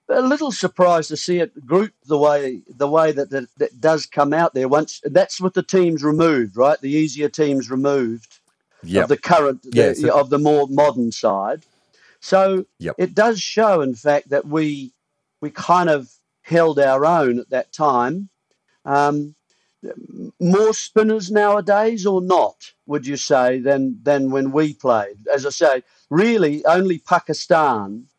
a 0.09 0.21
little 0.21 0.51
surprised 0.51 1.09
to 1.09 1.17
see 1.17 1.39
it 1.39 1.65
grouped 1.65 2.07
the 2.07 2.17
way 2.17 2.61
the 2.67 2.89
way 2.89 3.11
that, 3.11 3.29
that, 3.29 3.47
that 3.57 3.79
does 3.79 4.05
come 4.05 4.33
out 4.33 4.53
there. 4.53 4.67
Once 4.67 5.01
that's 5.05 5.39
with 5.39 5.53
the 5.53 5.63
teams 5.63 6.03
removed, 6.03 6.57
right? 6.57 6.79
The 6.81 6.89
easier 6.89 7.29
teams 7.29 7.69
removed 7.69 8.39
yep. 8.83 9.03
of 9.03 9.09
the 9.09 9.17
current 9.17 9.61
yeah, 9.71 9.89
the, 9.89 9.95
so, 9.95 10.19
of 10.19 10.29
the 10.29 10.39
more 10.39 10.67
modern 10.69 11.11
side. 11.11 11.65
So 12.19 12.65
yep. 12.79 12.95
it 12.97 13.15
does 13.15 13.41
show, 13.41 13.81
in 13.81 13.95
fact, 13.95 14.29
that 14.29 14.45
we 14.45 14.91
we 15.41 15.49
kind 15.51 15.89
of 15.89 16.09
held 16.41 16.79
our 16.79 17.05
own 17.05 17.39
at 17.39 17.49
that 17.49 17.71
time. 17.71 18.29
Um, 18.85 19.35
more 20.41 20.73
spinners 20.73 21.31
nowadays, 21.31 22.05
or 22.05 22.21
not? 22.21 22.71
Would 22.85 23.07
you 23.07 23.15
say 23.15 23.59
than 23.59 23.99
than 24.03 24.31
when 24.31 24.51
we 24.51 24.73
played? 24.73 25.17
As 25.33 25.45
I 25.45 25.49
say, 25.51 25.83
really, 26.09 26.65
only 26.65 26.97
Pakistan 26.97 28.09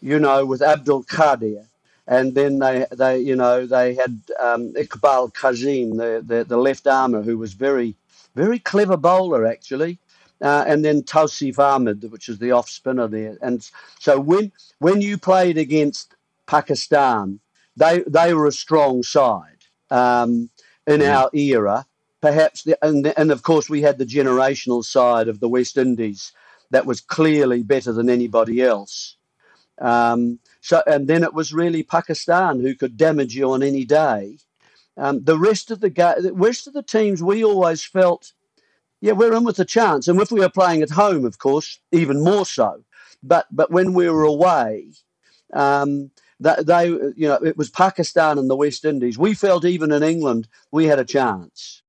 you 0.00 0.18
know, 0.18 0.44
with 0.44 0.62
Abdul 0.62 1.04
Qadir. 1.04 1.64
And 2.06 2.34
then 2.34 2.58
they, 2.58 2.86
they, 2.90 3.18
you 3.18 3.36
know, 3.36 3.66
they 3.66 3.94
had 3.94 4.22
um, 4.40 4.72
Iqbal 4.74 5.34
Qasim, 5.34 5.98
the, 5.98 6.22
the, 6.24 6.44
the 6.44 6.56
left 6.56 6.86
armour, 6.86 7.22
who 7.22 7.36
was 7.36 7.52
very, 7.52 7.94
very 8.34 8.58
clever 8.58 8.96
bowler 8.96 9.46
actually. 9.46 9.98
Uh, 10.40 10.64
and 10.66 10.84
then 10.84 11.02
Tauseef 11.02 11.58
Ahmed, 11.58 12.10
which 12.12 12.28
is 12.28 12.38
the 12.38 12.52
off 12.52 12.68
spinner 12.68 13.08
there. 13.08 13.36
And 13.42 13.68
so 13.98 14.20
when 14.20 14.52
when 14.78 15.00
you 15.00 15.18
played 15.18 15.58
against 15.58 16.14
Pakistan, 16.46 17.40
they 17.76 18.04
they 18.06 18.34
were 18.34 18.46
a 18.46 18.52
strong 18.52 19.02
side 19.02 19.64
um, 19.90 20.50
in 20.86 21.00
mm. 21.00 21.10
our 21.10 21.30
era. 21.32 21.86
Perhaps, 22.20 22.64
the, 22.64 22.76
and 22.84 23.06
and 23.16 23.30
of 23.30 23.42
course 23.42 23.68
we 23.68 23.82
had 23.82 23.98
the 23.98 24.06
generational 24.06 24.84
side 24.84 25.28
of 25.28 25.40
the 25.40 25.48
West 25.48 25.76
Indies 25.76 26.32
that 26.70 26.86
was 26.86 27.00
clearly 27.00 27.62
better 27.62 27.92
than 27.92 28.10
anybody 28.10 28.62
else. 28.62 29.16
Um, 29.80 30.40
so, 30.60 30.82
and 30.86 31.06
then 31.06 31.22
it 31.22 31.34
was 31.34 31.52
really 31.52 31.82
Pakistan 31.82 32.60
who 32.60 32.74
could 32.74 32.96
damage 32.96 33.34
you 33.34 33.52
on 33.52 33.62
any 33.62 33.84
day. 33.84 34.38
Um, 34.96 35.22
the 35.22 35.38
rest 35.38 35.70
of 35.70 35.80
the 35.80 35.90
ga- 35.90 36.20
the 36.20 36.32
rest 36.32 36.66
of 36.66 36.74
the 36.74 36.82
teams, 36.82 37.22
we 37.22 37.44
always 37.44 37.84
felt, 37.84 38.32
yeah, 39.00 39.12
we're 39.12 39.34
in 39.34 39.44
with 39.44 39.58
a 39.58 39.64
chance. 39.64 40.08
And 40.08 40.20
if 40.20 40.32
we 40.32 40.40
were 40.40 40.48
playing 40.48 40.82
at 40.82 40.90
home, 40.90 41.24
of 41.24 41.38
course, 41.38 41.78
even 41.92 42.22
more 42.22 42.46
so. 42.46 42.84
But 43.22 43.46
but 43.50 43.70
when 43.70 43.94
we 43.94 44.08
were 44.08 44.24
away, 44.24 44.92
um, 45.52 46.10
that 46.40 46.66
they, 46.66 46.86
you 46.88 47.28
know, 47.28 47.34
it 47.42 47.56
was 47.56 47.70
Pakistan 47.70 48.38
and 48.38 48.48
the 48.48 48.56
West 48.56 48.84
Indies. 48.84 49.18
We 49.18 49.34
felt 49.34 49.64
even 49.64 49.92
in 49.92 50.02
England 50.02 50.48
we 50.70 50.86
had 50.86 50.98
a 50.98 51.04
chance. 51.04 51.82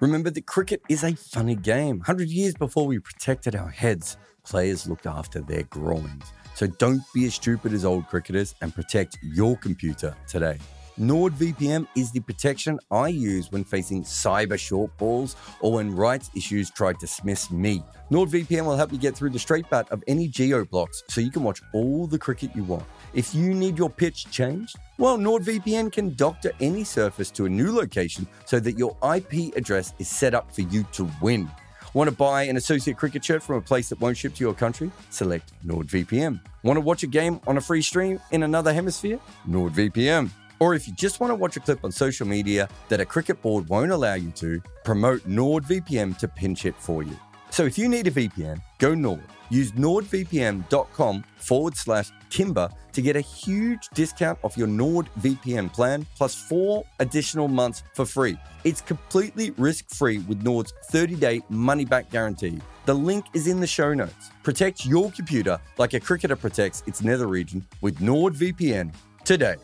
Remember 0.00 0.30
that 0.30 0.46
cricket 0.46 0.82
is 0.88 1.02
a 1.02 1.14
funny 1.14 1.56
game. 1.56 2.00
Hundred 2.00 2.28
years 2.28 2.54
before 2.54 2.86
we 2.86 2.98
protected 2.98 3.56
our 3.56 3.70
heads, 3.70 4.16
players 4.44 4.86
looked 4.86 5.06
after 5.06 5.40
their 5.40 5.62
groins. 5.64 6.24
So 6.54 6.66
don't 6.66 7.02
be 7.14 7.26
as 7.26 7.34
stupid 7.34 7.72
as 7.72 7.84
old 7.84 8.06
cricketers 8.06 8.54
and 8.60 8.74
protect 8.74 9.18
your 9.22 9.56
computer 9.56 10.14
today. 10.26 10.58
NordVPN 10.98 11.86
is 11.94 12.10
the 12.10 12.20
protection 12.20 12.80
I 12.90 13.08
use 13.08 13.52
when 13.52 13.64
facing 13.64 14.02
cyber 14.02 14.54
shortfalls 14.54 15.36
or 15.60 15.74
when 15.74 15.94
rights 15.94 16.30
issues 16.34 16.70
try 16.70 16.94
to 16.94 16.98
dismiss 16.98 17.50
me. 17.50 17.84
NordVPN 18.10 18.64
will 18.64 18.78
help 18.78 18.92
you 18.92 18.98
get 18.98 19.14
through 19.14 19.28
the 19.28 19.38
straight 19.38 19.68
bat 19.68 19.86
of 19.90 20.02
any 20.06 20.26
geo 20.26 20.64
blocks 20.64 21.02
so 21.10 21.20
you 21.20 21.30
can 21.30 21.42
watch 21.42 21.60
all 21.74 22.06
the 22.06 22.18
cricket 22.18 22.50
you 22.54 22.64
want. 22.64 22.82
If 23.12 23.34
you 23.34 23.52
need 23.52 23.76
your 23.76 23.90
pitch 23.90 24.30
changed, 24.30 24.76
well, 24.96 25.18
NordVPN 25.18 25.92
can 25.92 26.14
doctor 26.14 26.52
any 26.60 26.82
surface 26.82 27.30
to 27.32 27.44
a 27.44 27.48
new 27.50 27.76
location 27.76 28.26
so 28.46 28.58
that 28.58 28.78
your 28.78 28.96
IP 29.14 29.54
address 29.54 29.92
is 29.98 30.08
set 30.08 30.32
up 30.32 30.54
for 30.54 30.62
you 30.62 30.82
to 30.92 31.06
win. 31.20 31.50
Want 31.92 32.08
to 32.08 32.16
buy 32.16 32.44
an 32.44 32.56
associate 32.56 32.96
cricket 32.96 33.22
shirt 33.22 33.42
from 33.42 33.56
a 33.56 33.60
place 33.60 33.90
that 33.90 34.00
won't 34.00 34.16
ship 34.16 34.34
to 34.36 34.40
your 34.40 34.54
country? 34.54 34.90
Select 35.10 35.52
NordVPN. 35.66 36.40
Want 36.62 36.78
to 36.78 36.80
watch 36.80 37.02
a 37.02 37.06
game 37.06 37.38
on 37.46 37.58
a 37.58 37.60
free 37.60 37.82
stream 37.82 38.18
in 38.30 38.44
another 38.44 38.72
hemisphere? 38.72 39.20
NordVPN. 39.46 40.30
Or 40.58 40.74
if 40.74 40.86
you 40.86 40.94
just 40.94 41.20
want 41.20 41.30
to 41.30 41.34
watch 41.34 41.56
a 41.56 41.60
clip 41.60 41.84
on 41.84 41.92
social 41.92 42.26
media 42.26 42.68
that 42.88 43.00
a 43.00 43.04
cricket 43.04 43.40
board 43.42 43.68
won't 43.68 43.90
allow 43.92 44.14
you 44.14 44.30
to, 44.32 44.60
promote 44.84 45.20
NordVPN 45.22 46.16
to 46.18 46.28
pinch 46.28 46.64
it 46.64 46.76
for 46.78 47.02
you. 47.02 47.16
So 47.50 47.64
if 47.64 47.78
you 47.78 47.88
need 47.88 48.06
a 48.06 48.10
VPN, 48.10 48.60
go 48.78 48.94
Nord. 48.94 49.24
Use 49.48 49.72
nordvpn.com 49.72 51.24
forward 51.36 51.76
slash 51.76 52.10
Kimber 52.30 52.68
to 52.92 53.02
get 53.02 53.16
a 53.16 53.20
huge 53.20 53.88
discount 53.94 54.38
off 54.42 54.56
your 54.56 54.66
NordVPN 54.66 55.72
plan 55.72 56.06
plus 56.16 56.34
four 56.34 56.84
additional 56.98 57.48
months 57.48 57.82
for 57.94 58.04
free. 58.04 58.36
It's 58.64 58.80
completely 58.80 59.52
risk 59.52 59.88
free 59.90 60.18
with 60.18 60.42
Nord's 60.42 60.72
30 60.86 61.14
day 61.16 61.42
money 61.48 61.84
back 61.84 62.10
guarantee. 62.10 62.60
The 62.86 62.94
link 62.94 63.26
is 63.34 63.46
in 63.46 63.60
the 63.60 63.66
show 63.66 63.94
notes. 63.94 64.30
Protect 64.42 64.84
your 64.84 65.10
computer 65.12 65.58
like 65.78 65.94
a 65.94 66.00
cricketer 66.00 66.36
protects 66.36 66.82
its 66.86 67.02
nether 67.02 67.26
region 67.26 67.64
with 67.80 67.98
NordVPN 67.98 68.94
today. 69.24 69.56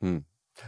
Hmm. 0.00 0.18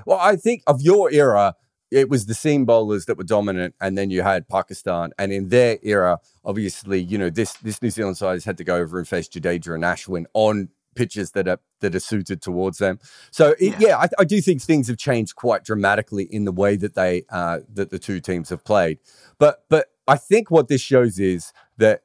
Well, 0.06 0.18
I 0.20 0.36
think 0.36 0.62
of 0.66 0.80
your 0.80 1.10
era, 1.10 1.54
it 1.90 2.08
was 2.08 2.26
the 2.26 2.34
seam 2.34 2.64
bowlers 2.64 3.04
that 3.06 3.18
were 3.18 3.24
dominant, 3.24 3.74
and 3.80 3.98
then 3.98 4.10
you 4.10 4.22
had 4.22 4.48
Pakistan. 4.48 5.10
And 5.18 5.32
in 5.32 5.48
their 5.48 5.78
era, 5.82 6.18
obviously, 6.44 7.00
you 7.00 7.18
know 7.18 7.30
this 7.30 7.52
this 7.54 7.82
New 7.82 7.90
Zealand 7.90 8.16
side 8.16 8.34
has 8.34 8.44
had 8.44 8.56
to 8.58 8.64
go 8.64 8.76
over 8.76 8.98
and 8.98 9.06
face 9.06 9.28
Jadeja 9.28 9.74
and 9.74 9.84
Ashwin 9.84 10.24
on 10.32 10.68
pitches 10.94 11.32
that 11.32 11.48
are 11.48 11.58
that 11.80 11.94
are 11.94 12.00
suited 12.00 12.40
towards 12.40 12.78
them. 12.78 12.98
So 13.30 13.54
it, 13.58 13.78
yeah, 13.78 13.88
yeah 13.88 13.98
I, 13.98 14.08
I, 14.20 14.24
do 14.24 14.40
think 14.40 14.62
things 14.62 14.88
have 14.88 14.98
changed 14.98 15.36
quite 15.36 15.64
dramatically 15.64 16.24
in 16.24 16.44
the 16.44 16.52
way 16.52 16.76
that 16.76 16.94
they 16.94 17.24
uh, 17.30 17.60
that 17.72 17.90
the 17.90 17.98
two 17.98 18.20
teams 18.20 18.48
have 18.50 18.64
played. 18.64 18.98
But 19.38 19.64
but 19.68 19.88
I 20.06 20.16
think 20.16 20.50
what 20.50 20.68
this 20.68 20.80
shows 20.80 21.18
is 21.18 21.52
that 21.78 22.02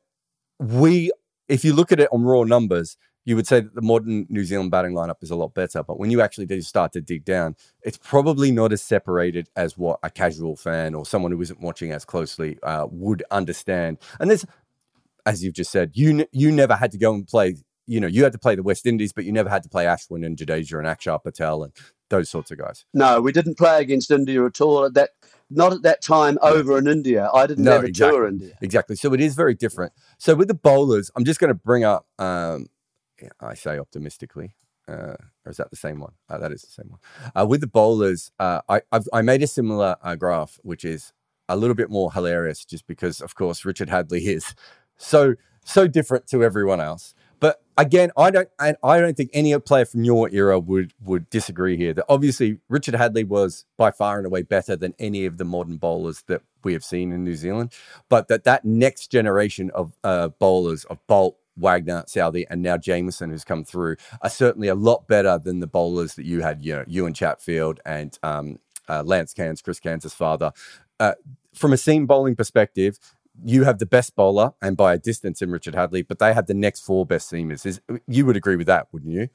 we, 0.59 1.11
if 1.47 1.63
you 1.63 1.73
look 1.73 1.91
at 1.91 1.99
it 1.99 2.09
on 2.11 2.23
raw 2.23 2.43
numbers, 2.43 2.97
you 3.27 3.35
would 3.35 3.45
say 3.45 3.59
that 3.59 3.75
the 3.75 3.81
modern 3.81 4.25
New 4.29 4.45
Zealand 4.45 4.71
batting 4.71 4.93
lineup 4.93 5.21
is 5.21 5.31
a 5.31 5.35
lot 5.35 5.53
better. 5.53 5.83
But 5.83 5.99
when 5.99 6.09
you 6.11 6.21
actually 6.21 6.45
do 6.45 6.61
start 6.61 6.93
to 6.93 7.01
dig 7.01 7.25
down, 7.25 7.57
it's 7.83 7.97
probably 7.97 8.51
not 8.51 8.71
as 8.71 8.81
separated 8.81 9.49
as 9.53 9.77
what 9.77 9.99
a 10.01 10.09
casual 10.09 10.55
fan 10.55 10.95
or 10.95 11.05
someone 11.05 11.33
who 11.33 11.41
isn't 11.41 11.59
watching 11.59 11.91
as 11.91 12.05
closely 12.05 12.57
uh, 12.63 12.87
would 12.89 13.25
understand. 13.29 13.97
And 14.21 14.29
there's, 14.29 14.45
as 15.25 15.43
you've 15.43 15.55
just 15.55 15.71
said, 15.71 15.91
you 15.93 16.25
you 16.31 16.53
never 16.53 16.75
had 16.75 16.89
to 16.93 16.97
go 16.97 17.13
and 17.13 17.27
play. 17.27 17.57
You 17.85 17.99
know, 17.99 18.07
you 18.07 18.23
had 18.23 18.31
to 18.31 18.39
play 18.39 18.55
the 18.55 18.63
West 18.63 18.85
Indies, 18.85 19.11
but 19.11 19.25
you 19.25 19.33
never 19.33 19.49
had 19.49 19.61
to 19.63 19.69
play 19.69 19.83
Ashwin 19.83 20.25
and 20.25 20.37
Jadeja 20.37 20.77
and 20.77 20.87
Akshar 20.87 21.21
Patel 21.21 21.63
and 21.63 21.73
those 22.09 22.29
sorts 22.29 22.49
of 22.51 22.59
guys. 22.59 22.85
No, 22.93 23.19
we 23.19 23.33
didn't 23.33 23.57
play 23.57 23.81
against 23.81 24.09
India 24.09 24.45
at 24.45 24.61
all. 24.61 24.85
At 24.85 24.93
that 24.93 25.09
not 25.49 25.73
at 25.73 25.81
that 25.81 26.01
time 26.01 26.37
over 26.41 26.77
in 26.77 26.87
India. 26.87 27.29
I 27.33 27.45
didn't 27.45 27.65
no, 27.65 27.73
ever 27.73 27.87
exactly, 27.87 28.17
tour 28.17 28.27
India. 28.29 28.57
Exactly. 28.61 28.95
So 28.95 29.13
it 29.13 29.19
is 29.19 29.35
very 29.35 29.53
different. 29.53 29.91
So 30.17 30.33
with 30.33 30.47
the 30.47 30.53
bowlers, 30.53 31.11
I'm 31.17 31.25
just 31.25 31.41
going 31.41 31.49
to 31.49 31.59
bring 31.59 31.83
up 31.83 32.05
um, 32.19 32.67
I 33.39 33.53
say 33.53 33.79
optimistically. 33.79 34.53
Uh, 34.87 35.15
or 35.45 35.51
is 35.51 35.57
that 35.57 35.69
the 35.69 35.75
same 35.75 35.99
one? 35.99 36.13
Uh, 36.29 36.37
that 36.37 36.51
is 36.51 36.61
the 36.61 36.71
same 36.71 36.89
one. 36.89 36.99
Uh, 37.35 37.45
with 37.45 37.61
the 37.61 37.67
bowlers, 37.67 38.31
uh, 38.39 38.61
I 38.69 38.81
I've, 38.91 39.07
i 39.11 39.21
made 39.21 39.43
a 39.43 39.47
similar 39.47 39.97
uh, 40.01 40.15
graph, 40.15 40.59
which 40.63 40.85
is 40.85 41.11
a 41.49 41.57
little 41.57 41.75
bit 41.75 41.89
more 41.89 42.11
hilarious, 42.13 42.63
just 42.63 42.87
because, 42.87 43.21
of 43.21 43.35
course, 43.35 43.65
Richard 43.65 43.89
Hadlee 43.89 44.27
is 44.27 44.55
so 44.97 45.35
so 45.65 45.87
different 45.87 46.27
to 46.27 46.43
everyone 46.43 46.79
else. 46.79 47.13
But 47.39 47.61
again, 47.77 48.11
I 48.17 48.31
don't 48.31 48.49
I, 48.59 48.75
I 48.83 48.99
don't 48.99 49.15
think 49.15 49.29
any 49.33 49.57
player 49.59 49.85
from 49.85 50.03
your 50.03 50.29
era 50.31 50.59
would 50.59 50.93
would 51.03 51.29
disagree 51.29 51.77
here. 51.77 51.93
That 51.93 52.05
obviously 52.09 52.59
Richard 52.69 52.95
Hadlee 52.95 53.27
was 53.27 53.65
by 53.77 53.91
far 53.91 54.17
and 54.17 54.25
away 54.25 54.41
better 54.43 54.75
than 54.75 54.95
any 54.97 55.25
of 55.25 55.37
the 55.37 55.45
modern 55.45 55.77
bowlers 55.77 56.23
that 56.27 56.41
we 56.63 56.73
have 56.73 56.83
seen 56.83 57.11
in 57.11 57.23
New 57.23 57.35
Zealand. 57.35 57.73
But 58.09 58.27
that 58.29 58.43
that 58.45 58.65
next 58.65 59.11
generation 59.11 59.69
of 59.71 59.93
uh, 60.03 60.29
bowlers 60.29 60.85
of 60.85 61.05
Boult, 61.07 61.35
Wagner, 61.57 62.03
Southee, 62.07 62.45
and 62.49 62.61
now 62.61 62.77
Jamieson, 62.77 63.29
who's 63.29 63.43
come 63.43 63.63
through, 63.63 63.97
are 64.21 64.29
certainly 64.29 64.67
a 64.67 64.75
lot 64.75 65.07
better 65.07 65.37
than 65.37 65.59
the 65.59 65.67
bowlers 65.67 66.15
that 66.15 66.25
you 66.25 66.41
had, 66.41 66.63
you 66.63 66.75
know, 66.75 66.83
Ewen 66.87 67.13
Chatfield 67.13 67.79
and 67.85 68.17
um, 68.23 68.59
uh, 68.87 69.03
Lance 69.03 69.33
Cairns, 69.33 69.61
Chris 69.61 69.79
Cairns' 69.79 70.13
father. 70.13 70.51
Uh, 70.99 71.13
from 71.53 71.73
a 71.73 71.77
seam 71.77 72.05
bowling 72.05 72.35
perspective, 72.35 72.99
you 73.45 73.63
have 73.63 73.79
the 73.79 73.85
best 73.85 74.15
bowler 74.15 74.53
and 74.61 74.77
by 74.77 74.93
a 74.93 74.97
distance 74.97 75.41
in 75.41 75.51
Richard 75.51 75.75
Hadlee, 75.75 76.07
but 76.07 76.19
they 76.19 76.33
have 76.33 76.47
the 76.47 76.53
next 76.53 76.81
four 76.81 77.05
best 77.05 77.31
seamers. 77.31 77.65
Is, 77.65 77.81
you 78.07 78.25
would 78.25 78.37
agree 78.37 78.55
with 78.55 78.67
that, 78.67 78.87
wouldn't 78.91 79.13
you? 79.13 79.29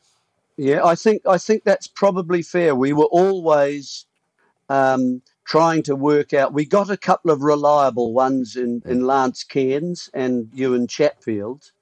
Yeah, 0.57 0.85
I 0.85 0.95
think 0.95 1.23
I 1.27 1.39
think 1.39 1.65
that's 1.65 1.89
probably 1.89 2.43
fair. 2.43 2.75
We 2.75 2.93
were 2.93 3.07
always 3.07 4.07
um, 4.69 5.23
trying 5.45 5.83
to 5.85 5.97
work 5.97 6.35
out. 6.35 6.53
We 6.53 6.65
got 6.65 6.91
a 6.91 6.97
couple 6.97 7.31
of 7.31 7.43
reliable 7.43 8.13
ones 8.13 8.57
in, 8.57 8.83
in 8.85 9.07
Lance 9.07 9.45
Cairns 9.45 10.11
and 10.13 10.49
Ewen 10.53 10.87
Chatfield. 10.87 11.73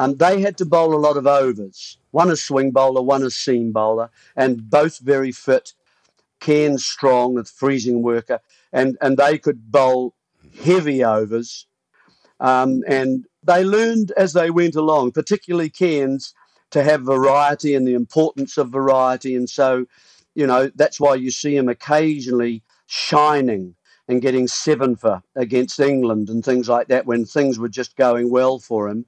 Um, 0.00 0.16
they 0.16 0.40
had 0.40 0.56
to 0.56 0.64
bowl 0.64 0.94
a 0.94 0.96
lot 0.96 1.18
of 1.18 1.26
overs. 1.26 1.98
One 2.10 2.30
a 2.30 2.36
swing 2.36 2.70
bowler, 2.70 3.02
one 3.02 3.22
a 3.22 3.30
seam 3.30 3.70
bowler, 3.70 4.08
and 4.34 4.70
both 4.70 4.98
very 4.98 5.30
fit. 5.30 5.74
Cairns 6.40 6.86
strong, 6.86 7.36
a 7.36 7.44
freezing 7.44 8.00
worker, 8.02 8.40
and, 8.72 8.96
and 9.02 9.18
they 9.18 9.36
could 9.36 9.70
bowl 9.70 10.14
heavy 10.64 11.04
overs. 11.04 11.66
Um, 12.40 12.82
and 12.88 13.26
they 13.42 13.62
learned 13.62 14.12
as 14.16 14.32
they 14.32 14.50
went 14.50 14.74
along, 14.74 15.12
particularly 15.12 15.68
Cairns, 15.68 16.32
to 16.70 16.82
have 16.82 17.02
variety 17.02 17.74
and 17.74 17.86
the 17.86 17.92
importance 17.92 18.56
of 18.56 18.70
variety. 18.70 19.36
And 19.36 19.50
so, 19.50 19.84
you 20.34 20.46
know, 20.46 20.70
that's 20.76 20.98
why 20.98 21.16
you 21.16 21.30
see 21.30 21.54
him 21.54 21.68
occasionally 21.68 22.62
shining 22.86 23.74
and 24.08 24.22
getting 24.22 24.48
seven 24.48 24.96
for 24.96 25.22
against 25.36 25.78
England 25.78 26.30
and 26.30 26.42
things 26.42 26.70
like 26.70 26.88
that 26.88 27.04
when 27.04 27.26
things 27.26 27.58
were 27.58 27.68
just 27.68 27.96
going 27.96 28.30
well 28.30 28.58
for 28.58 28.88
him. 28.88 29.04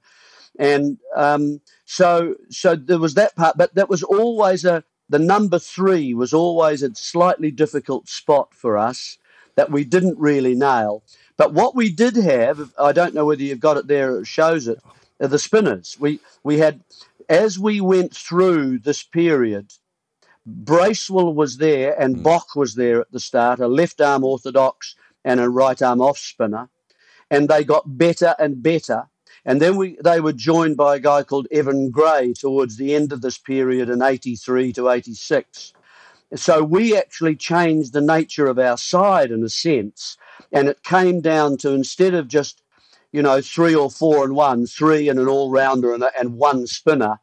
And 0.59 0.97
um, 1.15 1.61
so, 1.85 2.35
so 2.49 2.75
there 2.75 2.99
was 2.99 3.15
that 3.15 3.35
part, 3.35 3.57
but 3.57 3.73
that 3.75 3.89
was 3.89 4.03
always 4.03 4.65
a 4.65 4.83
the 5.09 5.19
number 5.19 5.59
three 5.59 6.13
was 6.13 6.33
always 6.33 6.81
a 6.81 6.95
slightly 6.95 7.51
difficult 7.51 8.07
spot 8.07 8.53
for 8.53 8.77
us 8.77 9.17
that 9.55 9.69
we 9.69 9.83
didn't 9.83 10.17
really 10.17 10.55
nail. 10.55 11.03
But 11.37 11.53
what 11.53 11.75
we 11.75 11.91
did 11.91 12.15
have, 12.15 12.73
I 12.79 12.93
don't 12.93 13.13
know 13.13 13.25
whether 13.25 13.43
you've 13.43 13.59
got 13.59 13.77
it 13.77 13.87
there, 13.87 14.19
it 14.19 14.27
shows 14.27 14.67
it, 14.67 14.79
the 15.19 15.39
spinners. 15.39 15.97
We 15.99 16.19
we 16.43 16.59
had 16.59 16.81
as 17.29 17.59
we 17.59 17.81
went 17.81 18.15
through 18.15 18.79
this 18.79 19.03
period, 19.03 19.73
Bracewell 20.45 21.33
was 21.33 21.57
there 21.57 21.99
and 21.99 22.17
mm. 22.17 22.23
Boock 22.23 22.55
was 22.55 22.75
there 22.75 23.01
at 23.01 23.11
the 23.11 23.19
start, 23.19 23.59
a 23.59 23.67
left 23.67 24.01
arm 24.01 24.23
orthodox 24.23 24.95
and 25.23 25.39
a 25.39 25.49
right 25.49 25.81
arm 25.81 26.01
off 26.01 26.17
spinner, 26.17 26.69
and 27.29 27.47
they 27.47 27.63
got 27.63 27.97
better 27.97 28.35
and 28.39 28.61
better. 28.61 29.07
And 29.45 29.61
then 29.61 29.75
we 29.75 29.97
they 30.03 30.21
were 30.21 30.33
joined 30.33 30.77
by 30.77 30.95
a 30.95 30.99
guy 30.99 31.23
called 31.23 31.47
Evan 31.51 31.91
Gray 31.91 32.33
towards 32.33 32.77
the 32.77 32.95
end 32.95 33.11
of 33.11 33.21
this 33.21 33.37
period 33.37 33.89
in 33.89 34.01
83 34.01 34.71
to 34.73 34.89
86. 34.89 35.73
So 36.35 36.63
we 36.63 36.97
actually 36.97 37.35
changed 37.35 37.93
the 37.93 38.01
nature 38.01 38.47
of 38.47 38.57
our 38.57 38.77
side 38.77 39.31
in 39.31 39.43
a 39.43 39.49
sense. 39.49 40.17
And 40.51 40.67
it 40.67 40.83
came 40.83 41.21
down 41.21 41.57
to 41.57 41.71
instead 41.71 42.13
of 42.13 42.27
just, 42.27 42.63
you 43.11 43.21
know, 43.21 43.41
three 43.41 43.75
or 43.75 43.91
four 43.91 44.23
and 44.23 44.35
one, 44.35 44.65
three 44.65 45.09
and 45.09 45.19
an 45.19 45.27
all 45.27 45.51
rounder 45.51 45.93
and, 45.93 46.03
and 46.17 46.37
one 46.37 46.65
spinner, 46.65 47.19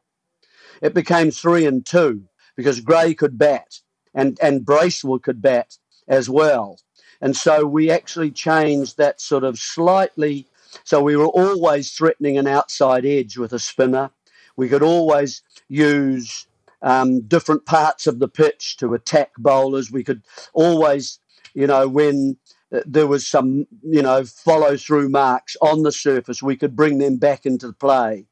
it 0.80 0.94
became 0.94 1.30
three 1.30 1.66
and 1.66 1.84
two 1.84 2.24
because 2.56 2.80
Gray 2.80 3.14
could 3.14 3.38
bat 3.38 3.80
and, 4.14 4.38
and 4.40 4.64
Bracewell 4.64 5.18
could 5.18 5.42
bat 5.42 5.76
as 6.06 6.28
well. 6.28 6.78
And 7.20 7.36
so 7.36 7.66
we 7.66 7.90
actually 7.90 8.30
changed 8.30 8.96
that 8.96 9.20
sort 9.20 9.44
of 9.44 9.58
slightly 9.58 10.46
so 10.84 11.02
we 11.02 11.16
were 11.16 11.26
always 11.26 11.92
threatening 11.92 12.38
an 12.38 12.46
outside 12.46 13.04
edge 13.04 13.36
with 13.36 13.52
a 13.52 13.58
spinner. 13.58 14.10
We 14.56 14.68
could 14.68 14.82
always 14.82 15.42
use 15.68 16.46
um, 16.82 17.20
different 17.22 17.66
parts 17.66 18.06
of 18.06 18.18
the 18.18 18.28
pitch 18.28 18.76
to 18.78 18.94
attack 18.94 19.32
bowlers. 19.38 19.90
We 19.90 20.04
could 20.04 20.22
always, 20.52 21.18
you 21.54 21.66
know, 21.66 21.88
when 21.88 22.36
uh, 22.72 22.80
there 22.86 23.06
was 23.06 23.26
some, 23.26 23.66
you 23.82 24.02
know, 24.02 24.24
follow 24.24 24.76
through 24.76 25.08
marks 25.08 25.56
on 25.60 25.82
the 25.82 25.92
surface, 25.92 26.42
we 26.42 26.56
could 26.56 26.76
bring 26.76 26.98
them 26.98 27.16
back 27.16 27.46
into 27.46 27.72
play. 27.72 28.26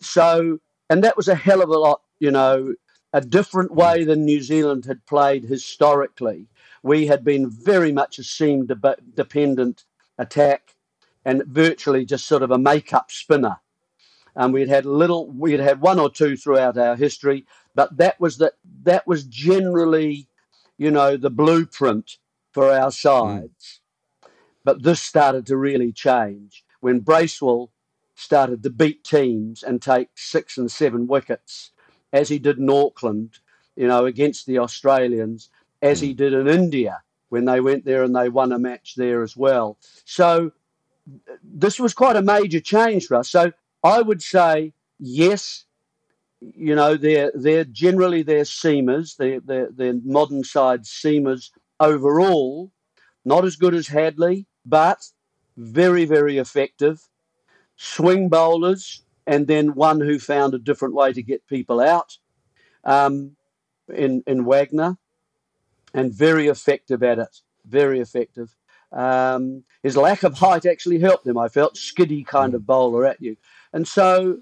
So, 0.00 0.58
and 0.88 1.02
that 1.04 1.16
was 1.16 1.28
a 1.28 1.34
hell 1.34 1.62
of 1.62 1.68
a 1.68 1.78
lot, 1.78 2.02
you 2.18 2.30
know, 2.30 2.74
a 3.12 3.20
different 3.20 3.74
way 3.74 4.04
than 4.04 4.24
New 4.24 4.40
Zealand 4.40 4.84
had 4.84 5.04
played 5.06 5.44
historically. 5.44 6.46
We 6.82 7.06
had 7.06 7.24
been 7.24 7.50
very 7.50 7.92
much 7.92 8.18
a 8.18 8.24
seam 8.24 8.66
de- 8.66 8.96
dependent 9.14 9.84
attack 10.16 10.76
and 11.24 11.44
virtually 11.46 12.04
just 12.04 12.26
sort 12.26 12.42
of 12.42 12.50
a 12.50 12.58
make-up 12.58 13.10
spinner. 13.10 13.58
And 14.34 14.54
we'd 14.54 14.68
had 14.68 14.86
little, 14.86 15.30
we'd 15.30 15.60
had 15.60 15.80
one 15.80 15.98
or 15.98 16.10
two 16.10 16.36
throughout 16.36 16.78
our 16.78 16.96
history, 16.96 17.46
but 17.74 17.96
that 17.96 18.20
was 18.20 18.38
that 18.38 18.54
that 18.84 19.06
was 19.06 19.24
generally, 19.24 20.28
you 20.78 20.90
know, 20.90 21.16
the 21.16 21.30
blueprint 21.30 22.18
for 22.52 22.70
our 22.70 22.90
sides. 22.90 23.80
Mm. 24.24 24.28
But 24.64 24.82
this 24.82 25.00
started 25.00 25.46
to 25.46 25.56
really 25.56 25.92
change 25.92 26.64
when 26.80 27.00
Bracewell 27.00 27.70
started 28.14 28.62
to 28.62 28.70
beat 28.70 29.02
teams 29.02 29.62
and 29.62 29.80
take 29.80 30.10
six 30.14 30.58
and 30.58 30.70
seven 30.70 31.06
wickets, 31.06 31.72
as 32.12 32.28
he 32.28 32.38
did 32.38 32.58
in 32.58 32.70
Auckland, 32.70 33.38
you 33.76 33.88
know, 33.88 34.04
against 34.04 34.46
the 34.46 34.58
Australians, 34.58 35.50
as 35.82 36.00
he 36.00 36.12
mm. 36.12 36.16
did 36.16 36.32
in 36.34 36.46
India 36.48 37.02
when 37.30 37.44
they 37.44 37.60
went 37.60 37.84
there 37.84 38.02
and 38.02 38.14
they 38.14 38.28
won 38.28 38.52
a 38.52 38.58
match 38.58 38.94
there 38.96 39.22
as 39.22 39.36
well. 39.36 39.78
So 40.04 40.52
this 41.42 41.78
was 41.78 41.94
quite 41.94 42.16
a 42.16 42.22
major 42.22 42.60
change 42.60 43.06
for 43.06 43.16
us. 43.16 43.30
So 43.30 43.52
I 43.82 44.02
would 44.02 44.22
say 44.22 44.72
yes. 44.98 45.64
You 46.40 46.74
know, 46.74 46.96
they're 46.96 47.32
they're 47.34 47.64
generally 47.64 48.22
they're 48.22 48.44
seamers. 48.44 49.16
They're, 49.16 49.40
they're, 49.40 49.68
they're 49.70 50.00
modern 50.02 50.44
side 50.44 50.84
seamers 50.84 51.50
overall. 51.78 52.72
Not 53.24 53.44
as 53.44 53.56
good 53.56 53.74
as 53.74 53.88
Hadlee, 53.88 54.46
but 54.64 55.04
very 55.56 56.06
very 56.06 56.38
effective. 56.38 57.08
Swing 57.76 58.28
bowlers, 58.28 59.02
and 59.26 59.46
then 59.46 59.74
one 59.74 60.00
who 60.00 60.18
found 60.18 60.54
a 60.54 60.58
different 60.58 60.94
way 60.94 61.12
to 61.12 61.22
get 61.22 61.46
people 61.46 61.80
out. 61.80 62.18
Um, 62.84 63.36
in 63.94 64.22
in 64.26 64.44
Wagner, 64.44 64.96
and 65.92 66.12
very 66.12 66.46
effective 66.46 67.02
at 67.02 67.18
it. 67.18 67.40
Very 67.66 68.00
effective. 68.00 68.56
Um, 68.92 69.64
his 69.82 69.96
lack 69.96 70.22
of 70.22 70.34
height 70.34 70.66
actually 70.66 70.98
helped 70.98 71.26
him. 71.26 71.38
I 71.38 71.48
felt 71.48 71.76
skiddy 71.76 72.24
kind 72.24 72.54
of 72.54 72.66
bowler 72.66 73.06
at 73.06 73.20
you, 73.20 73.36
and 73.72 73.86
so. 73.86 74.40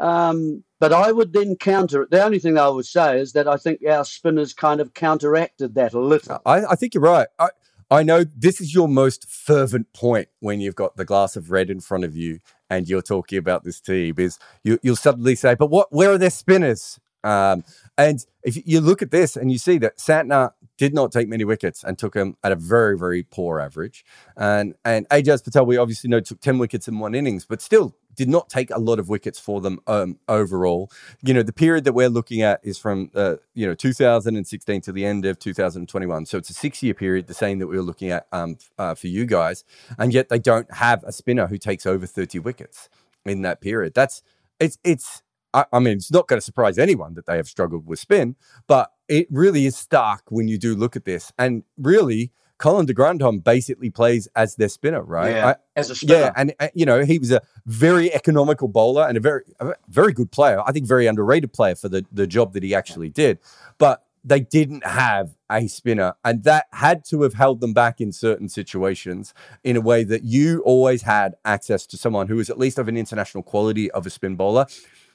Um, 0.00 0.62
but 0.80 0.92
I 0.92 1.10
would 1.10 1.32
then 1.32 1.56
counter 1.56 2.02
it. 2.02 2.12
The 2.12 2.22
only 2.22 2.38
thing 2.38 2.56
I 2.56 2.68
would 2.68 2.86
say 2.86 3.18
is 3.18 3.32
that 3.32 3.48
I 3.48 3.56
think 3.56 3.80
our 3.84 4.04
spinners 4.04 4.52
kind 4.52 4.80
of 4.80 4.94
counteracted 4.94 5.74
that 5.74 5.92
a 5.92 5.98
little. 5.98 6.40
I, 6.46 6.66
I 6.66 6.74
think 6.76 6.94
you're 6.94 7.02
right. 7.02 7.26
I, 7.40 7.48
I 7.90 8.02
know 8.02 8.24
this 8.24 8.60
is 8.60 8.74
your 8.74 8.86
most 8.86 9.28
fervent 9.28 9.92
point 9.92 10.28
when 10.40 10.60
you've 10.60 10.74
got 10.74 10.96
the 10.96 11.04
glass 11.04 11.36
of 11.36 11.50
red 11.50 11.70
in 11.70 11.80
front 11.80 12.04
of 12.04 12.14
you 12.14 12.38
and 12.68 12.88
you're 12.88 13.02
talking 13.02 13.38
about 13.38 13.64
this 13.64 13.80
team 13.80 14.14
is 14.18 14.38
you, 14.62 14.78
will 14.84 14.96
suddenly 14.96 15.34
say, 15.34 15.54
but 15.54 15.70
what? 15.70 15.90
Where 15.90 16.12
are 16.12 16.18
their 16.18 16.30
spinners? 16.30 17.00
Um, 17.24 17.64
and 17.98 18.24
if 18.44 18.66
you 18.66 18.80
look 18.80 19.02
at 19.02 19.10
this 19.10 19.36
and 19.36 19.50
you 19.50 19.58
see 19.58 19.76
that 19.78 19.98
Santner 19.98 20.52
did 20.78 20.94
not 20.94 21.10
take 21.10 21.28
many 21.28 21.44
wickets 21.44 21.82
and 21.82 21.98
took 21.98 22.14
them 22.14 22.36
at 22.44 22.52
a 22.52 22.56
very, 22.56 22.96
very 22.96 23.24
poor 23.24 23.58
average. 23.58 24.04
And 24.36 24.74
and 24.84 25.08
Ajaz 25.08 25.42
Patel, 25.42 25.66
we 25.66 25.76
obviously 25.76 26.08
know 26.08 26.20
took 26.20 26.40
10 26.40 26.58
wickets 26.58 26.86
in 26.86 27.00
one 27.00 27.16
innings, 27.16 27.44
but 27.44 27.60
still 27.60 27.96
did 28.14 28.28
not 28.28 28.48
take 28.48 28.70
a 28.70 28.78
lot 28.78 29.00
of 29.00 29.08
wickets 29.08 29.40
for 29.40 29.60
them 29.60 29.80
um, 29.88 30.18
overall. 30.28 30.90
You 31.22 31.34
know, 31.34 31.42
the 31.42 31.52
period 31.52 31.84
that 31.84 31.92
we're 31.92 32.08
looking 32.08 32.40
at 32.40 32.60
is 32.62 32.78
from, 32.78 33.10
uh, 33.14 33.36
you 33.54 33.66
know, 33.66 33.74
2016 33.74 34.80
to 34.82 34.92
the 34.92 35.04
end 35.04 35.24
of 35.24 35.38
2021. 35.40 36.26
So 36.26 36.38
it's 36.38 36.50
a 36.50 36.54
six 36.54 36.82
year 36.82 36.94
period, 36.94 37.26
the 37.26 37.34
same 37.34 37.58
that 37.58 37.66
we 37.66 37.76
were 37.76 37.82
looking 37.82 38.10
at 38.10 38.28
um, 38.30 38.58
uh, 38.78 38.94
for 38.94 39.08
you 39.08 39.26
guys. 39.26 39.64
And 39.98 40.14
yet 40.14 40.28
they 40.28 40.38
don't 40.38 40.72
have 40.74 41.02
a 41.04 41.12
spinner 41.12 41.48
who 41.48 41.58
takes 41.58 41.84
over 41.84 42.06
30 42.06 42.38
wickets 42.38 42.88
in 43.24 43.42
that 43.42 43.60
period. 43.60 43.94
That's, 43.94 44.22
it's, 44.60 44.78
it's, 44.84 45.22
I, 45.54 45.64
I 45.72 45.78
mean, 45.78 45.94
it's 45.94 46.12
not 46.12 46.28
going 46.28 46.38
to 46.38 46.44
surprise 46.44 46.78
anyone 46.78 47.14
that 47.14 47.26
they 47.26 47.36
have 47.36 47.48
struggled 47.48 47.86
with 47.86 47.98
spin, 47.98 48.36
but 48.66 48.92
it 49.08 49.26
really 49.30 49.66
is 49.66 49.76
stark 49.76 50.22
when 50.28 50.48
you 50.48 50.58
do 50.58 50.74
look 50.74 50.96
at 50.96 51.04
this. 51.04 51.32
And 51.38 51.64
really, 51.78 52.32
Colin 52.58 52.86
de 52.86 52.92
Grandhomme 52.92 53.38
basically 53.38 53.88
plays 53.88 54.28
as 54.34 54.56
their 54.56 54.68
spinner, 54.68 55.02
right? 55.02 55.30
Yeah, 55.30 55.46
I, 55.46 55.56
as 55.76 55.90
a 55.90 55.94
spinner. 55.94 56.20
Yeah, 56.20 56.32
and 56.36 56.54
uh, 56.60 56.68
you 56.74 56.84
know 56.84 57.04
he 57.04 57.18
was 57.18 57.30
a 57.30 57.40
very 57.66 58.12
economical 58.12 58.68
bowler 58.68 59.06
and 59.06 59.16
a 59.16 59.20
very, 59.20 59.42
a 59.60 59.74
very 59.88 60.12
good 60.12 60.30
player. 60.30 60.60
I 60.66 60.72
think 60.72 60.86
very 60.86 61.06
underrated 61.06 61.52
player 61.52 61.76
for 61.76 61.88
the 61.88 62.04
the 62.12 62.26
job 62.26 62.52
that 62.52 62.62
he 62.62 62.74
actually 62.74 63.08
did. 63.08 63.38
But 63.78 64.04
they 64.24 64.40
didn't 64.40 64.84
have 64.84 65.36
a 65.48 65.68
spinner, 65.68 66.14
and 66.24 66.42
that 66.42 66.66
had 66.72 67.04
to 67.06 67.22
have 67.22 67.34
held 67.34 67.60
them 67.60 67.72
back 67.72 68.00
in 68.00 68.12
certain 68.12 68.48
situations 68.48 69.32
in 69.62 69.76
a 69.76 69.80
way 69.80 70.02
that 70.04 70.24
you 70.24 70.60
always 70.62 71.02
had 71.02 71.36
access 71.44 71.86
to 71.86 71.96
someone 71.96 72.26
who 72.26 72.36
was 72.36 72.50
at 72.50 72.58
least 72.58 72.78
of 72.78 72.88
an 72.88 72.96
international 72.96 73.44
quality 73.44 73.88
of 73.92 74.04
a 74.04 74.10
spin 74.10 74.34
bowler 74.34 74.66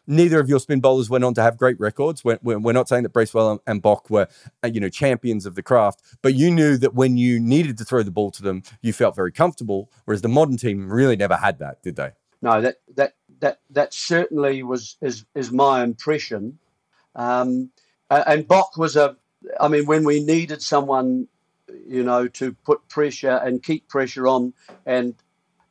neither 0.08 0.40
of 0.40 0.50
your 0.50 0.60
spin 0.60 0.80
bowlers 0.80 1.10
went 1.10 1.24
on 1.24 1.34
to 1.36 1.42
have 1.42 1.58
great 1.58 1.80
records. 1.80 2.24
We're, 2.24 2.40
we're 2.42 2.74
not 2.74 2.90
saying 2.90 3.04
that 3.04 3.14
Bracewell 3.14 3.62
and 3.66 3.82
Boock 3.82 4.10
were, 4.10 4.28
uh, 4.64 4.68
you 4.68 4.80
know, 4.80 4.90
champions 4.90 5.46
of 5.46 5.56
the 5.56 5.64
craft, 5.64 6.02
but 6.22 6.34
you 6.36 6.52
knew 6.52 6.78
that 6.78 6.94
when 6.94 7.18
you 7.18 7.40
needed 7.40 7.78
to 7.78 7.86
throw 7.86 8.04
the 8.04 8.12
ball 8.12 8.32
to 8.32 8.44
them, 8.44 8.64
you 8.82 8.94
felt 8.94 9.16
very 9.16 9.32
comfortable. 9.32 9.90
Whereas 10.06 10.22
the 10.22 10.30
modern 10.30 10.58
team 10.58 10.92
really 10.92 11.16
never 11.16 11.36
had 11.36 11.60
that, 11.60 11.82
did 11.84 11.96
they? 11.96 12.12
No, 12.42 12.62
that 12.62 12.78
that 12.96 13.16
that 13.40 13.60
that 13.70 13.94
certainly 13.94 14.64
was 14.64 14.98
is 15.02 15.26
is 15.34 15.52
my 15.52 15.84
impression. 15.84 16.60
Um, 17.16 17.72
and 18.10 18.48
Boock 18.48 18.78
was 18.78 18.96
a, 18.96 19.16
I 19.60 19.68
mean, 19.68 19.86
when 19.86 20.04
we 20.04 20.24
needed 20.24 20.62
someone, 20.62 21.28
you 21.88 22.04
know, 22.04 22.28
to 22.28 22.54
put 22.66 22.88
pressure 22.90 23.38
and 23.38 23.64
keep 23.64 23.88
pressure 23.88 24.28
on 24.28 24.54
and 24.86 25.16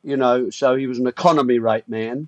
you 0.03 0.17
know, 0.17 0.49
so 0.49 0.75
he 0.75 0.85
was 0.85 0.99
an 0.99 1.07
economy 1.07 1.59
rate 1.59 1.87
man 1.87 2.27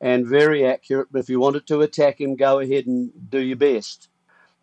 and 0.00 0.26
very 0.26 0.66
accurate. 0.66 1.08
But 1.10 1.20
if 1.20 1.28
you 1.28 1.40
wanted 1.40 1.66
to 1.68 1.82
attack 1.82 2.20
him, 2.20 2.36
go 2.36 2.60
ahead 2.60 2.86
and 2.86 3.10
do 3.30 3.40
your 3.40 3.56
best. 3.56 4.08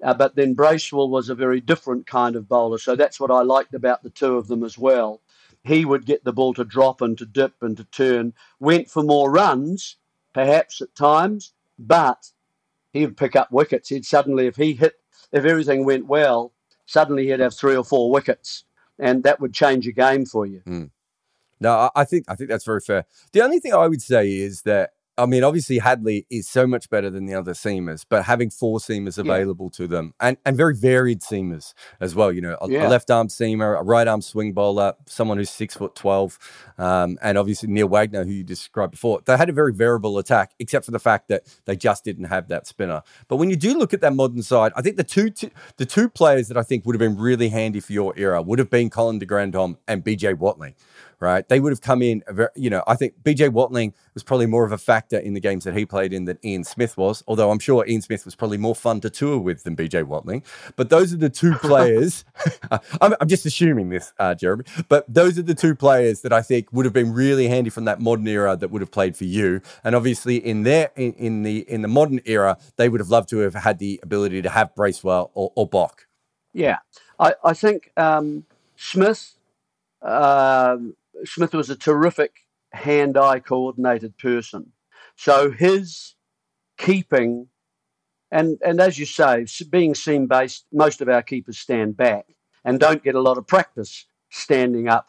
Uh, 0.03 0.13
but 0.13 0.35
then 0.35 0.53
Bracewell 0.53 1.09
was 1.09 1.29
a 1.29 1.35
very 1.35 1.61
different 1.61 2.05
kind 2.05 2.35
of 2.35 2.49
bowler. 2.49 2.77
So 2.77 2.95
that's 2.95 3.19
what 3.19 3.31
I 3.31 3.41
liked 3.41 3.73
about 3.73 4.03
the 4.03 4.09
two 4.09 4.37
of 4.37 4.47
them 4.47 4.63
as 4.63 4.77
well. 4.77 5.21
He 5.63 5.85
would 5.85 6.05
get 6.05 6.23
the 6.23 6.33
ball 6.33 6.53
to 6.55 6.63
drop 6.63 7.01
and 7.01 7.17
to 7.17 7.25
dip 7.25 7.55
and 7.61 7.75
to 7.77 7.85
turn, 7.85 8.33
went 8.59 8.89
for 8.89 9.03
more 9.03 9.31
runs, 9.31 9.95
perhaps 10.33 10.81
at 10.81 10.93
times, 10.95 11.53
but 11.79 12.31
he 12.93 13.05
would 13.05 13.17
pick 13.17 13.35
up 13.35 13.51
wickets. 13.51 13.89
He'd 13.89 14.05
suddenly, 14.05 14.47
if 14.47 14.57
he 14.57 14.73
hit, 14.73 14.93
if 15.31 15.43
everything 15.43 15.85
went 15.85 16.05
well, 16.05 16.53
suddenly 16.85 17.27
he'd 17.27 17.39
have 17.39 17.55
three 17.55 17.75
or 17.75 17.83
four 17.83 18.11
wickets, 18.11 18.63
and 18.99 19.23
that 19.23 19.39
would 19.39 19.53
change 19.53 19.87
a 19.87 19.91
game 19.91 20.25
for 20.25 20.45
you. 20.45 20.61
Mm. 20.67 20.91
No, 21.59 21.89
I 21.95 22.03
think 22.03 22.25
I 22.27 22.35
think 22.35 22.49
that's 22.49 22.65
very 22.65 22.81
fair. 22.81 23.05
The 23.31 23.41
only 23.41 23.59
thing 23.59 23.73
I 23.73 23.87
would 23.87 24.01
say 24.01 24.33
is 24.33 24.63
that 24.63 24.91
I 25.17 25.25
mean, 25.25 25.43
obviously 25.43 25.79
Hadlee 25.79 26.25
is 26.29 26.47
so 26.47 26.67
much 26.67 26.89
better 26.89 27.09
than 27.09 27.25
the 27.25 27.35
other 27.35 27.53
seamers, 27.53 28.05
but 28.07 28.25
having 28.25 28.49
four 28.49 28.79
seamers 28.79 29.17
available 29.17 29.69
yeah. 29.71 29.77
to 29.77 29.87
them 29.87 30.13
and, 30.19 30.37
and 30.45 30.57
very 30.57 30.75
varied 30.75 31.21
seamers 31.21 31.73
as 32.01 32.15
well. 32.15 32.31
You 32.31 32.41
know, 32.41 32.57
a, 32.59 32.69
yeah. 32.69 32.87
a, 32.87 32.89
left 32.89 33.09
arm 33.09 33.29
seamer, 33.29 33.79
a 33.79 33.83
right 33.83 34.07
arm 34.07 34.21
swing 34.21 34.51
bowler, 34.51 34.93
someone 35.05 35.37
who's 35.37 35.49
six 35.49 35.75
foot 35.75 35.95
twelve, 35.95 36.37
um, 36.77 37.17
and 37.21 37.37
obviously 37.37 37.69
Neil 37.69 37.87
Wagner, 37.87 38.25
who 38.25 38.31
you 38.31 38.43
described 38.43 38.91
before. 38.91 39.21
They 39.23 39.37
had 39.37 39.49
a 39.49 39.53
very 39.53 39.73
variable 39.73 40.17
attack, 40.17 40.51
except 40.59 40.85
for 40.85 40.91
the 40.91 40.99
fact 40.99 41.29
that 41.29 41.43
they 41.65 41.77
just 41.77 42.03
didn't 42.03 42.25
have 42.25 42.49
that 42.49 42.67
spinner. 42.67 43.01
But 43.29 43.37
when 43.37 43.49
you 43.49 43.55
do 43.55 43.77
look 43.77 43.93
at 43.93 44.01
that 44.01 44.13
modern 44.13 44.41
side, 44.41 44.73
I 44.75 44.81
think 44.81 44.97
the 44.97 45.03
two 45.03 45.29
t- 45.29 45.51
the 45.77 45.85
two 45.85 46.09
players 46.09 46.49
that 46.49 46.57
I 46.57 46.63
think 46.63 46.85
would 46.85 46.95
have 46.95 46.99
been 46.99 47.17
really 47.17 47.49
handy 47.49 47.79
for 47.79 47.93
your 47.93 48.13
era 48.17 48.41
would 48.41 48.59
have 48.59 48.69
been 48.69 48.89
Colin 48.89 49.19
de 49.19 49.25
Grandhomme 49.25 49.77
and 49.87 50.03
BJ 50.03 50.37
Watling 50.37 50.75
right? 51.25 51.47
They 51.49 51.59
would 51.59 51.71
have 51.71 51.81
come 51.81 52.03
in, 52.03 52.23
you 52.55 52.69
know, 52.69 52.83
I 52.85 52.95
think 52.95 53.15
BJ 53.23 53.49
Watling 53.49 53.93
was 54.13 54.23
probably 54.23 54.45
more 54.45 54.63
of 54.63 54.71
a 54.71 54.77
factor 54.77 55.17
in 55.17 55.33
the 55.33 55.39
games 55.39 55.63
that 55.63 55.75
he 55.75 55.83
played 55.83 56.13
in 56.13 56.25
than 56.25 56.37
Ian 56.45 56.63
Smith 56.63 56.97
was, 56.97 57.23
although 57.27 57.49
I'm 57.49 57.57
sure 57.57 57.85
Ian 57.87 58.03
Smith 58.03 58.25
was 58.25 58.35
probably 58.35 58.59
more 58.59 58.75
fun 58.75 59.01
to 59.01 59.09
tour 59.09 59.39
with 59.39 59.63
than 59.63 59.75
BJ 59.75 60.03
Watling. 60.03 60.43
But 60.75 60.89
those 60.89 61.13
are 61.13 61.17
the 61.17 61.31
two 61.31 61.55
players, 61.61 62.23
I'm, 63.01 63.15
I'm, 63.19 63.27
just 63.27 63.45
assuming 63.45 63.89
this, 63.89 64.13
uh, 64.19 64.35
Jeremy, 64.35 64.65
but 64.87 65.11
those 65.11 65.39
are 65.39 65.43
the 65.43 65.55
two 65.55 65.73
players 65.73 66.21
that 66.21 66.31
I 66.31 66.43
think 66.43 66.71
would 66.71 66.85
have 66.85 66.93
been 66.93 67.11
really 67.11 67.47
handy 67.47 67.71
from 67.71 67.85
that 67.85 67.99
modern 67.99 68.27
era 68.27 68.55
that 68.55 68.69
would 68.69 68.83
have 68.83 68.91
played 68.91 69.17
for 69.17 69.25
you. 69.25 69.61
And 69.83 69.95
obviously 69.95 70.37
in 70.37 70.61
their, 70.61 70.91
in, 70.95 71.13
in 71.13 71.41
the, 71.41 71.59
in 71.67 71.81
the 71.81 71.87
modern 71.87 72.21
era, 72.25 72.59
they 72.75 72.87
would 72.87 72.99
have 73.01 73.09
loved 73.09 73.29
to 73.29 73.39
have 73.39 73.55
had 73.55 73.79
the 73.79 73.99
ability 74.03 74.43
to 74.43 74.49
have 74.49 74.75
Bracewell 74.75 75.31
or, 75.33 75.51
or 75.55 75.67
Boock. 75.67 76.05
Yeah, 76.53 76.77
I, 77.19 77.33
I 77.43 77.53
think 77.53 77.91
um, 77.97 78.45
Smith, 78.75 79.37
um, 80.01 80.95
Smith 81.23 81.53
was 81.53 81.69
a 81.69 81.75
terrific 81.75 82.33
hand 82.71 83.17
eye 83.17 83.39
coordinated 83.39 84.17
person. 84.17 84.71
So 85.15 85.51
his 85.51 86.15
keeping, 86.77 87.47
and, 88.31 88.57
and 88.65 88.81
as 88.81 88.99
you 88.99 89.05
say, 89.05 89.45
being 89.69 89.95
seam 89.95 90.27
based, 90.27 90.65
most 90.73 91.01
of 91.01 91.09
our 91.09 91.21
keepers 91.21 91.57
stand 91.57 91.95
back 91.95 92.25
and 92.63 92.79
don't 92.79 93.03
get 93.03 93.15
a 93.15 93.21
lot 93.21 93.37
of 93.37 93.47
practice 93.47 94.05
standing 94.29 94.87
up 94.87 95.07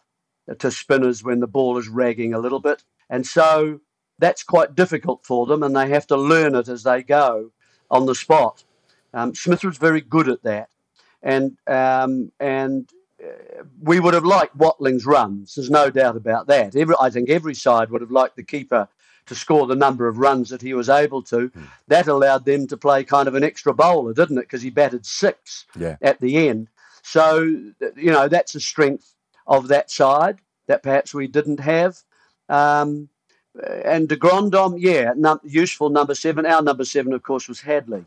to 0.59 0.71
spinners 0.71 1.23
when 1.23 1.39
the 1.39 1.47
ball 1.47 1.77
is 1.77 1.87
ragging 1.89 2.33
a 2.33 2.39
little 2.39 2.59
bit. 2.59 2.83
And 3.09 3.25
so 3.25 3.81
that's 4.19 4.43
quite 4.43 4.75
difficult 4.75 5.25
for 5.25 5.45
them, 5.45 5.63
and 5.63 5.75
they 5.75 5.89
have 5.89 6.07
to 6.07 6.17
learn 6.17 6.55
it 6.55 6.67
as 6.67 6.83
they 6.83 7.03
go 7.03 7.51
on 7.89 8.05
the 8.05 8.15
spot. 8.15 8.63
Um, 9.13 9.35
Smith 9.35 9.63
was 9.63 9.77
very 9.77 10.01
good 10.01 10.27
at 10.27 10.43
that, 10.43 10.69
and 11.21 11.57
um, 11.67 12.31
and 12.39 12.89
we 13.81 13.99
would 13.99 14.13
have 14.13 14.25
liked 14.25 14.55
Watling's 14.55 15.05
runs. 15.05 15.55
There's 15.55 15.69
no 15.69 15.89
doubt 15.89 16.15
about 16.15 16.47
that. 16.47 16.75
Every, 16.75 16.95
I 16.99 17.09
think 17.09 17.29
every 17.29 17.55
side 17.55 17.89
would 17.89 18.01
have 18.01 18.11
liked 18.11 18.35
the 18.35 18.43
keeper 18.43 18.87
to 19.25 19.35
score 19.35 19.67
the 19.67 19.75
number 19.75 20.07
of 20.07 20.19
runs 20.19 20.49
that 20.49 20.61
he 20.61 20.73
was 20.73 20.89
able 20.89 21.21
to. 21.23 21.49
Mm. 21.49 21.67
That 21.87 22.07
allowed 22.07 22.45
them 22.45 22.67
to 22.67 22.77
play 22.77 23.03
kind 23.03 23.27
of 23.27 23.35
an 23.35 23.43
extra 23.43 23.73
bowler, 23.73 24.13
didn't 24.13 24.37
it? 24.37 24.41
Because 24.41 24.61
he 24.61 24.69
batted 24.69 25.05
six 25.05 25.65
yeah. 25.77 25.97
at 26.01 26.19
the 26.21 26.47
end. 26.47 26.69
So, 27.03 27.39
you 27.95 28.11
know, 28.11 28.27
that's 28.27 28.55
a 28.55 28.59
strength 28.59 29.13
of 29.45 29.67
that 29.69 29.89
side 29.89 30.39
that 30.67 30.83
perhaps 30.83 31.13
we 31.13 31.27
didn't 31.27 31.59
have. 31.59 31.97
Um, 32.49 33.09
and 33.83 34.07
de 34.07 34.15
Grandhomme, 34.15 34.77
yeah, 34.77 35.13
num- 35.15 35.41
useful 35.43 35.89
number 35.89 36.15
seven. 36.15 36.45
Our 36.45 36.61
number 36.61 36.85
seven, 36.85 37.13
of 37.13 37.23
course, 37.23 37.47
was 37.47 37.61
Hadlee. 37.61 38.05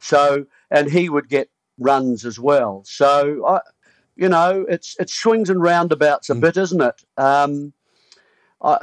So, 0.00 0.46
and 0.70 0.90
he 0.90 1.08
would 1.08 1.28
get 1.28 1.50
runs 1.78 2.24
as 2.24 2.38
well. 2.38 2.82
So, 2.86 3.46
I, 3.46 3.60
you 4.18 4.28
know, 4.28 4.66
it's 4.68 4.96
it 4.98 5.08
swings 5.08 5.48
and 5.48 5.62
roundabouts 5.62 6.28
a 6.28 6.34
mm. 6.34 6.40
bit, 6.40 6.56
isn't 6.56 6.82
it? 6.82 7.02
Um, 7.16 7.72
uh, 8.60 8.78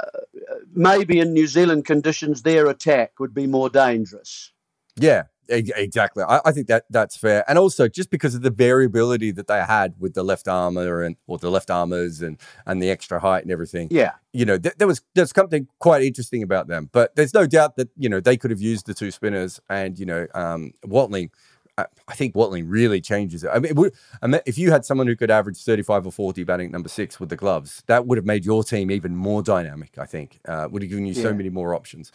maybe 0.74 1.20
in 1.20 1.34
New 1.34 1.46
Zealand 1.46 1.84
conditions, 1.84 2.42
their 2.42 2.66
attack 2.66 3.20
would 3.20 3.34
be 3.34 3.46
more 3.46 3.68
dangerous. 3.68 4.52
Yeah, 4.96 5.24
exactly. 5.50 6.24
I, 6.26 6.40
I, 6.46 6.52
think 6.52 6.68
that 6.68 6.86
that's 6.88 7.18
fair, 7.18 7.44
and 7.46 7.58
also 7.58 7.86
just 7.86 8.08
because 8.08 8.34
of 8.34 8.40
the 8.40 8.50
variability 8.50 9.30
that 9.32 9.46
they 9.46 9.62
had 9.62 9.92
with 9.98 10.14
the 10.14 10.22
left 10.22 10.48
armor 10.48 11.02
and 11.02 11.16
or 11.26 11.36
the 11.36 11.50
left 11.50 11.70
armors 11.70 12.22
and 12.22 12.40
and 12.64 12.82
the 12.82 12.88
extra 12.88 13.20
height 13.20 13.42
and 13.42 13.52
everything. 13.52 13.88
Yeah, 13.90 14.12
you 14.32 14.46
know, 14.46 14.56
th- 14.56 14.76
there 14.78 14.88
was 14.88 15.02
there's 15.14 15.34
something 15.34 15.68
quite 15.78 16.02
interesting 16.02 16.42
about 16.42 16.68
them. 16.68 16.88
But 16.90 17.14
there's 17.14 17.34
no 17.34 17.46
doubt 17.46 17.76
that 17.76 17.90
you 17.98 18.08
know 18.08 18.20
they 18.20 18.38
could 18.38 18.50
have 18.50 18.62
used 18.62 18.86
the 18.86 18.94
two 18.94 19.10
spinners, 19.10 19.60
and 19.68 19.98
you 19.98 20.06
know, 20.06 20.26
um, 20.34 20.72
Watling 20.82 21.30
I 21.78 22.14
think 22.14 22.34
Watling 22.34 22.68
really 22.68 23.02
changes 23.02 23.44
it. 23.44 23.50
I 23.52 23.58
mean, 23.58 23.70
it 23.70 23.76
would, 23.76 23.92
I 24.22 24.26
mean, 24.26 24.40
if 24.46 24.56
you 24.56 24.70
had 24.70 24.84
someone 24.86 25.06
who 25.06 25.14
could 25.14 25.30
average 25.30 25.62
35 25.62 26.06
or 26.06 26.12
40 26.12 26.44
batting 26.44 26.70
number 26.70 26.88
six 26.88 27.20
with 27.20 27.28
the 27.28 27.36
gloves, 27.36 27.82
that 27.86 28.06
would 28.06 28.16
have 28.16 28.24
made 28.24 28.46
your 28.46 28.64
team 28.64 28.90
even 28.90 29.14
more 29.14 29.42
dynamic, 29.42 29.98
I 29.98 30.06
think. 30.06 30.40
Uh, 30.48 30.68
would 30.70 30.82
have 30.82 30.88
given 30.88 31.04
you 31.04 31.12
yeah. 31.12 31.22
so 31.22 31.34
many 31.34 31.50
more 31.50 31.74
options. 31.74 32.12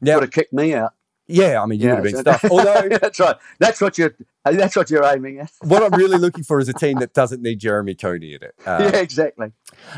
Now, 0.00 0.14
would 0.14 0.24
have 0.24 0.30
kicked 0.30 0.54
me 0.54 0.74
out. 0.74 0.94
Yeah, 1.28 1.62
I 1.62 1.66
mean, 1.66 1.80
you 1.80 1.86
yeah, 1.86 2.00
would 2.00 2.06
have 2.06 2.12
been 2.12 2.20
stuff. 2.20 2.44
Although 2.50 2.88
that's 2.88 3.20
right, 3.20 3.36
that's 3.58 3.80
what 3.80 3.96
you're 3.96 4.14
that's 4.44 4.74
what 4.74 4.90
you're 4.90 5.04
aiming 5.04 5.38
at. 5.38 5.52
what 5.60 5.82
I'm 5.82 5.98
really 5.98 6.18
looking 6.26 6.42
for 6.42 6.58
is 6.58 6.68
a 6.68 6.72
team 6.72 6.98
that 6.98 7.14
doesn't 7.14 7.40
need 7.40 7.60
Jeremy 7.60 7.94
Coney 7.94 8.34
in 8.34 8.42
it. 8.42 8.54
Uh, 8.66 8.90
yeah, 8.92 9.00
exactly. 9.00 9.52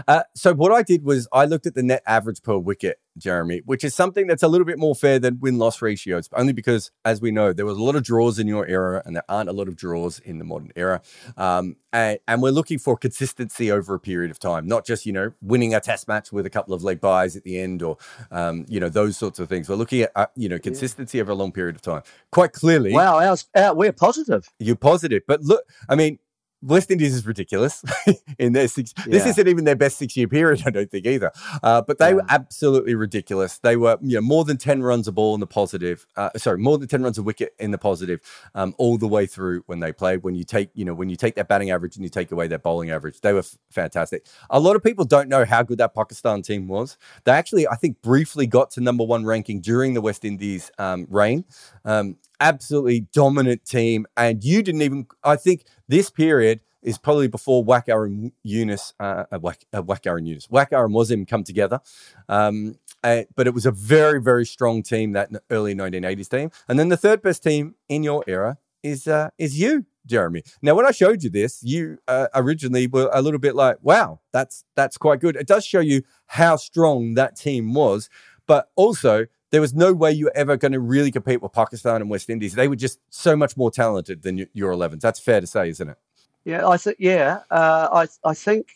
Uh, 0.07 0.23
so 0.35 0.55
what 0.55 0.71
I 0.71 0.83
did 0.83 1.03
was 1.03 1.27
I 1.33 1.47
looked 1.47 1.67
at 1.67 1.75
the 1.75 1.83
net 1.83 2.03
average 2.07 2.43
per 2.43 2.59
wicket 2.59 3.01
Jeremy, 3.19 3.63
which 3.65 3.85
is 3.85 3.95
something 3.95 4.27
that's 4.27 4.43
a 4.43 4.49
little 4.49 4.65
bit 4.65 4.79
more 4.79 4.95
fair 4.95 5.19
than 5.19 5.39
win 5.41 5.59
loss 5.59 5.81
ratios, 5.81 6.29
only 6.33 6.53
because, 6.53 6.91
as 7.05 7.21
we 7.21 7.31
know, 7.31 7.53
there 7.53 7.67
was 7.67 7.79
a 7.79 7.83
lot 7.83 7.97
of 7.97 8.03
draws 8.03 8.39
in 8.39 8.49
your 8.49 8.67
era 8.67 9.03
and 9.05 9.15
there 9.17 9.25
aren't 9.29 9.49
a 9.49 9.53
lot 9.53 9.69
of 9.69 9.77
draws 9.77 10.19
in 10.21 10.39
the 10.39 10.45
modern 10.45 10.73
era. 10.77 11.01
Um, 11.37 11.77
and, 11.93 12.19
and, 12.27 12.43
we're 12.43 12.51
looking 12.51 12.79
for 12.79 12.97
consistency 12.97 13.71
over 13.71 13.95
a 13.95 14.01
period 14.01 14.31
of 14.33 14.41
time, 14.41 14.67
not 14.67 14.85
just, 14.85 15.07
you 15.07 15.13
know, 15.13 15.33
winning 15.41 15.75
a 15.75 15.81
test 15.81 16.09
match 16.09 16.33
with 16.33 16.45
a 16.45 16.51
couple 16.51 16.75
of 16.75 16.83
leg 16.83 17.01
byes 17.01 17.37
at 17.37 17.45
the 17.45 17.59
end 17.59 17.83
or, 17.83 17.97
um, 18.33 18.67
you 18.69 18.81
know, 18.81 18.89
those 18.89 19.17
sorts 19.17 19.39
of 19.39 19.49
things. 19.49 19.69
We're 19.69 19.77
looking 19.77 20.03
at, 20.03 20.11
uh, 20.17 20.27
you 20.35 20.49
know, 20.49 20.59
consistency 20.59 21.19
yeah. 21.19 21.23
over 21.23 21.33
a 21.33 21.37
long 21.37 21.53
period 21.53 21.77
of 21.77 21.83
time. 21.83 22.03
Quite 22.33 22.53
clearly. 22.53 22.93
Wow, 22.93 23.37
our, 23.55 23.75
we're 23.75 23.93
positive. 23.93 24.49
You're 24.59 24.75
positive. 24.75 25.23
But 25.29 25.43
look, 25.43 25.63
I 25.89 25.95
mean, 25.95 26.19
West 26.65 26.91
Indies 26.91 27.15
is 27.15 27.27
ridiculous 27.27 27.85
in 28.39 28.53
their 28.53 28.69
six. 28.69 28.95
Yeah. 28.99 29.05
This 29.13 29.27
isn't 29.27 29.49
even 29.49 29.65
their 29.65 29.77
best 29.77 29.99
six-year 29.99 30.29
period, 30.29 30.63
I 30.67 30.71
don't 30.71 30.91
think 30.91 31.07
either. 31.07 31.31
Uh, 31.63 31.83
but 31.83 31.99
they 31.99 32.09
yeah. 32.09 32.15
were 32.15 32.25
absolutely 32.29 32.95
ridiculous. 32.95 33.59
They 33.59 33.77
were, 33.77 33.99
you 34.01 34.17
know, 34.17 34.21
more 34.23 34.45
than 34.45 34.57
ten 34.57 34.83
runs 34.83 35.07
a 35.07 35.13
ball 35.13 35.35
in 35.35 35.41
the 35.41 35.47
positive. 35.47 36.07
Uh, 36.17 36.31
sorry, 36.37 36.59
more 36.59 36.79
than 36.79 36.89
ten 36.89 37.03
runs 37.03 37.19
a 37.19 37.23
wicket 37.23 37.55
in 37.59 37.71
the 37.71 37.79
positive, 37.79 38.21
um, 38.55 38.75
all 38.79 38.99
the 38.99 39.09
way 39.09 39.27
through 39.27 39.63
when 39.67 39.81
they 39.81 39.93
played. 39.93 40.23
When 40.23 40.35
you 40.35 40.45
take, 40.45 40.71
you 40.75 40.85
know, 40.85 40.95
when 40.95 41.09
you 41.09 41.17
take 41.17 41.35
their 41.35 41.45
batting 41.45 41.71
average 41.71 41.97
and 41.97 42.05
you 42.05 42.11
take 42.11 42.33
away 42.33 42.49
their 42.49 42.59
bowling 42.59 42.91
average, 42.91 43.21
they 43.21 43.33
were 43.33 43.41
f- 43.41 43.57
fantastic. 43.71 44.27
A 44.51 44.59
lot 44.59 44.77
of 44.77 44.83
people 44.83 45.05
don't 45.05 45.29
know 45.29 45.45
how 45.45 45.63
good 45.63 45.79
that 45.79 45.95
Pakistan 45.95 46.43
team 46.43 46.69
was. 46.69 46.97
They 47.25 47.33
actually, 47.33 47.69
I 47.69 47.77
think, 47.77 48.01
briefly 48.03 48.47
got 48.47 48.71
to 48.73 48.81
number 48.81 49.05
one 49.05 49.25
ranking 49.25 49.61
during 49.61 49.95
the 49.95 50.01
West 50.01 50.25
Indies 50.25 50.71
um, 50.79 51.07
reign. 51.11 51.45
Um, 51.85 52.17
absolutely 52.41 53.01
dominant 53.13 53.65
team. 53.65 54.07
And 54.17 54.43
you 54.45 54.63
didn't 54.63 54.83
even, 54.83 55.07
I 55.23 55.37
think 55.37 55.65
this 55.89 56.11
period 56.11 56.61
is 56.83 56.99
probably 56.99 57.29
before 57.29 57.65
Waqar 57.65 58.07
and 58.07 58.33
Younis, 58.47 58.93
uh, 59.01 59.25
Wak, 59.41 59.59
and 59.73 59.87
Younis, 59.87 60.49
Waqar 60.49 60.85
and 60.85 60.95
Wasim 60.95 61.27
come 61.27 61.43
together. 61.43 61.81
Um, 62.29 62.79
uh, 63.03 63.23
but 63.35 63.47
it 63.47 63.55
was 63.55 63.67
a 63.67 63.71
very, 63.71 64.21
very 64.21 64.47
strong 64.47 64.83
team, 64.83 65.13
that 65.13 65.31
early 65.51 65.75
1980s 65.75 66.29
team. 66.29 66.51
And 66.69 66.79
then 66.79 66.89
the 66.89 66.97
third 66.97 67.23
best 67.23 67.43
team 67.43 67.75
in 67.89 68.03
your 68.03 68.25
era 68.27 68.59
is 68.83 69.07
uh, 69.07 69.31
is 69.39 69.59
you, 69.59 69.87
Jeremy. 70.07 70.43
Now, 70.63 70.75
when 70.75 70.87
I 70.87 70.91
showed 70.91 71.23
you 71.23 71.31
this, 71.31 71.63
you 71.63 71.99
uh, 72.07 72.29
originally 72.35 72.87
were 72.87 73.11
a 73.13 73.23
little 73.23 73.41
bit 73.41 73.55
like, 73.55 73.79
"Wow, 73.83 74.21
that's 74.33 74.65
that's 74.77 74.97
quite 74.97 75.21
good." 75.21 75.37
It 75.37 75.47
does 75.47 75.65
show 75.65 75.81
you 75.81 76.03
how 76.27 76.57
strong 76.57 77.15
that 77.15 77.37
team 77.37 77.75
was, 77.75 78.09
but 78.47 78.69
also 78.77 79.27
there 79.55 79.61
was 79.61 79.73
no 79.73 79.93
way 79.93 80.11
you 80.11 80.25
were 80.25 80.37
ever 80.37 80.57
going 80.57 80.73
to 80.73 80.81
really 80.81 81.13
compete 81.13 81.41
with 81.41 81.53
Pakistan 81.53 82.01
and 82.01 82.11
West 82.11 82.29
Indies. 82.29 82.55
They 82.55 82.67
were 82.67 82.75
just 82.75 82.99
so 83.09 83.37
much 83.37 83.57
more 83.57 83.71
talented 83.71 84.23
than 84.23 84.49
your 84.53 84.73
11s. 84.73 85.01
That's 85.01 85.21
fair 85.21 85.41
to 85.41 85.47
say, 85.47 85.69
isn't 85.69 85.91
it? 85.91 85.97
Yeah, 86.45 86.67
I 86.67 86.77
think 86.77 86.97
yeah. 86.99 87.43
Uh, 87.53 87.89
I 87.93 88.29
I 88.29 88.35
think, 88.35 88.73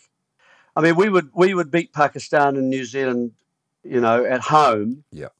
I 0.76 0.80
mean, 0.80 0.94
we 0.94 1.08
would 1.08 1.30
we 1.34 1.52
would 1.52 1.72
beat 1.72 1.92
Pakistan 1.92 2.56
and 2.56 2.70
New 2.70 2.84
Zealand, 2.84 3.32
you 3.82 4.00
know, 4.00 4.24
at 4.24 4.40
home. 4.40 5.02
Yeah. 5.10 5.30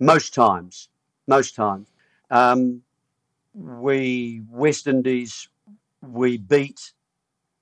Most 0.00 0.34
times, 0.34 0.90
most 1.26 1.54
times. 1.54 1.88
Um, 2.30 2.82
we 3.54 4.42
West 4.50 4.86
Indies 4.86 5.48
we 6.02 6.36
beat 6.36 6.92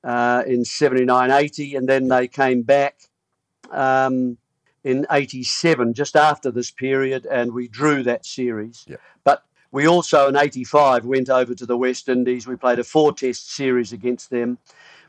uh, 0.03 0.43
in 0.45 0.65
79 0.65 1.31
80 1.31 1.77
and 1.77 1.89
then 1.89 2.09
they 2.09 2.27
came 2.27 2.63
back 2.63 2.97
um, 3.71 4.39
in 4.85 5.07
87, 5.11 5.95
just 5.95 6.17
after 6.17 6.51
this 6.51 6.71
period, 6.71 7.27
and 7.27 7.53
we 7.53 7.69
drew 7.69 8.03
that 8.03 8.27
series. 8.27 8.85
Yeah. 8.89 8.97
But 9.25 9.45
we 9.71 9.87
also, 9.87 10.29
in 10.29 10.37
85, 10.37 11.05
went 11.05 11.31
over 11.31 11.55
to 11.55 11.67
the 11.67 11.77
West 11.77 12.09
Indies. 12.09 12.47
We 12.47 12.57
played 12.57 12.79
a 12.79 12.85
four 12.85 13.13
test 13.13 13.53
series 13.53 13.93
against 13.93 14.31
them. 14.31 14.59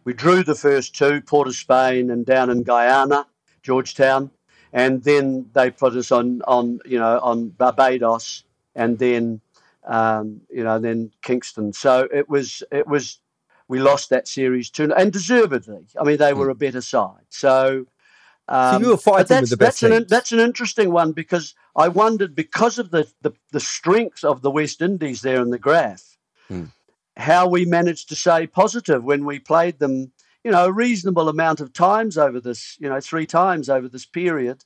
We 0.04 0.14
drew 0.14 0.44
the 0.44 0.56
first 0.56 0.96
two, 0.96 1.22
Port 1.22 1.48
of 1.48 1.56
Spain 1.56 2.12
and 2.12 2.26
down 2.26 2.50
in 2.50 2.64
Guyana, 2.64 3.26
Georgetown. 3.62 4.32
And 4.74 5.04
then 5.04 5.50
they 5.54 5.70
put 5.70 5.96
us 5.96 6.12
on, 6.12 6.42
on 6.48 6.80
you 6.86 7.00
know, 7.00 7.20
on 7.20 7.50
Barbados 7.50 8.44
and 8.76 8.98
then, 8.98 9.40
um, 9.86 10.42
you 10.50 10.64
know, 10.64 10.80
then 10.80 11.12
Kingston. 11.22 11.74
So 11.74 12.08
it 12.12 12.28
was, 12.28 12.64
it 12.72 12.88
was, 12.88 13.20
we 13.68 13.80
lost 13.80 14.10
that 14.10 14.28
series 14.28 14.70
too, 14.70 14.94
and 14.94 15.14
deservedly. 15.14 15.86
I 16.00 16.04
mean, 16.04 16.18
they 16.18 16.34
were 16.34 16.50
a 16.50 16.56
better 16.56 16.82
side. 16.82 17.26
So, 17.30 17.86
um, 18.48 18.76
so 18.76 18.80
you 18.82 18.92
were 18.92 18.98
fighting 18.98 19.42
with 19.42 19.50
the 19.50 19.58
best 19.58 19.82
that's 19.82 19.94
an, 19.94 20.06
that's 20.10 20.32
an 20.32 20.40
interesting 20.40 20.92
one 20.92 21.14
because 21.14 21.56
I 21.76 21.88
wondered 21.88 22.36
because 22.36 22.78
of 22.78 22.92
the, 22.92 23.08
the, 23.22 23.32
the 23.52 23.60
strength 23.60 24.24
of 24.24 24.42
the 24.42 24.52
West 24.52 24.82
Indies 24.82 25.22
there 25.22 25.42
in 25.42 25.50
the 25.50 25.60
graph, 25.60 26.18
hmm. 26.50 26.66
how 27.16 27.48
we 27.48 27.66
managed 27.66 28.10
to 28.10 28.16
stay 28.16 28.48
positive 28.48 29.04
when 29.04 29.26
we 29.26 29.40
played 29.40 29.80
them, 29.80 30.12
you 30.44 30.52
know, 30.52 30.66
a 30.66 30.72
reasonable 30.72 31.30
amount 31.30 31.62
of 31.62 31.72
times 31.72 32.18
over 32.18 32.42
this, 32.42 32.78
you 32.80 32.90
know, 32.90 33.00
three 33.00 33.26
times 33.26 33.70
over 33.70 33.88
this 33.88 34.06
period. 34.06 34.64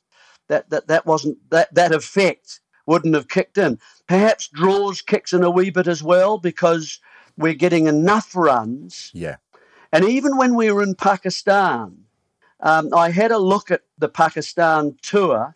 That 0.47 0.69
that 0.69 0.87
that 0.87 1.05
wasn't 1.05 1.37
that 1.49 1.73
that 1.73 1.91
effect 1.91 2.61
wouldn't 2.85 3.13
have 3.13 3.27
kicked 3.27 3.57
in. 3.57 3.77
Perhaps 4.07 4.47
draws 4.47 5.01
kicks 5.01 5.33
in 5.33 5.43
a 5.43 5.51
wee 5.51 5.69
bit 5.69 5.87
as 5.87 6.01
well 6.01 6.37
because 6.37 7.01
we're 7.37 7.53
getting 7.53 7.85
enough 7.85 8.33
runs. 8.33 9.11
Yeah. 9.13 9.35
And 9.91 10.05
even 10.05 10.37
when 10.37 10.55
we 10.55 10.71
were 10.71 10.81
in 10.81 10.95
Pakistan, 10.95 12.06
um, 12.59 12.93
I 12.93 13.11
had 13.11 13.31
a 13.31 13.37
look 13.37 13.71
at 13.71 13.81
the 13.97 14.09
Pakistan 14.09 14.95
tour, 15.01 15.55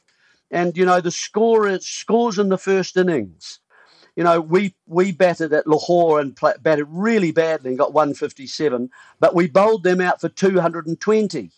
and 0.50 0.78
you 0.78 0.86
know 0.86 1.02
the 1.02 1.12
score 1.12 1.80
scores 1.80 2.38
in 2.38 2.50
the 2.50 2.58
first 2.58 2.98
innings. 2.98 3.60
You 4.16 4.24
know 4.24 4.42
we 4.42 4.76
we 4.88 5.12
batted 5.12 5.54
at 5.54 5.68
Lahore 5.68 6.20
and 6.20 6.36
play, 6.36 6.54
batted 6.62 6.88
really 6.90 7.32
badly 7.32 7.70
and 7.70 7.80
got 7.80 7.94
157, 7.94 8.90
but 9.20 9.36
we 9.36 9.48
bowled 9.48 9.84
them 9.84 10.02
out 10.02 10.22
for 10.22 10.30
220. 10.30 11.52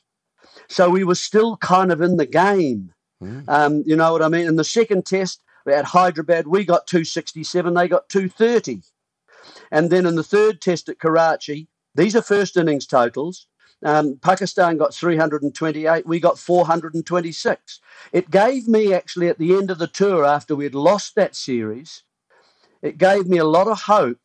So 0.70 0.90
we 0.90 1.04
were 1.04 1.16
still 1.16 1.58
kind 1.58 1.92
of 1.92 2.02
in 2.02 2.18
the 2.18 2.26
game. 2.26 2.94
Mm. 3.22 3.48
Um, 3.48 3.84
you 3.86 3.96
know 3.96 4.14
what 4.14 4.22
I 4.22 4.28
mean? 4.28 4.48
In 4.48 4.56
the 4.56 4.64
second 4.64 5.06
test 5.06 5.42
at 5.68 5.86
Hyderabad, 5.86 6.48
we 6.48 6.66
got 6.66 6.88
267, 6.88 7.74
they 7.74 7.88
got 7.88 8.10
230. 8.10 8.82
And 9.72 9.90
then 9.90 10.06
in 10.06 10.16
the 10.16 10.24
third 10.24 10.62
test 10.62 10.90
at 10.90 11.00
Karachi, 11.00 11.68
these 11.96 12.16
are 12.16 12.22
first 12.22 12.58
innings 12.58 12.86
totals. 12.86 13.48
Um, 13.84 14.18
Pakistan 14.22 14.78
got 14.78 14.94
328, 14.94 16.06
we 16.06 16.20
got 16.20 16.40
426. 16.40 17.80
It 18.12 18.32
gave 18.32 18.68
me 18.68 18.94
actually 18.94 19.28
at 19.28 19.38
the 19.38 19.56
end 19.56 19.72
of 19.72 19.78
the 19.78 19.88
tour, 19.88 20.26
after 20.26 20.56
we'd 20.56 20.76
lost 20.76 21.16
that 21.16 21.36
series, 21.36 22.04
it 22.82 22.98
gave 22.98 23.28
me 23.28 23.38
a 23.38 23.46
lot 23.46 23.68
of 23.68 23.82
hope 23.82 24.20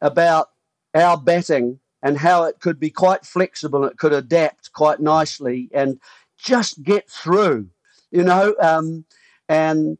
about 0.00 0.48
our 0.94 1.16
batting 1.16 1.80
and 2.02 2.18
how 2.18 2.44
it 2.44 2.60
could 2.60 2.80
be 2.80 2.90
quite 2.90 3.24
flexible, 3.24 3.84
it 3.84 3.96
could 3.96 4.12
adapt 4.12 4.72
quite 4.72 5.00
nicely 5.00 5.68
and 5.72 6.00
just 6.36 6.82
get 6.82 7.08
through, 7.08 7.68
you 8.10 8.24
know. 8.24 8.54
Um, 8.60 9.04
and 9.48 9.98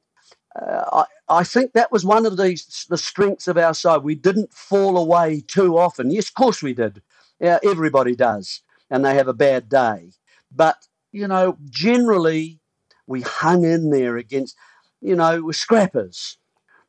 uh, 0.61 1.05
I, 1.29 1.39
I 1.41 1.45
think 1.45 1.73
that 1.73 1.93
was 1.93 2.05
one 2.05 2.27
of 2.27 2.37
the, 2.37 2.61
the 2.89 2.99
strengths 2.99 3.47
of 3.47 3.57
our 3.57 3.75
side. 3.75 4.03
We 4.03 4.17
didn't 4.17 4.53
fall 4.53 4.99
away 4.99 5.43
too 5.47 5.79
often. 5.79 6.11
Yes, 6.11 6.29
of 6.29 6.35
course 6.35 6.63
we 6.63 6.75
did. 6.75 7.03
Yeah, 7.41 7.59
everybody 7.65 8.15
does, 8.15 8.61
and 8.93 9.03
they 9.05 9.15
have 9.15 9.27
a 9.27 9.33
bad 9.35 9.71
day. 9.71 10.11
But, 10.55 10.77
you 11.13 11.27
know, 11.27 11.57
generally 11.71 12.61
we 13.07 13.23
hung 13.23 13.65
in 13.65 13.89
there 13.89 14.19
against, 14.19 14.55
you 15.01 15.17
know, 15.17 15.43
we're 15.43 15.55
scrappers. 15.55 16.37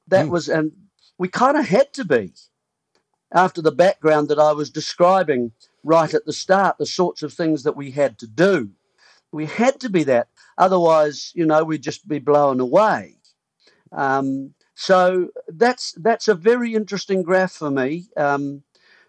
That 0.10 0.26
mm. 0.26 0.30
was, 0.30 0.50
and 0.50 0.74
we 1.18 1.30
kind 1.30 1.56
of 1.56 1.66
had 1.66 1.94
to 1.94 2.04
be 2.04 2.34
after 3.32 3.62
the 3.62 3.72
background 3.72 4.28
that 4.28 4.38
I 4.38 4.52
was 4.52 4.70
describing 4.70 5.54
right 5.84 6.14
at 6.14 6.26
the 6.26 6.34
start, 6.34 6.78
the 6.78 6.86
sorts 6.86 7.24
of 7.24 7.34
things 7.34 7.64
that 7.64 7.78
we 7.78 7.92
had 7.92 8.20
to 8.20 8.28
do. 8.28 8.70
We 9.32 9.46
had 9.46 9.80
to 9.80 9.90
be 9.90 10.04
that. 10.04 10.28
Otherwise, 10.58 11.32
you 11.34 11.46
know, 11.46 11.64
we'd 11.64 11.82
just 11.82 12.06
be 12.06 12.20
blown 12.20 12.60
away. 12.60 13.16
Um, 13.94 14.54
so 14.76 15.30
that's 15.48 15.94
that's 15.94 16.28
a 16.28 16.36
very 16.36 16.74
interesting 16.74 17.24
graph 17.24 17.54
for 17.54 17.72
me 17.72 18.08
um, 18.18 18.64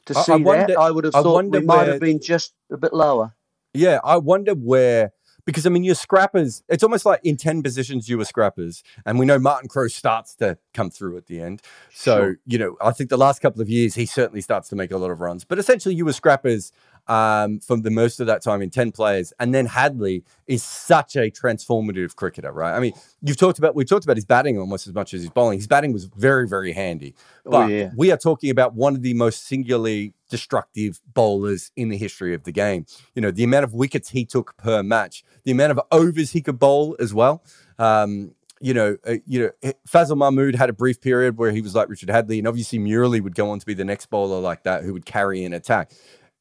to 0.07 0.15
see 0.15 0.33
I 0.33 0.37
wonder, 0.37 0.67
that. 0.69 0.79
I 0.79 0.91
would 0.91 1.05
have 1.05 1.15
thought 1.15 1.45
we 1.47 1.61
might 1.61 1.89
have 1.89 2.01
been 2.01 2.21
just 2.21 2.55
a 2.71 2.77
bit 2.77 2.93
lower. 2.93 3.35
Yeah, 3.73 4.01
I 4.05 4.19
wonder 4.19 4.53
where 4.53 5.13
because 5.47 5.67
I 5.67 5.69
mean, 5.69 5.85
you're 5.85 5.95
scrappers. 5.95 6.63
It's 6.69 6.83
almost 6.83 7.05
like 7.05 7.21
in 7.23 7.37
ten 7.37 7.63
positions 7.63 8.09
you 8.09 8.19
were 8.19 8.25
scrappers, 8.25 8.83
and 9.05 9.19
we 9.19 9.27
know 9.27 9.39
Martin 9.39 9.69
Crowe 9.69 9.89
starts 9.89 10.35
to 10.37 10.59
come 10.73 10.91
through 10.91 11.17
at 11.17 11.27
the 11.27 11.41
end. 11.41 11.63
So 11.93 12.17
sure. 12.17 12.39
you 12.47 12.59
know, 12.59 12.77
I 12.81 12.93
think 12.93 13.11
the 13.11 13.17
last 13.17 13.41
couple 13.41 13.61
of 13.61 13.69
years 13.69 13.95
he 13.95 14.07
certainly 14.07 14.41
starts 14.41 14.69
to 14.71 14.77
make 14.77 14.91
a 14.91 14.97
lot 14.97 15.11
of 15.11 15.21
runs. 15.21 15.45
But 15.45 15.59
essentially, 15.59 15.95
you 15.95 16.05
were 16.05 16.13
scrappers 16.13 16.73
um, 17.07 17.61
from 17.61 17.83
the 17.83 17.91
most 17.91 18.21
of 18.21 18.27
that 18.27 18.43
time 18.43 18.63
in 18.63 18.71
10 18.71 18.93
players. 18.93 19.33
And 19.39 19.55
then 19.55 19.67
Hadlee 19.67 20.23
is 20.47 20.63
such 20.63 21.17
a 21.17 21.31
transformative 21.31 22.17
cricketer, 22.17 22.53
right? 22.53 22.75
I 22.75 22.81
mean, 22.81 22.93
you've 23.23 23.37
talked 23.37 23.59
about, 23.59 23.75
we 23.75 23.85
talked 23.85 24.05
about 24.05 24.17
his 24.17 24.25
batting 24.25 24.59
almost 24.59 24.87
as 24.87 24.95
much 24.95 25.15
as 25.15 25.23
his 25.23 25.31
bowling. 25.31 25.59
His 25.59 25.67
batting 25.67 25.93
was 25.93 26.05
very, 26.05 26.49
very 26.49 26.73
handy. 26.73 27.15
Oh, 27.47 27.51
but 27.51 27.65
oh, 27.65 27.67
yeah. 27.69 27.91
we 27.97 28.11
are 28.11 28.17
talking 28.17 28.51
about 28.51 28.75
one 28.75 28.95
of 28.95 29.03
the 29.03 29.15
most 29.15 29.47
singularly 29.47 30.15
destructive 30.31 31.01
bowlers 31.13 31.71
in 31.77 31.91
the 31.91 31.97
history 31.97 32.35
of 32.35 32.45
the 32.45 32.53
game. 32.53 32.87
You 33.15 33.23
know, 33.23 33.31
the 33.31 33.45
amount 33.45 33.65
of 33.65 33.75
wickets 33.75 34.11
he 34.11 34.25
took 34.25 34.57
per 34.57 34.83
match, 34.83 35.25
the 35.45 35.53
amount 35.53 35.73
of 35.73 35.81
overs 35.93 36.33
he 36.33 36.41
could 36.41 36.59
bowl 36.59 36.97
as 36.99 37.13
well. 37.13 37.45
Um, 37.79 38.35
you 38.61 38.73
know, 38.73 38.97
uh, 39.07 39.17
you 39.27 39.41
know, 39.41 39.51
eh, 39.63 39.73
Fazal 39.87 40.17
Mahmood 40.17 40.55
had 40.55 40.71
a 40.71 40.73
brief 40.73 41.01
period 41.01 41.37
where 41.37 41.51
he 41.51 41.61
was 41.61 41.75
like 41.75 41.91
Richard 41.91 42.09
Hadlee, 42.09 42.39
and 42.39 42.49
obviously 42.49 42.79
Murali 42.79 43.21
would 43.21 43.35
go 43.35 43.51
on 43.51 43.59
to 43.59 43.67
be 43.67 43.75
the 43.75 43.85
next 43.85 44.07
bowler 44.07 44.41
like 44.41 44.63
that 44.63 44.85
who 44.85 44.95
would 44.95 45.05
carry 45.05 45.45
an 45.45 45.53
attack 45.53 45.91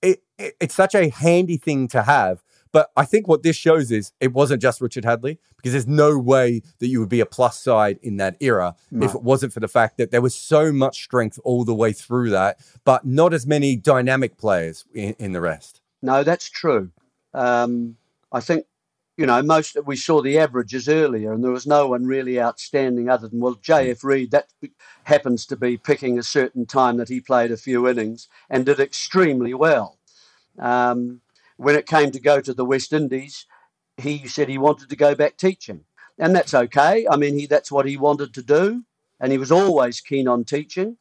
it, 0.04 0.24
it, 0.38 0.56
it's 0.60 0.76
such 0.76 0.94
a 0.94 1.10
handy 1.10 1.58
thing 1.58 1.88
to 1.90 2.04
have. 2.04 2.44
But 2.72 2.90
I 2.98 3.06
think 3.06 3.28
what 3.28 3.44
this 3.44 3.56
shows 3.56 3.92
is 3.92 4.12
it 4.20 4.34
wasn't 4.34 4.62
just 4.62 4.82
Richard 4.82 5.04
Hadlee 5.04 5.38
because 5.58 5.74
there's 5.74 5.88
no 5.88 6.18
way 6.18 6.62
that 6.80 6.88
you 6.88 7.00
would 7.00 7.10
be 7.10 7.20
a 7.20 7.26
plus 7.26 7.60
side 7.60 8.00
in 8.02 8.18
that 8.18 8.36
era 8.40 8.76
no. 8.90 9.06
if 9.06 9.14
it 9.14 9.22
wasn't 9.22 9.54
for 9.54 9.60
the 9.60 9.68
fact 9.68 9.98
that 9.98 10.10
there 10.10 10.22
was 10.22 10.34
so 10.34 10.72
much 10.72 11.04
strength 11.04 11.40
all 11.44 11.64
the 11.64 11.76
way 11.76 11.94
through 11.94 12.32
that, 12.32 12.58
but 12.84 13.06
not 13.06 13.32
as 13.32 13.46
many 13.46 13.76
dynamic 13.76 14.38
players 14.38 14.86
in, 14.94 15.16
in 15.20 15.34
the 15.34 15.42
rest. 15.42 15.82
No, 16.02 16.24
that's 16.24 16.50
true. 16.50 16.90
Um, 17.36 17.96
I 18.32 18.40
think 18.40 18.66
you 19.16 19.28
know, 19.28 19.42
most 19.44 19.78
we 19.86 19.96
saw 19.96 20.22
the 20.22 20.40
averages 20.40 20.90
earlier, 20.90 21.34
and 21.34 21.44
there 21.44 21.52
was 21.52 21.68
no 21.68 21.88
one 21.88 22.06
really 22.06 22.42
outstanding 22.42 23.10
other 23.10 23.28
than 23.28 23.40
well, 23.40 23.56
J.F. 23.56 24.04
Reid. 24.04 24.32
That 24.32 24.48
happens 25.04 25.46
to 25.48 25.56
be 25.56 25.78
picking 25.78 26.18
a 26.18 26.24
certain 26.24 26.66
time 26.66 26.98
that 26.98 27.10
he 27.10 27.20
played 27.20 27.52
a 27.52 27.58
few 27.58 27.88
innings 27.88 28.28
and 28.50 28.66
did 28.66 28.80
extremely 28.80 29.54
well. 29.54 30.00
Um, 30.58 31.22
when 31.58 31.76
it 31.76 31.86
came 31.86 32.12
to 32.12 32.20
go 32.20 32.42
to 32.42 32.54
the 32.54 32.66
West 32.66 32.92
Indies, 32.92 33.46
he 33.98 34.28
said 34.28 34.50
he 34.50 34.58
wanted 34.58 34.90
to 34.90 34.96
go 34.96 35.14
back 35.14 35.38
teaching, 35.38 35.82
and 36.18 36.36
that's 36.36 36.56
okay. 36.56 37.06
I 37.08 37.16
mean, 37.16 37.38
he 37.38 37.46
that's 37.46 37.72
what 37.72 37.86
he 37.86 37.98
wanted 37.98 38.34
to 38.34 38.42
do, 38.42 38.84
and 39.20 39.32
he 39.32 39.38
was 39.38 39.52
always 39.52 40.02
keen 40.02 40.28
on 40.28 40.44
teaching. 40.44 40.98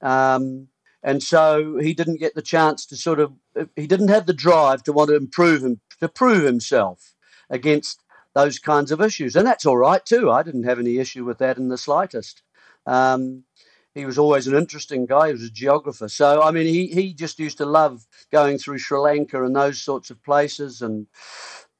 Um, 0.00 0.68
and 1.02 1.22
so 1.22 1.76
he 1.78 1.92
didn't 1.92 2.20
get 2.20 2.34
the 2.34 2.42
chance 2.42 2.86
to 2.86 2.96
sort 2.96 3.20
of 3.20 3.32
he 3.76 3.86
didn't 3.86 4.08
have 4.08 4.24
the 4.24 4.32
drive 4.32 4.82
to 4.84 4.92
want 4.92 5.08
to 5.08 5.16
improve 5.16 5.62
him 5.62 5.80
to 5.98 6.08
prove 6.08 6.44
himself 6.44 7.14
against 7.50 8.02
those 8.34 8.58
kinds 8.58 8.92
of 8.92 9.00
issues. 9.00 9.36
And 9.36 9.46
that's 9.46 9.66
all 9.66 9.76
right 9.76 10.04
too. 10.04 10.30
I 10.30 10.42
didn't 10.42 10.64
have 10.64 10.78
any 10.78 10.98
issue 10.98 11.24
with 11.24 11.38
that 11.38 11.58
in 11.58 11.68
the 11.68 11.78
slightest. 11.78 12.42
Um, 12.86 13.44
he 13.92 14.06
was 14.06 14.18
always 14.18 14.46
an 14.46 14.54
interesting 14.54 15.04
guy. 15.04 15.26
He 15.26 15.32
was 15.32 15.42
a 15.42 15.50
geographer. 15.50 16.08
So, 16.08 16.42
I 16.42 16.52
mean, 16.52 16.66
he, 16.66 16.86
he 16.86 17.12
just 17.12 17.40
used 17.40 17.58
to 17.58 17.66
love 17.66 18.06
going 18.30 18.56
through 18.56 18.78
Sri 18.78 18.98
Lanka 18.98 19.44
and 19.44 19.54
those 19.54 19.82
sorts 19.82 20.10
of 20.10 20.22
places. 20.22 20.80
And 20.80 21.08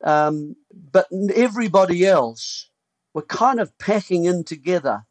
um, 0.03 0.57
But 0.93 1.07
everybody 1.35 2.05
else 2.05 2.69
were 3.15 3.23
kind 3.23 3.61
of 3.61 3.79
packing 3.79 4.25
in 4.25 4.43
together. 4.43 5.07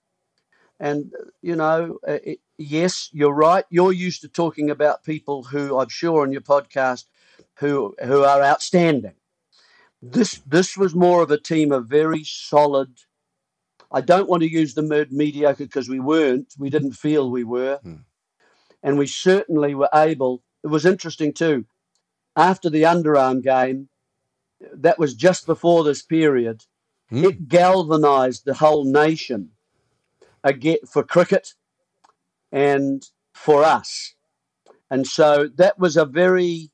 And, 0.79 1.13
you 1.41 1.55
know, 1.55 1.99
uh, 2.07 2.19
it, 2.23 2.39
yes, 2.57 3.09
you're 3.13 3.33
right. 3.33 3.65
You're 3.69 3.93
used 3.93 4.21
to 4.21 4.27
talking 4.27 4.69
about 4.69 5.03
people 5.03 5.43
who 5.43 5.79
I'm 5.79 5.89
sure 5.89 6.23
on 6.23 6.33
your 6.33 6.41
podcast 6.41 7.05
who, 7.59 7.95
who 8.03 8.23
are 8.23 8.41
outstanding. 8.41 9.18
This 10.01 10.41
this 10.45 10.77
was 10.77 10.95
more 10.95 11.21
of 11.21 11.31
a 11.31 11.39
team 11.39 11.71
of 11.71 11.87
very 11.87 12.23
solid. 12.23 12.99
I 13.91 14.01
don't 14.01 14.29
want 14.29 14.43
to 14.43 14.51
use 14.51 14.73
the 14.73 14.87
word 14.87 15.11
mediocre 15.11 15.65
because 15.65 15.89
we 15.89 15.99
weren't. 15.99 16.53
We 16.57 16.69
didn't 16.69 16.93
feel 16.93 17.29
we 17.29 17.43
were, 17.43 17.79
hmm. 17.83 17.95
and 18.81 18.97
we 18.97 19.07
certainly 19.07 19.75
were 19.75 19.89
able. 19.93 20.43
It 20.63 20.67
was 20.67 20.85
interesting 20.85 21.33
too. 21.33 21.65
After 22.35 22.69
the 22.69 22.83
underarm 22.83 23.43
game, 23.43 23.89
that 24.61 24.99
was 24.99 25.15
just 25.15 25.45
before 25.45 25.83
this 25.83 26.01
period. 26.01 26.63
Hmm. 27.09 27.25
It 27.25 27.47
galvanised 27.49 28.45
the 28.45 28.53
whole 28.53 28.85
nation 28.85 29.51
again 30.43 30.77
for 30.89 31.03
cricket 31.03 31.55
and 32.53 33.03
for 33.33 33.65
us, 33.65 34.15
and 34.89 35.05
so 35.05 35.49
that 35.55 35.77
was 35.77 35.97
a 35.97 36.05
very 36.05 36.71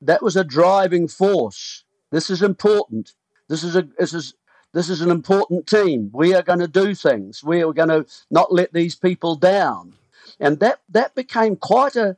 that 0.00 0.22
was 0.22 0.36
a 0.36 0.44
driving 0.44 1.06
force 1.06 1.84
this 2.10 2.30
is 2.30 2.42
important. 2.42 3.14
This 3.48 3.62
is 3.62 3.76
a 3.76 3.88
this 3.98 4.14
is 4.14 4.34
this 4.72 4.88
is 4.88 5.00
an 5.00 5.10
important 5.10 5.66
team. 5.66 6.10
We 6.12 6.34
are 6.34 6.42
going 6.42 6.60
to 6.60 6.68
do 6.68 6.94
things. 6.94 7.42
We 7.42 7.62
are 7.62 7.72
going 7.72 7.88
to 7.88 8.06
not 8.30 8.52
let 8.52 8.72
these 8.72 8.94
people 8.94 9.34
down. 9.34 9.94
And 10.38 10.60
that, 10.60 10.80
that 10.88 11.14
became 11.14 11.56
quite 11.56 11.96
a, 11.96 12.16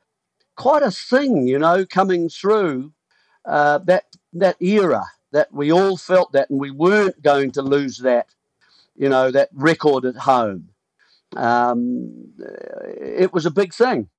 quite 0.57 0.82
a 0.82 0.90
thing, 0.90 1.47
you 1.47 1.59
know, 1.59 1.86
coming 1.86 2.28
through 2.28 2.93
uh, 3.45 3.78
that, 3.78 4.05
that 4.34 4.61
era 4.61 5.05
that 5.32 5.53
we 5.53 5.72
all 5.72 5.97
felt 5.97 6.32
that 6.32 6.51
and 6.51 6.61
we 6.61 6.70
weren't 6.70 7.22
going 7.22 7.51
to 7.53 7.62
lose 7.62 7.99
that, 7.99 8.26
you 8.95 9.09
know, 9.09 9.30
that 9.30 9.49
record 9.55 10.05
at 10.05 10.16
home. 10.16 10.68
Um, 11.34 12.34
it 13.01 13.32
was 13.32 13.47
a 13.47 13.51
big 13.51 13.72
thing. 13.72 14.11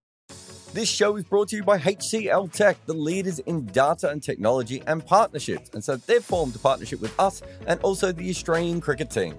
This 0.73 0.89
show 0.89 1.17
is 1.17 1.23
brought 1.23 1.49
to 1.49 1.55
you 1.55 1.63
by 1.63 1.77
HCL 1.77 2.51
Tech, 2.51 2.83
the 2.87 2.95
leaders 2.95 3.37
in 3.37 3.67
data 3.67 4.09
and 4.09 4.23
technology 4.23 4.81
and 4.87 5.05
partnerships. 5.05 5.69
And 5.75 5.83
so 5.83 5.97
they've 5.97 6.23
formed 6.23 6.55
a 6.55 6.59
partnership 6.59 6.99
with 6.99 7.13
us 7.19 7.43
and 7.67 7.79
also 7.81 8.11
the 8.11 8.27
Australian 8.31 8.81
cricket 8.81 9.11
team. 9.11 9.37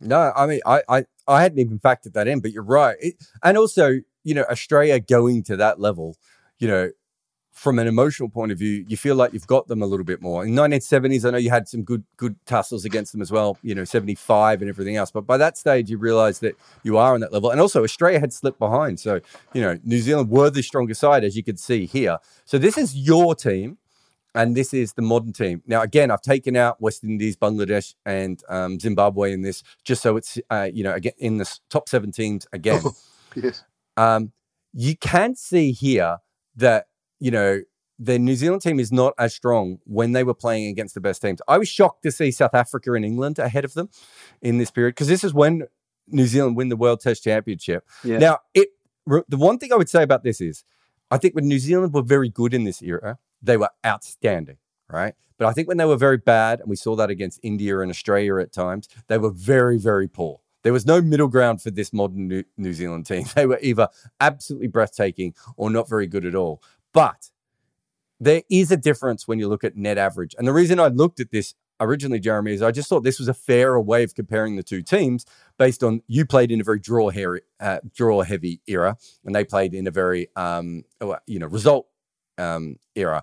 No, 0.00 0.32
I 0.36 0.46
mean, 0.46 0.60
I, 0.64 0.82
I, 0.88 1.04
I 1.26 1.42
hadn't 1.42 1.58
even 1.58 1.80
factored 1.80 2.12
that 2.12 2.28
in, 2.28 2.38
but 2.38 2.52
you're 2.52 2.62
right. 2.62 2.94
It, 3.00 3.16
and 3.42 3.58
also, 3.58 3.94
you 4.22 4.34
know, 4.34 4.44
Australia 4.48 5.00
going 5.00 5.42
to 5.44 5.56
that 5.56 5.80
level, 5.80 6.16
you 6.60 6.68
know, 6.68 6.90
from 7.54 7.78
an 7.78 7.86
emotional 7.86 8.28
point 8.28 8.50
of 8.50 8.58
view, 8.58 8.84
you 8.88 8.96
feel 8.96 9.14
like 9.14 9.32
you've 9.32 9.46
got 9.46 9.68
them 9.68 9.80
a 9.80 9.86
little 9.86 10.04
bit 10.04 10.20
more. 10.20 10.44
In 10.44 10.54
1970s, 10.54 11.24
I 11.24 11.30
know 11.30 11.38
you 11.38 11.50
had 11.50 11.68
some 11.68 11.84
good 11.84 12.02
good 12.16 12.34
tussles 12.46 12.84
against 12.84 13.12
them 13.12 13.22
as 13.22 13.30
well, 13.30 13.56
you 13.62 13.76
know, 13.76 13.84
75 13.84 14.60
and 14.60 14.68
everything 14.68 14.96
else. 14.96 15.12
But 15.12 15.24
by 15.24 15.36
that 15.36 15.56
stage, 15.56 15.88
you 15.88 15.96
realize 15.96 16.40
that 16.40 16.56
you 16.82 16.98
are 16.98 17.14
on 17.14 17.20
that 17.20 17.32
level. 17.32 17.50
And 17.50 17.60
also, 17.60 17.84
Australia 17.84 18.18
had 18.18 18.32
slipped 18.32 18.58
behind. 18.58 18.98
So, 18.98 19.20
you 19.52 19.62
know, 19.62 19.78
New 19.84 20.00
Zealand 20.00 20.30
were 20.30 20.50
the 20.50 20.62
stronger 20.62 20.94
side, 20.94 21.22
as 21.22 21.36
you 21.36 21.44
could 21.44 21.60
see 21.60 21.86
here. 21.86 22.18
So, 22.44 22.58
this 22.58 22.76
is 22.76 22.96
your 22.96 23.36
team, 23.36 23.78
and 24.34 24.56
this 24.56 24.74
is 24.74 24.94
the 24.94 25.02
modern 25.02 25.32
team. 25.32 25.62
Now, 25.64 25.82
again, 25.82 26.10
I've 26.10 26.22
taken 26.22 26.56
out 26.56 26.80
West 26.80 27.04
Indies, 27.04 27.36
Bangladesh, 27.36 27.94
and 28.04 28.42
um, 28.48 28.80
Zimbabwe 28.80 29.32
in 29.32 29.42
this 29.42 29.62
just 29.84 30.02
so 30.02 30.16
it's, 30.16 30.38
uh, 30.50 30.68
you 30.72 30.82
know, 30.82 30.94
again, 30.94 31.12
in 31.18 31.38
the 31.38 31.58
top 31.70 31.88
seven 31.88 32.10
teams 32.10 32.48
again. 32.52 32.82
yes. 33.36 33.62
Um, 33.96 34.32
you 34.72 34.96
can 34.96 35.36
see 35.36 35.70
here 35.70 36.18
that 36.56 36.86
you 37.24 37.30
know, 37.30 37.62
the 37.98 38.18
New 38.18 38.36
Zealand 38.36 38.60
team 38.60 38.78
is 38.78 38.92
not 38.92 39.14
as 39.18 39.34
strong 39.34 39.78
when 39.84 40.12
they 40.12 40.24
were 40.24 40.34
playing 40.34 40.66
against 40.68 40.94
the 40.94 41.00
best 41.00 41.22
teams. 41.22 41.40
I 41.48 41.56
was 41.56 41.68
shocked 41.68 42.02
to 42.02 42.12
see 42.12 42.30
South 42.30 42.52
Africa 42.52 42.92
and 42.92 43.02
England 43.02 43.38
ahead 43.38 43.64
of 43.64 43.72
them 43.72 43.88
in 44.42 44.58
this 44.58 44.70
period 44.70 44.90
because 44.90 45.08
this 45.08 45.24
is 45.24 45.32
when 45.32 45.66
New 46.08 46.26
Zealand 46.26 46.54
win 46.54 46.68
the 46.68 46.76
World 46.76 47.00
Test 47.00 47.24
Championship. 47.24 47.88
Yeah. 48.02 48.18
Now, 48.18 48.38
it 48.52 48.68
the 49.06 49.38
one 49.38 49.58
thing 49.58 49.72
I 49.72 49.76
would 49.76 49.88
say 49.88 50.02
about 50.02 50.22
this 50.22 50.42
is 50.42 50.64
I 51.10 51.16
think 51.16 51.34
when 51.34 51.48
New 51.48 51.58
Zealand 51.58 51.94
were 51.94 52.02
very 52.02 52.28
good 52.28 52.52
in 52.52 52.64
this 52.64 52.82
era, 52.82 53.18
they 53.40 53.56
were 53.56 53.70
outstanding, 53.86 54.58
right? 54.90 55.14
But 55.38 55.46
I 55.46 55.52
think 55.52 55.66
when 55.66 55.78
they 55.78 55.86
were 55.86 55.96
very 55.96 56.18
bad, 56.18 56.60
and 56.60 56.68
we 56.68 56.76
saw 56.76 56.94
that 56.96 57.08
against 57.08 57.40
India 57.42 57.78
and 57.78 57.90
Australia 57.90 58.36
at 58.36 58.52
times, 58.52 58.86
they 59.08 59.16
were 59.16 59.30
very, 59.30 59.78
very 59.78 60.08
poor. 60.08 60.40
There 60.64 60.72
was 60.72 60.86
no 60.86 61.02
middle 61.02 61.28
ground 61.28 61.60
for 61.60 61.70
this 61.70 61.92
modern 61.92 62.26
New, 62.26 62.42
New 62.56 62.72
Zealand 62.72 63.06
team. 63.06 63.26
They 63.34 63.46
were 63.46 63.58
either 63.60 63.88
absolutely 64.18 64.68
breathtaking 64.68 65.34
or 65.56 65.70
not 65.70 65.88
very 65.88 66.06
good 66.06 66.24
at 66.24 66.34
all. 66.34 66.62
But 66.94 67.30
there 68.20 68.42
is 68.48 68.70
a 68.70 68.76
difference 68.76 69.28
when 69.28 69.38
you 69.38 69.48
look 69.48 69.64
at 69.64 69.76
net 69.76 69.98
average. 69.98 70.34
And 70.38 70.48
the 70.48 70.52
reason 70.52 70.80
I 70.80 70.86
looked 70.86 71.20
at 71.20 71.30
this 71.30 71.54
originally, 71.80 72.20
Jeremy, 72.20 72.52
is 72.52 72.62
I 72.62 72.70
just 72.70 72.88
thought 72.88 73.04
this 73.04 73.18
was 73.18 73.28
a 73.28 73.34
fairer 73.34 73.80
way 73.80 74.02
of 74.04 74.14
comparing 74.14 74.56
the 74.56 74.62
two 74.62 74.82
teams 74.82 75.26
based 75.58 75.82
on 75.82 76.00
you 76.06 76.24
played 76.24 76.50
in 76.50 76.60
a 76.60 76.64
very 76.64 76.78
draw 76.78 77.10
heavy, 77.10 77.40
uh, 77.60 77.80
draw 77.94 78.22
heavy 78.22 78.60
era, 78.66 78.96
and 79.24 79.34
they 79.34 79.44
played 79.44 79.74
in 79.74 79.86
a 79.86 79.90
very 79.90 80.28
um, 80.36 80.84
oh, 81.00 81.16
you 81.26 81.38
know 81.38 81.48
result 81.48 81.86
um, 82.38 82.76
era. 82.94 83.22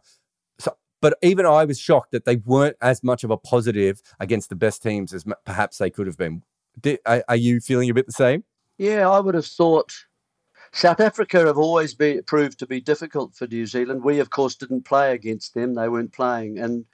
So, 0.60 0.76
but 1.02 1.18
even 1.24 1.46
I 1.46 1.66
was 1.66 1.80
shocked 1.80 2.12
that 2.12 2.26
they 2.26 2.36
weren't 2.36 2.76
as 2.82 3.04
much 3.04 3.24
of 3.24 3.32
a 3.32 3.38
positive 3.38 4.02
against 4.20 4.50
the 4.50 4.56
best 4.56 4.84
teams 4.84 5.14
as 5.14 5.26
perhaps 5.46 5.78
they 5.78 5.90
could 5.90 6.08
have 6.08 6.18
been. 6.18 6.44
Did, 6.80 7.00
are, 7.06 7.24
are 7.28 7.36
you 7.36 7.60
feeling 7.62 7.90
a 7.90 7.94
bit 7.94 8.06
the 8.06 8.12
same? 8.12 8.44
Yeah, 8.78 9.10
I 9.10 9.20
would 9.20 9.36
have 9.36 9.46
thought 9.46 9.94
South 10.74 11.00
Africa 11.00 11.46
have 11.46 11.58
always 11.58 11.94
be, 11.94 12.22
proved 12.22 12.60
to 12.60 12.68
be 12.68 12.80
difficult 12.80 13.36
for 13.36 13.46
New 13.48 13.66
Zealand. 13.66 14.04
We, 14.04 14.20
of 14.20 14.30
course, 14.30 14.56
didn't 14.56 14.86
play 14.86 15.14
against 15.14 15.54
them; 15.54 15.76
they 15.76 15.90
weren't 15.90 16.14
playing, 16.14 16.60
and 16.60 16.86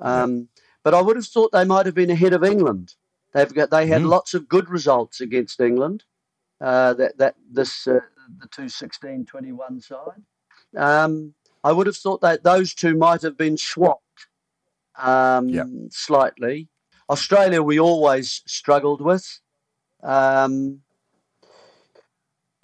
um, 0.00 0.36
yeah. 0.36 0.62
but 0.84 0.94
I 0.94 1.00
would 1.00 1.16
have 1.16 1.26
thought 1.26 1.52
they 1.52 1.64
might 1.64 1.86
have 1.86 1.94
been 1.94 2.10
ahead 2.10 2.32
of 2.32 2.44
England. 2.44 2.94
They've 3.32 3.52
got 3.52 3.70
they 3.70 3.86
had 3.86 4.02
mm. 4.02 4.08
lots 4.08 4.34
of 4.34 4.48
good 4.48 4.68
results 4.68 5.20
against 5.20 5.60
England. 5.60 6.04
Uh, 6.60 6.94
that 6.94 7.18
that 7.18 7.34
this 7.50 7.86
uh, 7.86 8.00
the 8.38 8.48
two 8.48 8.68
sixteen 8.68 9.26
twenty 9.26 9.52
one 9.52 9.80
side. 9.80 10.22
Um, 10.76 11.34
I 11.64 11.72
would 11.72 11.86
have 11.86 11.96
thought 11.96 12.20
that 12.20 12.44
those 12.44 12.74
two 12.74 12.96
might 12.96 13.22
have 13.22 13.36
been 13.36 13.56
swapped 13.56 14.28
um, 14.96 15.48
yep. 15.48 15.66
slightly. 15.90 16.68
Australia, 17.10 17.62
we 17.62 17.78
always 17.78 18.42
struggled 18.46 19.00
with. 19.00 19.40
Um, 20.02 20.80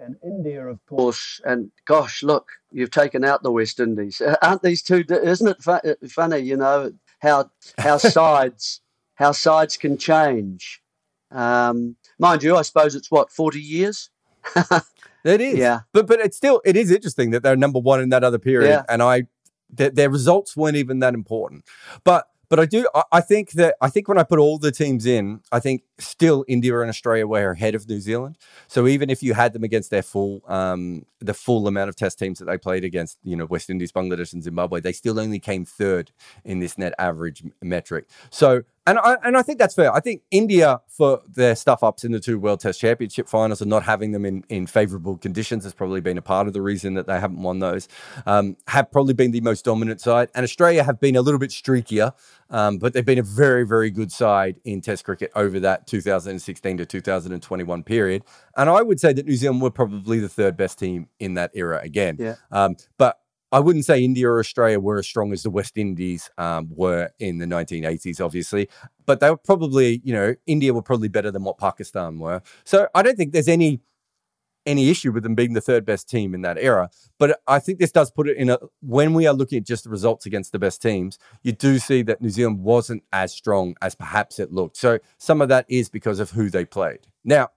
and 0.04 0.16
India, 0.22 0.66
of 0.66 0.84
course. 0.86 1.40
And 1.44 1.70
gosh, 1.86 2.22
look, 2.22 2.48
you've 2.70 2.90
taken 2.90 3.24
out 3.24 3.42
the 3.42 3.50
West 3.50 3.80
Indies. 3.80 4.20
Aren't 4.42 4.62
these 4.62 4.82
two? 4.82 5.04
Isn't 5.08 5.48
it 5.48 5.62
fu- 5.62 6.08
funny? 6.08 6.38
You 6.38 6.56
know 6.56 6.92
how 7.20 7.50
how 7.78 7.96
sides 7.98 8.80
how 9.14 9.32
sides 9.32 9.76
can 9.76 9.96
change. 9.96 10.82
Um, 11.30 11.96
mind 12.18 12.42
you, 12.42 12.56
I 12.56 12.62
suppose 12.62 12.94
it's 12.94 13.10
what 13.10 13.30
forty 13.30 13.60
years. 13.60 14.10
it 15.24 15.40
is, 15.40 15.58
yeah. 15.58 15.80
But 15.92 16.06
but 16.06 16.20
it's 16.20 16.36
still 16.36 16.60
it 16.64 16.76
is 16.76 16.90
interesting 16.90 17.30
that 17.30 17.42
they're 17.42 17.56
number 17.56 17.78
one 17.78 18.00
in 18.00 18.10
that 18.10 18.24
other 18.24 18.38
period, 18.38 18.68
yeah. 18.68 18.82
and 18.88 19.02
I 19.02 19.26
their, 19.70 19.90
their 19.90 20.10
results 20.10 20.56
weren't 20.56 20.76
even 20.76 20.98
that 21.00 21.14
important. 21.14 21.64
But 22.04 22.26
but 22.52 22.60
I 22.60 22.66
do. 22.66 22.86
I, 22.94 23.02
I, 23.12 23.20
think 23.22 23.52
that 23.52 23.76
I 23.80 23.88
think 23.88 24.08
when 24.08 24.18
I 24.18 24.24
put 24.24 24.38
all 24.38 24.58
the 24.58 24.70
teams 24.70 25.06
in, 25.06 25.40
I 25.50 25.58
think 25.58 25.84
still 25.98 26.44
India 26.46 26.78
and 26.80 26.90
Australia 26.90 27.26
were 27.26 27.52
ahead 27.52 27.74
of 27.74 27.88
New 27.88 27.98
Zealand. 27.98 28.36
So 28.68 28.86
even 28.86 29.08
if 29.08 29.22
you 29.22 29.32
had 29.32 29.54
them 29.54 29.64
against 29.64 29.88
their 29.90 30.02
full, 30.02 30.42
um, 30.46 31.06
the 31.20 31.32
full 31.32 31.66
amount 31.66 31.88
of 31.88 31.96
Test 31.96 32.18
teams 32.18 32.40
that 32.40 32.44
they 32.44 32.58
played 32.58 32.84
against, 32.84 33.16
you 33.22 33.36
know, 33.36 33.46
West 33.46 33.70
Indies, 33.70 33.90
Bangladesh, 33.90 34.34
and 34.34 34.42
Zimbabwe, 34.42 34.82
they 34.82 34.92
still 34.92 35.18
only 35.18 35.38
came 35.38 35.64
third 35.64 36.12
in 36.44 36.58
this 36.58 36.76
net 36.76 36.92
average 36.98 37.42
metric. 37.62 38.04
So 38.28 38.64
and 38.86 38.98
I 38.98 39.16
and 39.22 39.36
I 39.36 39.42
think 39.42 39.58
that's 39.58 39.74
fair. 39.74 39.94
I 39.94 40.00
think 40.00 40.22
India 40.30 40.80
for 40.88 41.22
their 41.28 41.54
stuff 41.54 41.82
ups 41.82 42.04
in 42.04 42.12
the 42.12 42.18
two 42.18 42.38
World 42.38 42.60
Test 42.60 42.80
Championship 42.80 43.28
finals 43.28 43.60
and 43.60 43.70
not 43.70 43.84
having 43.84 44.10
them 44.12 44.24
in 44.24 44.44
in 44.48 44.66
favourable 44.66 45.16
conditions 45.16 45.64
has 45.64 45.72
probably 45.72 46.00
been 46.00 46.18
a 46.18 46.22
part 46.22 46.48
of 46.48 46.52
the 46.52 46.62
reason 46.62 46.94
that 46.94 47.06
they 47.06 47.18
haven't 47.20 47.40
won 47.42 47.60
those. 47.60 47.88
Um, 48.26 48.56
have 48.66 48.90
probably 48.90 49.14
been 49.14 49.30
the 49.30 49.40
most 49.40 49.64
dominant 49.64 50.00
side, 50.00 50.30
and 50.34 50.42
Australia 50.42 50.82
have 50.82 51.00
been 51.00 51.14
a 51.14 51.22
little 51.22 51.38
bit 51.38 51.50
streakier, 51.50 52.12
um, 52.50 52.78
but 52.78 52.92
they've 52.92 53.04
been 53.04 53.20
a 53.20 53.22
very 53.22 53.64
very 53.64 53.90
good 53.90 54.10
side 54.10 54.60
in 54.64 54.80
Test 54.80 55.04
cricket 55.04 55.30
over 55.36 55.60
that 55.60 55.86
2016 55.86 56.78
to 56.78 56.86
2021 56.86 57.82
period. 57.84 58.24
And 58.56 58.68
I 58.68 58.82
would 58.82 58.98
say 58.98 59.12
that 59.12 59.26
New 59.26 59.36
Zealand 59.36 59.62
were 59.62 59.70
probably 59.70 60.18
the 60.18 60.28
third 60.28 60.56
best 60.56 60.78
team 60.78 61.08
in 61.20 61.34
that 61.34 61.52
era 61.54 61.80
again. 61.82 62.16
Yeah. 62.18 62.34
Um, 62.50 62.76
but 62.98 63.21
I 63.52 63.60
wouldn't 63.60 63.84
say 63.84 64.02
India 64.02 64.28
or 64.28 64.38
Australia 64.40 64.80
were 64.80 64.98
as 64.98 65.06
strong 65.06 65.32
as 65.32 65.42
the 65.42 65.50
West 65.50 65.76
Indies 65.76 66.30
um, 66.38 66.70
were 66.74 67.10
in 67.18 67.38
the 67.38 67.44
1980s, 67.44 68.24
obviously, 68.24 68.68
but 69.04 69.20
they 69.20 69.28
were 69.28 69.36
probably, 69.36 70.00
you 70.02 70.14
know, 70.14 70.34
India 70.46 70.72
were 70.72 70.82
probably 70.82 71.08
better 71.08 71.30
than 71.30 71.44
what 71.44 71.58
Pakistan 71.58 72.18
were. 72.18 72.40
So 72.64 72.88
I 72.94 73.02
don't 73.02 73.16
think 73.16 73.32
there's 73.32 73.48
any 73.48 73.80
any 74.64 74.90
issue 74.90 75.10
with 75.10 75.24
them 75.24 75.34
being 75.34 75.54
the 75.54 75.60
third 75.60 75.84
best 75.84 76.08
team 76.08 76.34
in 76.34 76.42
that 76.42 76.56
era. 76.56 76.88
But 77.18 77.40
I 77.46 77.58
think 77.58 77.78
this 77.78 77.92
does 77.92 78.10
put 78.10 78.28
it 78.28 78.36
in 78.36 78.50
a 78.50 78.58
when 78.80 79.14
we 79.14 79.26
are 79.26 79.34
looking 79.34 79.58
at 79.58 79.66
just 79.66 79.84
the 79.84 79.90
results 79.90 80.26
against 80.26 80.52
the 80.52 80.58
best 80.58 80.80
teams, 80.80 81.18
you 81.42 81.52
do 81.52 81.78
see 81.78 82.02
that 82.02 82.22
New 82.22 82.30
Zealand 82.30 82.60
wasn't 82.60 83.02
as 83.12 83.32
strong 83.32 83.74
as 83.82 83.94
perhaps 83.94 84.38
it 84.38 84.52
looked. 84.52 84.76
So 84.76 84.98
some 85.18 85.42
of 85.42 85.48
that 85.48 85.66
is 85.68 85.88
because 85.88 86.20
of 86.20 86.30
who 86.30 86.48
they 86.48 86.64
played. 86.64 87.00
Now, 87.24 87.48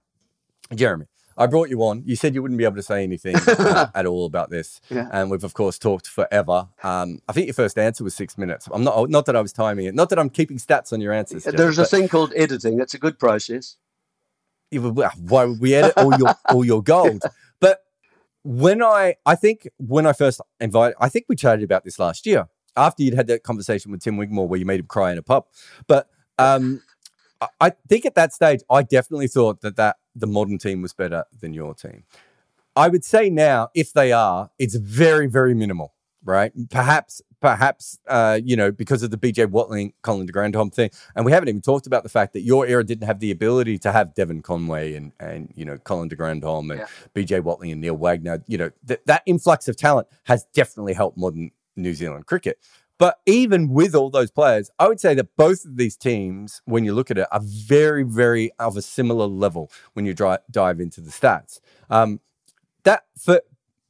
Jeremy, 0.74 1.06
I 1.36 1.46
brought 1.46 1.68
you 1.68 1.82
on. 1.82 2.02
You 2.06 2.16
said 2.16 2.34
you 2.34 2.42
wouldn't 2.42 2.58
be 2.58 2.64
able 2.64 2.76
to 2.76 2.82
say 2.82 3.02
anything 3.02 3.36
uh, 3.46 3.88
at 3.94 4.06
all 4.06 4.26
about 4.26 4.50
this, 4.50 4.80
yeah. 4.88 5.08
and 5.12 5.30
we've 5.30 5.44
of 5.44 5.54
course 5.54 5.78
talked 5.78 6.06
forever. 6.06 6.68
Um, 6.82 7.20
I 7.28 7.32
think 7.32 7.46
your 7.46 7.54
first 7.54 7.78
answer 7.78 8.04
was 8.04 8.14
six 8.14 8.38
minutes. 8.38 8.68
I'm 8.72 8.84
not 8.84 9.10
not 9.10 9.26
that 9.26 9.36
I 9.36 9.40
was 9.40 9.52
timing 9.52 9.86
it, 9.86 9.94
not 9.94 10.08
that 10.10 10.18
I'm 10.18 10.30
keeping 10.30 10.58
stats 10.58 10.92
on 10.92 11.00
your 11.00 11.12
answers. 11.12 11.44
There's 11.44 11.78
a 11.78 11.84
thing 11.84 12.08
called 12.08 12.32
editing. 12.34 12.80
It's 12.80 12.94
a 12.94 12.98
good 12.98 13.18
process. 13.18 13.76
Why 14.72 15.44
would 15.44 15.60
we 15.60 15.74
edit 15.74 15.94
all 15.96 16.16
your 16.18 16.34
all 16.48 16.64
your 16.64 16.82
gold? 16.82 17.22
But 17.58 17.80
when 18.44 18.82
I 18.82 19.16
I 19.24 19.34
think 19.34 19.66
when 19.78 20.06
I 20.06 20.12
first 20.12 20.42
invited, 20.60 20.96
I 21.00 21.08
think 21.08 21.24
we 21.26 21.36
chatted 21.36 21.64
about 21.64 21.84
this 21.84 21.98
last 21.98 22.26
year 22.26 22.48
after 22.76 23.02
you'd 23.02 23.14
had 23.14 23.28
that 23.28 23.44
conversation 23.44 23.90
with 23.90 24.02
Tim 24.02 24.18
Wigmore 24.18 24.46
where 24.46 24.58
you 24.58 24.66
made 24.66 24.80
him 24.80 24.86
cry 24.86 25.12
in 25.12 25.18
a 25.18 25.22
pub, 25.22 25.46
but. 25.86 26.08
Um, 26.38 26.82
I 27.60 27.72
think 27.88 28.06
at 28.06 28.14
that 28.14 28.32
stage, 28.32 28.60
I 28.70 28.82
definitely 28.82 29.28
thought 29.28 29.60
that, 29.60 29.76
that 29.76 29.96
the 30.14 30.26
modern 30.26 30.58
team 30.58 30.82
was 30.82 30.92
better 30.92 31.24
than 31.40 31.52
your 31.52 31.74
team. 31.74 32.04
I 32.74 32.88
would 32.88 33.04
say 33.04 33.30
now, 33.30 33.68
if 33.74 33.92
they 33.92 34.12
are, 34.12 34.50
it's 34.58 34.74
very, 34.74 35.26
very 35.26 35.54
minimal, 35.54 35.94
right? 36.24 36.52
Perhaps, 36.70 37.22
perhaps, 37.40 37.98
uh, 38.06 38.38
you 38.42 38.54
know, 38.54 38.70
because 38.70 39.02
of 39.02 39.10
the 39.10 39.16
BJ 39.16 39.48
Watling, 39.48 39.94
Colin 40.02 40.26
de 40.26 40.32
Grandhomme 40.32 40.70
thing. 40.70 40.90
And 41.14 41.24
we 41.24 41.32
haven't 41.32 41.48
even 41.48 41.62
talked 41.62 41.86
about 41.86 42.02
the 42.02 42.08
fact 42.10 42.34
that 42.34 42.42
your 42.42 42.66
era 42.66 42.84
didn't 42.84 43.06
have 43.06 43.20
the 43.20 43.30
ability 43.30 43.78
to 43.78 43.92
have 43.92 44.14
Devon 44.14 44.42
Conway 44.42 44.94
and, 44.94 45.12
and 45.18 45.52
you 45.56 45.64
know, 45.64 45.78
Colin 45.78 46.08
de 46.08 46.16
Grandhomme 46.16 46.70
and 46.70 46.80
yeah. 46.80 46.86
BJ 47.14 47.42
Watling 47.42 47.72
and 47.72 47.80
Neil 47.80 47.96
Wagner. 47.96 48.42
You 48.46 48.58
know, 48.58 48.70
th- 48.86 49.00
that 49.06 49.22
influx 49.24 49.68
of 49.68 49.76
talent 49.76 50.08
has 50.24 50.44
definitely 50.52 50.92
helped 50.92 51.16
modern 51.16 51.50
New 51.76 51.94
Zealand 51.94 52.26
cricket. 52.26 52.58
But 52.98 53.20
even 53.26 53.68
with 53.68 53.94
all 53.94 54.10
those 54.10 54.30
players, 54.30 54.70
I 54.78 54.88
would 54.88 55.00
say 55.00 55.14
that 55.14 55.36
both 55.36 55.64
of 55.64 55.76
these 55.76 55.96
teams, 55.96 56.62
when 56.64 56.84
you 56.84 56.94
look 56.94 57.10
at 57.10 57.18
it, 57.18 57.26
are 57.30 57.42
very, 57.42 58.02
very 58.02 58.50
of 58.58 58.76
a 58.76 58.82
similar 58.82 59.26
level 59.26 59.70
when 59.92 60.06
you 60.06 60.14
dri- 60.14 60.38
dive 60.50 60.80
into 60.80 61.00
the 61.00 61.10
stats. 61.10 61.60
Um, 61.90 62.20
that 62.84 63.04
for 63.18 63.42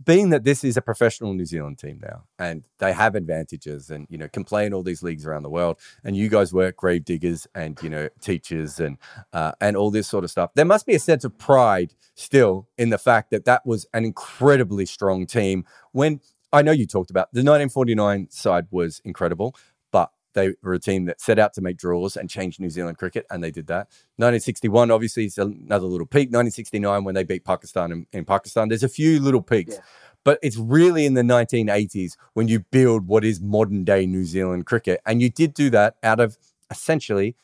being 0.05 0.31
that 0.31 0.45
this 0.45 0.63
is 0.63 0.77
a 0.77 0.83
professional 0.83 1.35
New 1.35 1.47
Zealand 1.47 1.79
team 1.79 2.01
now, 2.03 2.25
and 2.39 2.65
they 2.79 2.93
have 2.93 3.15
advantages, 3.15 3.91
and 3.91 4.07
you 4.11 4.19
know, 4.19 4.29
can 4.29 4.45
play 4.45 4.67
in 4.67 4.75
all 4.75 4.83
these 4.83 5.03
leagues 5.03 5.27
around 5.27 5.43
the 5.43 5.51
world, 5.51 5.79
and 6.05 6.17
you 6.17 6.29
guys 6.29 6.53
work 6.53 6.77
grave 6.77 7.05
diggers 7.05 7.47
and 7.55 7.79
you 7.83 7.91
know, 7.91 8.09
teachers 8.21 8.79
and 8.79 8.99
uh, 9.33 9.53
and 9.61 9.77
all 9.77 9.91
this 9.91 10.07
sort 10.07 10.25
of 10.25 10.31
stuff. 10.31 10.51
There 10.55 10.65
must 10.65 10.87
be 10.87 10.95
a 10.95 10.99
sense 10.99 11.25
of 11.25 11.37
pride 11.39 11.95
still 12.15 12.69
in 12.79 12.91
the 12.91 12.99
fact 12.99 13.31
that 13.31 13.45
that 13.45 13.65
was 13.67 13.87
an 13.95 14.05
incredibly 14.05 14.87
strong 14.87 15.27
team 15.27 15.65
when 15.93 16.21
I 16.53 16.63
know 16.63 16.73
you 16.73 16.87
talked 16.87 17.11
about 17.11 17.33
the 17.33 17.41
1949 17.41 18.29
side 18.31 18.67
was 18.71 19.01
incredible, 19.05 19.55
but 19.91 20.11
they 20.35 20.55
were 20.63 20.75
a 20.75 20.79
team 20.79 21.07
that 21.07 21.21
set 21.21 21.39
out 21.39 21.55
to 21.55 21.61
make 21.61 21.77
draws 21.77 22.17
and 22.17 22.31
change 22.31 22.61
New 22.61 22.71
Zealand 22.71 22.99
cricket, 22.99 23.27
and 23.31 23.43
they 23.43 23.51
did 23.51 23.67
that. 23.67 23.89
1961, 24.17 24.91
obviously, 24.91 25.25
is 25.25 25.39
another 25.39 25.87
little 25.87 26.07
peak. 26.07 26.29
1969, 26.29 27.05
when 27.05 27.15
they 27.15 27.25
beat 27.25 27.45
Pakistan 27.45 27.93
in, 27.93 28.07
in 28.13 28.25
Pakistan, 28.25 28.69
there's 28.69 28.85
a 28.85 28.89
few 28.89 29.21
little 29.21 29.43
peaks. 29.43 29.75
Yeah. 29.75 29.81
But 30.25 30.39
it's 30.43 30.57
really 30.57 31.07
in 31.07 31.15
the 31.15 31.23
1980s 31.23 32.17
when 32.35 32.49
you 32.49 32.61
build 32.61 33.07
what 33.07 33.25
is 33.25 33.41
modern 33.41 33.85
day 33.85 34.07
New 34.07 34.25
Zealand 34.25 34.67
cricket. 34.67 35.01
And 35.07 35.23
you 35.23 35.31
did 35.31 35.55
do 35.55 35.71
that 35.71 35.97
out 36.03 36.19
of 36.19 36.37
essentially 36.69 37.37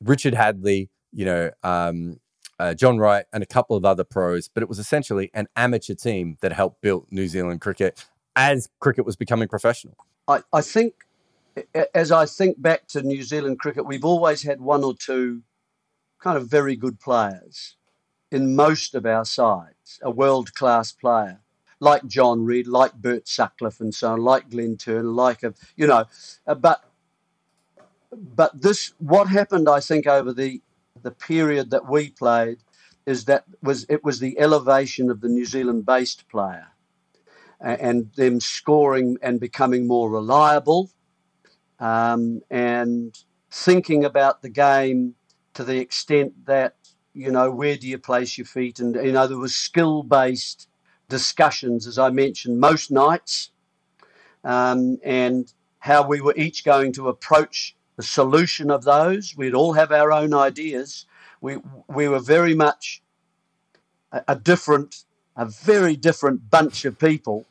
Richard 0.00 0.34
Hadlee, 0.34 0.88
you 1.12 1.26
know, 1.26 1.50
um, 1.62 2.20
uh, 2.58 2.72
John 2.72 2.98
Wright, 2.98 3.26
and 3.32 3.42
a 3.42 3.46
couple 3.46 3.76
of 3.76 3.84
other 3.84 4.04
pros, 4.04 4.48
but 4.48 4.62
it 4.62 4.68
was 4.68 4.78
essentially 4.78 5.30
an 5.34 5.48
amateur 5.56 5.94
team 5.94 6.38
that 6.40 6.52
helped 6.52 6.80
build 6.80 7.06
New 7.10 7.26
Zealand 7.26 7.60
cricket 7.60 8.04
as 8.36 8.68
cricket 8.80 9.04
was 9.04 9.16
becoming 9.16 9.48
professional? 9.48 9.96
I, 10.26 10.42
I 10.52 10.60
think, 10.60 10.94
as 11.94 12.10
I 12.10 12.26
think 12.26 12.60
back 12.60 12.86
to 12.88 13.02
New 13.02 13.22
Zealand 13.22 13.58
cricket, 13.58 13.86
we've 13.86 14.04
always 14.04 14.42
had 14.42 14.60
one 14.60 14.84
or 14.84 14.94
two 14.94 15.42
kind 16.18 16.36
of 16.36 16.48
very 16.48 16.76
good 16.76 17.00
players 17.00 17.76
in 18.30 18.56
most 18.56 18.94
of 18.94 19.06
our 19.06 19.24
sides, 19.24 20.00
a 20.02 20.10
world 20.10 20.54
class 20.54 20.90
player 20.90 21.40
like 21.80 22.06
John 22.06 22.44
Reid, 22.44 22.66
like 22.66 22.94
Bert 22.94 23.28
Sutcliffe, 23.28 23.80
and 23.80 23.94
so 23.94 24.12
on, 24.12 24.20
like 24.20 24.50
Glenn 24.50 24.76
Turner, 24.76 25.02
like 25.02 25.42
a, 25.42 25.54
you 25.76 25.86
know, 25.86 26.06
uh, 26.46 26.54
but 26.54 26.82
but 28.12 28.60
this 28.60 28.94
what 28.98 29.28
happened, 29.28 29.68
I 29.68 29.80
think, 29.80 30.06
over 30.06 30.32
the 30.32 30.60
the 31.02 31.10
period 31.10 31.70
that 31.70 31.88
we 31.88 32.10
played 32.10 32.58
is 33.06 33.26
that 33.26 33.44
was 33.62 33.84
it 33.88 34.02
was 34.02 34.18
the 34.18 34.38
elevation 34.38 35.10
of 35.10 35.20
the 35.20 35.28
New 35.28 35.44
Zealand 35.44 35.84
based 35.84 36.28
player 36.28 36.68
and 37.60 38.12
them 38.16 38.40
scoring 38.40 39.16
and 39.22 39.40
becoming 39.40 39.86
more 39.86 40.10
reliable 40.10 40.90
um, 41.80 42.40
and 42.50 43.18
thinking 43.50 44.04
about 44.04 44.42
the 44.42 44.48
game 44.48 45.14
to 45.54 45.64
the 45.64 45.78
extent 45.78 46.46
that 46.46 46.76
you 47.12 47.30
know 47.30 47.50
where 47.50 47.76
do 47.76 47.86
you 47.86 47.98
place 47.98 48.36
your 48.36 48.46
feet? 48.46 48.80
And 48.80 48.94
you 48.96 49.12
know 49.12 49.26
there 49.26 49.38
was 49.38 49.54
skill 49.54 50.02
based 50.02 50.68
discussions 51.08 51.86
as 51.86 51.98
i 51.98 52.08
mentioned 52.08 52.58
most 52.58 52.90
nights 52.90 53.50
um, 54.42 54.98
and 55.04 55.52
how 55.78 56.06
we 56.06 56.20
were 56.20 56.34
each 56.36 56.64
going 56.64 56.92
to 56.92 57.08
approach 57.08 57.76
the 57.96 58.02
solution 58.02 58.70
of 58.70 58.84
those. 58.84 59.34
We'd 59.36 59.54
all 59.54 59.74
have 59.74 59.92
our 59.92 60.12
own 60.12 60.34
ideas. 60.34 61.06
We 61.40 61.58
we 61.88 62.08
were 62.08 62.20
very 62.20 62.54
much 62.54 63.02
a, 64.12 64.22
a 64.28 64.36
different 64.36 65.04
a 65.36 65.46
very 65.46 65.96
different 65.96 66.50
bunch 66.50 66.84
of 66.84 66.98
people 66.98 67.46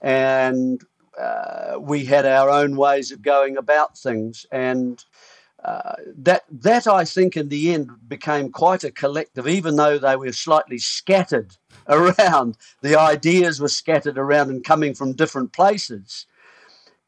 and 0.00 0.84
uh, 1.18 1.76
we 1.80 2.04
had 2.04 2.24
our 2.24 2.48
own 2.48 2.76
ways 2.76 3.10
of 3.10 3.22
going 3.22 3.56
about 3.56 3.98
things, 3.98 4.46
and 4.52 5.04
uh, 5.64 5.94
that 6.16 6.44
that 6.50 6.86
I 6.86 7.04
think 7.04 7.36
in 7.36 7.48
the 7.48 7.74
end 7.74 7.90
became 8.06 8.52
quite 8.52 8.84
a 8.84 8.90
collective, 8.90 9.48
even 9.48 9.76
though 9.76 9.98
they 9.98 10.16
were 10.16 10.32
slightly 10.32 10.78
scattered 10.78 11.56
around. 11.88 12.56
The 12.82 12.98
ideas 12.98 13.60
were 13.60 13.68
scattered 13.68 14.18
around 14.18 14.50
and 14.50 14.64
coming 14.64 14.94
from 14.94 15.14
different 15.14 15.52
places. 15.52 16.26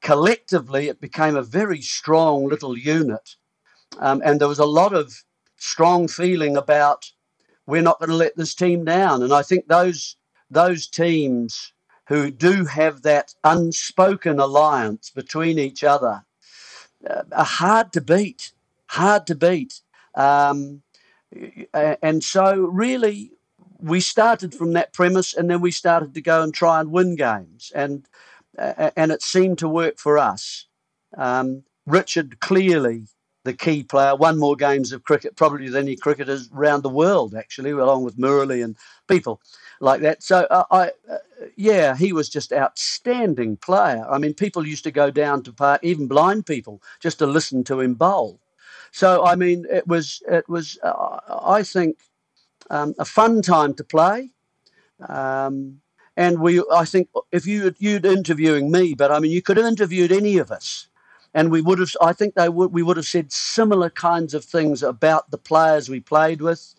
Collectively, 0.00 0.88
it 0.88 1.00
became 1.00 1.36
a 1.36 1.42
very 1.42 1.80
strong 1.80 2.48
little 2.48 2.76
unit, 2.76 3.36
um, 3.98 4.20
and 4.24 4.40
there 4.40 4.48
was 4.48 4.58
a 4.58 4.64
lot 4.64 4.92
of 4.92 5.22
strong 5.56 6.08
feeling 6.08 6.56
about 6.56 7.12
we're 7.70 7.82
not 7.82 7.98
going 7.98 8.10
to 8.10 8.16
let 8.16 8.36
this 8.36 8.54
team 8.54 8.84
down. 8.84 9.22
And 9.22 9.32
I 9.32 9.42
think 9.42 9.68
those 9.68 10.16
those 10.50 10.88
teams 10.88 11.72
who 12.08 12.30
do 12.30 12.64
have 12.64 13.02
that 13.02 13.34
unspoken 13.44 14.40
alliance 14.40 15.10
between 15.10 15.58
each 15.60 15.84
other 15.84 16.24
uh, 17.08 17.22
are 17.30 17.44
hard 17.44 17.92
to 17.92 18.00
beat, 18.00 18.52
hard 18.86 19.28
to 19.28 19.36
beat. 19.36 19.80
Um, 20.16 20.82
and 21.72 22.24
so, 22.24 22.56
really, 22.56 23.30
we 23.78 24.00
started 24.00 24.52
from 24.52 24.72
that 24.72 24.92
premise, 24.92 25.32
and 25.32 25.48
then 25.48 25.60
we 25.60 25.70
started 25.70 26.14
to 26.14 26.20
go 26.20 26.42
and 26.42 26.52
try 26.52 26.80
and 26.80 26.90
win 26.90 27.14
games, 27.14 27.70
and 27.74 28.06
uh, 28.58 28.90
and 28.96 29.12
it 29.12 29.22
seemed 29.22 29.58
to 29.58 29.68
work 29.68 29.98
for 29.98 30.18
us. 30.18 30.66
Um, 31.16 31.62
Richard 31.86 32.40
clearly 32.40 33.06
the 33.45 33.55
key 33.55 33.82
player, 33.82 34.14
won 34.14 34.38
more 34.38 34.57
games 34.57 34.93
of 34.93 35.05
cricket 35.05 35.36
probably 35.36 35.68
than 35.68 35.84
any 35.84 35.97
cricketers 35.97 36.51
around 36.55 36.82
the 36.82 36.91
world, 36.91 37.34
actually, 37.34 37.70
along 37.70 38.05
with 38.05 38.18
Murali 38.18 38.62
and 38.62 38.76
people 39.09 39.41
like 39.80 40.03
that. 40.03 40.22
So 40.22 40.47
uh, 40.51 40.64
I, 40.70 40.91
uh, 41.11 41.18
yeah, 41.57 41.97
he 41.97 42.12
was 42.12 42.28
just 42.28 42.53
outstanding 42.53 43.57
player. 43.57 44.05
I 44.09 44.18
mean, 44.18 44.34
people 44.34 44.66
used 44.66 44.84
to 44.84 44.91
go 44.91 45.11
down 45.11 45.43
to 45.45 45.53
park, 45.53 45.80
even 45.82 46.07
blind 46.07 46.47
people, 46.47 46.82
just 47.01 47.18
to 47.18 47.26
listen 47.26 47.64
to 47.64 47.80
him 47.80 47.95
bowl. 47.95 48.41
So 48.93 49.24
I 49.24 49.36
mean, 49.36 49.66
it 49.70 49.86
was 49.86 50.22
it 50.28 50.49
was 50.49 50.78
uh, 50.82 51.20
I 51.43 51.62
think 51.62 51.97
um, 52.68 52.95
a 52.99 53.05
fun 53.05 53.43
time 53.43 53.74
to 53.74 53.84
play. 53.84 54.30
Um, 55.09 55.80
and 56.16 56.41
we, 56.41 56.62
I 56.70 56.84
think, 56.84 57.09
if 57.32 57.47
you 57.47 57.74
you'd 57.78 58.05
interviewing 58.05 58.70
me, 58.70 58.95
but 58.95 59.11
I 59.11 59.18
mean, 59.20 59.30
you 59.30 59.41
could 59.41 59.57
have 59.57 59.64
interviewed 59.64 60.12
any 60.12 60.36
of 60.36 60.51
us, 60.51 60.88
and 61.35 61.51
we 61.51 61.61
would 61.61 61.78
have. 61.78 61.91
I 62.01 62.12
think 62.12 62.35
they 62.35 62.49
would. 62.49 62.72
We 62.72 62.83
would 62.83 62.97
have 62.97 63.07
said 63.07 63.33
similar 63.33 63.91
kinds 63.91 64.35
of 64.35 64.45
things 64.45 64.83
about 64.83 65.31
the 65.31 65.39
players 65.39 65.89
we 65.89 66.01
played 66.01 66.41
with, 66.41 66.74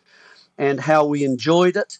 and 0.58 0.80
how 0.80 1.06
we 1.06 1.24
enjoyed 1.24 1.78
it 1.78 2.00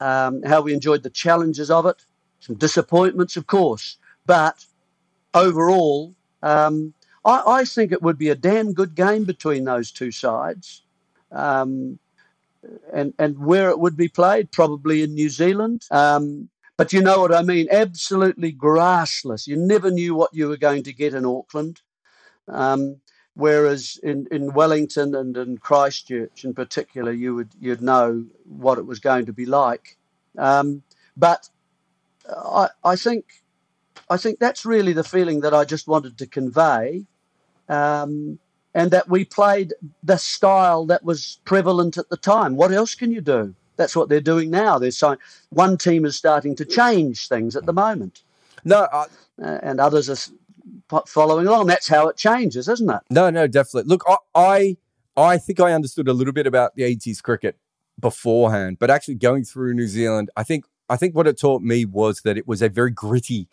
um, 0.00 0.42
how 0.42 0.60
we 0.60 0.74
enjoyed 0.74 1.02
the 1.02 1.10
challenges 1.10 1.70
of 1.70 1.86
it, 1.86 2.04
some 2.40 2.56
disappointments, 2.56 3.36
of 3.36 3.46
course, 3.46 3.96
but 4.26 4.64
overall, 5.32 6.14
um, 6.42 6.92
I, 7.24 7.42
I, 7.46 7.64
think 7.64 7.90
it 7.90 8.02
would 8.02 8.18
be 8.18 8.28
a 8.28 8.34
damn 8.34 8.74
good 8.74 8.94
game 8.94 9.24
between 9.24 9.64
those 9.64 9.90
two 9.90 10.10
sides. 10.10 10.82
Um, 11.32 11.98
and, 12.92 13.12
and 13.18 13.38
where 13.38 13.70
it 13.70 13.78
would 13.78 13.96
be 13.96 14.08
played, 14.08 14.50
probably 14.50 15.02
in 15.02 15.14
New 15.14 15.28
Zealand. 15.28 15.86
Um, 15.90 16.48
but 16.76 16.92
you 16.92 17.00
know 17.00 17.20
what 17.20 17.34
I 17.34 17.42
mean? 17.42 17.68
Absolutely 17.70 18.52
grassless. 18.52 19.46
You 19.46 19.56
never 19.56 19.90
knew 19.90 20.14
what 20.14 20.34
you 20.34 20.48
were 20.48 20.56
going 20.56 20.82
to 20.84 20.92
get 20.92 21.14
in 21.14 21.24
Auckland. 21.24 21.80
Um, 22.48 23.00
Whereas 23.34 23.98
in, 24.02 24.28
in 24.30 24.52
Wellington 24.52 25.14
and 25.14 25.36
in 25.36 25.58
Christchurch 25.58 26.44
in 26.44 26.54
particular, 26.54 27.10
you 27.10 27.34
would 27.34 27.50
you'd 27.60 27.82
know 27.82 28.24
what 28.44 28.78
it 28.78 28.86
was 28.86 29.00
going 29.00 29.26
to 29.26 29.32
be 29.32 29.44
like. 29.44 29.98
Um, 30.38 30.84
but 31.16 31.48
I, 32.28 32.68
I 32.84 32.94
think 32.94 33.42
I 34.08 34.18
think 34.18 34.38
that's 34.38 34.64
really 34.64 34.92
the 34.92 35.02
feeling 35.02 35.40
that 35.40 35.52
I 35.52 35.64
just 35.64 35.88
wanted 35.88 36.16
to 36.18 36.28
convey, 36.28 37.06
um, 37.68 38.38
and 38.72 38.92
that 38.92 39.08
we 39.08 39.24
played 39.24 39.74
the 40.04 40.16
style 40.16 40.86
that 40.86 41.04
was 41.04 41.40
prevalent 41.44 41.98
at 41.98 42.10
the 42.10 42.16
time. 42.16 42.54
What 42.54 42.70
else 42.70 42.94
can 42.94 43.10
you 43.10 43.20
do? 43.20 43.52
That's 43.76 43.96
what 43.96 44.08
they're 44.08 44.20
doing 44.20 44.50
now. 44.50 44.78
They're 44.78 44.90
saying 44.90 45.18
one 45.50 45.76
team 45.76 46.04
is 46.04 46.16
starting 46.16 46.54
to 46.56 46.64
change 46.64 47.28
things 47.28 47.56
at 47.56 47.66
the 47.66 47.72
moment. 47.72 48.22
No, 48.64 48.88
I, 48.92 49.06
uh, 49.42 49.58
and 49.62 49.80
others 49.80 50.08
are 50.08 51.02
following 51.06 51.46
along. 51.46 51.66
That's 51.66 51.88
how 51.88 52.08
it 52.08 52.16
changes, 52.16 52.68
isn't 52.68 52.88
it? 52.88 53.00
No, 53.10 53.30
no, 53.30 53.46
definitely. 53.46 53.88
Look, 53.88 54.04
I, 54.06 54.16
I, 54.34 54.76
I 55.16 55.38
think 55.38 55.60
I 55.60 55.72
understood 55.72 56.08
a 56.08 56.12
little 56.12 56.32
bit 56.32 56.46
about 56.46 56.74
the 56.76 56.82
80s 56.82 57.22
cricket 57.22 57.56
beforehand, 57.98 58.78
but 58.78 58.90
actually 58.90 59.16
going 59.16 59.44
through 59.44 59.74
New 59.74 59.86
Zealand, 59.86 60.30
I 60.36 60.42
think 60.42 60.64
I 60.88 60.96
think 60.96 61.14
what 61.14 61.26
it 61.26 61.40
taught 61.40 61.62
me 61.62 61.84
was 61.84 62.20
that 62.20 62.36
it 62.36 62.46
was 62.46 62.60
a 62.60 62.68
very 62.68 62.90
gritty 62.90 63.48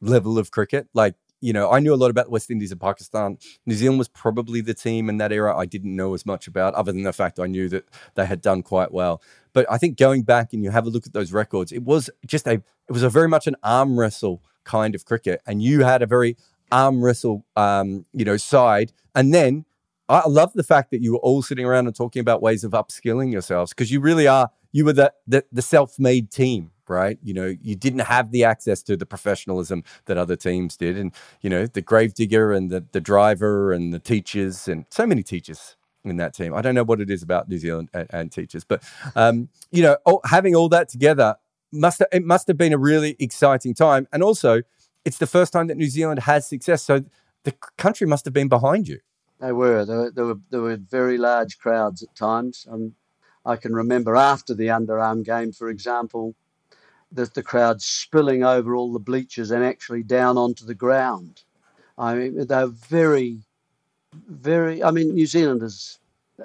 level 0.00 0.38
of 0.38 0.50
cricket. 0.50 0.86
Like, 0.92 1.14
you 1.40 1.52
know, 1.52 1.70
I 1.70 1.78
knew 1.80 1.94
a 1.94 1.96
lot 1.96 2.10
about 2.10 2.30
West 2.30 2.50
Indies 2.50 2.72
and 2.72 2.80
Pakistan. 2.80 3.38
New 3.66 3.74
Zealand 3.74 3.98
was 3.98 4.08
probably 4.08 4.60
the 4.60 4.74
team 4.74 5.08
in 5.08 5.18
that 5.18 5.32
era 5.32 5.56
I 5.56 5.66
didn't 5.66 5.94
know 5.94 6.14
as 6.14 6.26
much 6.26 6.46
about, 6.46 6.74
other 6.74 6.92
than 6.92 7.04
the 7.04 7.12
fact 7.12 7.38
I 7.38 7.46
knew 7.46 7.68
that 7.68 7.84
they 8.14 8.26
had 8.26 8.40
done 8.40 8.62
quite 8.62 8.92
well. 8.92 9.22
But 9.52 9.66
I 9.70 9.78
think 9.78 9.98
going 9.98 10.22
back 10.22 10.52
and 10.52 10.62
you 10.62 10.70
have 10.70 10.86
a 10.86 10.90
look 10.90 11.06
at 11.06 11.12
those 11.12 11.32
records, 11.32 11.72
it 11.72 11.84
was 11.84 12.10
just 12.26 12.46
a 12.46 12.54
it 12.54 12.92
was 12.92 13.02
a 13.02 13.10
very 13.10 13.28
much 13.28 13.46
an 13.46 13.56
arm 13.62 13.98
wrestle 13.98 14.42
kind 14.64 14.94
of 14.94 15.04
cricket. 15.04 15.40
And 15.46 15.62
you 15.62 15.84
had 15.84 16.02
a 16.02 16.06
very 16.06 16.36
arm 16.70 17.02
wrestle, 17.02 17.44
um, 17.56 18.04
you 18.12 18.24
know, 18.24 18.36
side. 18.36 18.92
And 19.14 19.32
then 19.32 19.64
I 20.08 20.26
love 20.26 20.52
the 20.54 20.62
fact 20.62 20.90
that 20.90 21.02
you 21.02 21.12
were 21.12 21.18
all 21.18 21.42
sitting 21.42 21.66
around 21.66 21.86
and 21.86 21.94
talking 21.94 22.20
about 22.20 22.40
ways 22.40 22.64
of 22.64 22.72
upskilling 22.72 23.30
yourselves 23.30 23.72
because 23.72 23.90
you 23.90 24.00
really 24.00 24.26
are, 24.26 24.50
you 24.72 24.84
were 24.84 24.92
the, 24.92 25.12
the, 25.26 25.44
the 25.52 25.62
self 25.62 25.98
made 25.98 26.30
team, 26.30 26.70
right? 26.88 27.18
You 27.22 27.34
know, 27.34 27.54
you 27.60 27.76
didn't 27.76 28.00
have 28.00 28.30
the 28.30 28.44
access 28.44 28.82
to 28.84 28.96
the 28.96 29.06
professionalism 29.06 29.84
that 30.06 30.18
other 30.18 30.36
teams 30.36 30.76
did. 30.76 30.96
And, 30.98 31.12
you 31.40 31.50
know, 31.50 31.66
the 31.66 31.82
gravedigger 31.82 32.52
and 32.52 32.70
the, 32.70 32.84
the 32.92 33.00
driver 33.00 33.72
and 33.72 33.92
the 33.92 33.98
teachers 33.98 34.68
and 34.68 34.84
so 34.90 35.06
many 35.06 35.22
teachers 35.22 35.76
in 36.04 36.16
that 36.16 36.34
team. 36.34 36.54
I 36.54 36.62
don't 36.62 36.74
know 36.74 36.84
what 36.84 37.00
it 37.00 37.10
is 37.10 37.22
about 37.22 37.48
New 37.48 37.58
Zealand 37.58 37.90
and, 37.92 38.06
and 38.10 38.32
teachers, 38.32 38.64
but, 38.64 38.82
um, 39.14 39.48
you 39.70 39.82
know, 39.82 39.96
all, 40.04 40.20
having 40.24 40.54
all 40.54 40.68
that 40.70 40.88
together 40.88 41.36
must 41.72 42.02
it 42.12 42.24
must 42.24 42.48
have 42.48 42.56
been 42.56 42.72
a 42.72 42.78
really 42.78 43.16
exciting 43.18 43.74
time. 43.74 44.08
And 44.12 44.22
also, 44.22 44.62
it's 45.04 45.18
the 45.18 45.26
first 45.26 45.52
time 45.52 45.66
that 45.68 45.76
New 45.76 45.88
Zealand 45.88 46.20
has 46.20 46.48
success. 46.48 46.82
So 46.82 47.04
the 47.44 47.52
country 47.76 48.06
must 48.06 48.24
have 48.24 48.34
been 48.34 48.48
behind 48.48 48.88
you. 48.88 49.00
They 49.40 49.52
were. 49.52 49.84
There 49.84 49.98
were, 49.98 50.10
there 50.10 50.24
were, 50.24 50.40
there 50.50 50.60
were 50.60 50.76
very 50.76 51.18
large 51.18 51.58
crowds 51.58 52.02
at 52.02 52.14
times. 52.14 52.66
Um, 52.70 52.94
I 53.48 53.56
can 53.56 53.74
remember 53.74 54.14
after 54.14 54.54
the 54.54 54.66
underarm 54.66 55.24
game, 55.24 55.52
for 55.52 55.70
example, 55.70 56.34
that 57.10 57.32
the 57.32 57.42
crowd 57.42 57.80
spilling 57.80 58.44
over 58.44 58.74
all 58.74 58.92
the 58.92 58.98
bleachers 58.98 59.50
and 59.50 59.64
actually 59.64 60.02
down 60.02 60.36
onto 60.36 60.66
the 60.66 60.74
ground. 60.74 61.42
I 61.96 62.14
mean, 62.14 62.46
they're 62.46 62.66
very, 62.66 63.40
very. 64.12 64.84
I 64.84 64.90
mean, 64.90 65.14
New 65.14 65.26
Zealand 65.26 65.62
is, 65.62 65.98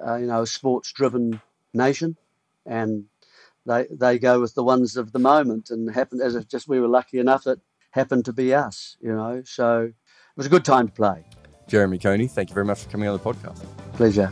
uh, 0.05 0.15
you 0.15 0.27
know, 0.27 0.43
a 0.43 0.47
sports-driven 0.47 1.41
nation, 1.73 2.15
and 2.65 3.05
they 3.65 3.85
they 3.91 4.17
go 4.17 4.39
with 4.39 4.55
the 4.55 4.63
ones 4.63 4.95
of 4.95 5.11
the 5.11 5.19
moment. 5.19 5.69
And 5.69 5.93
happened 5.93 6.21
as 6.21 6.35
if 6.35 6.47
just 6.47 6.69
we 6.69 6.79
were 6.79 6.87
lucky 6.87 7.19
enough 7.19 7.43
that 7.43 7.59
happened 7.91 8.23
to 8.25 8.33
be 8.33 8.53
us, 8.53 8.95
you 9.01 9.13
know. 9.13 9.43
So 9.45 9.81
it 9.81 10.37
was 10.37 10.45
a 10.45 10.49
good 10.49 10.65
time 10.65 10.87
to 10.87 10.93
play. 10.93 11.25
Jeremy 11.67 11.99
Coney, 11.99 12.27
thank 12.27 12.49
you 12.49 12.53
very 12.53 12.65
much 12.65 12.83
for 12.83 12.89
coming 12.89 13.09
on 13.09 13.17
the 13.17 13.23
podcast. 13.23 13.61
Pleasure. 13.93 14.31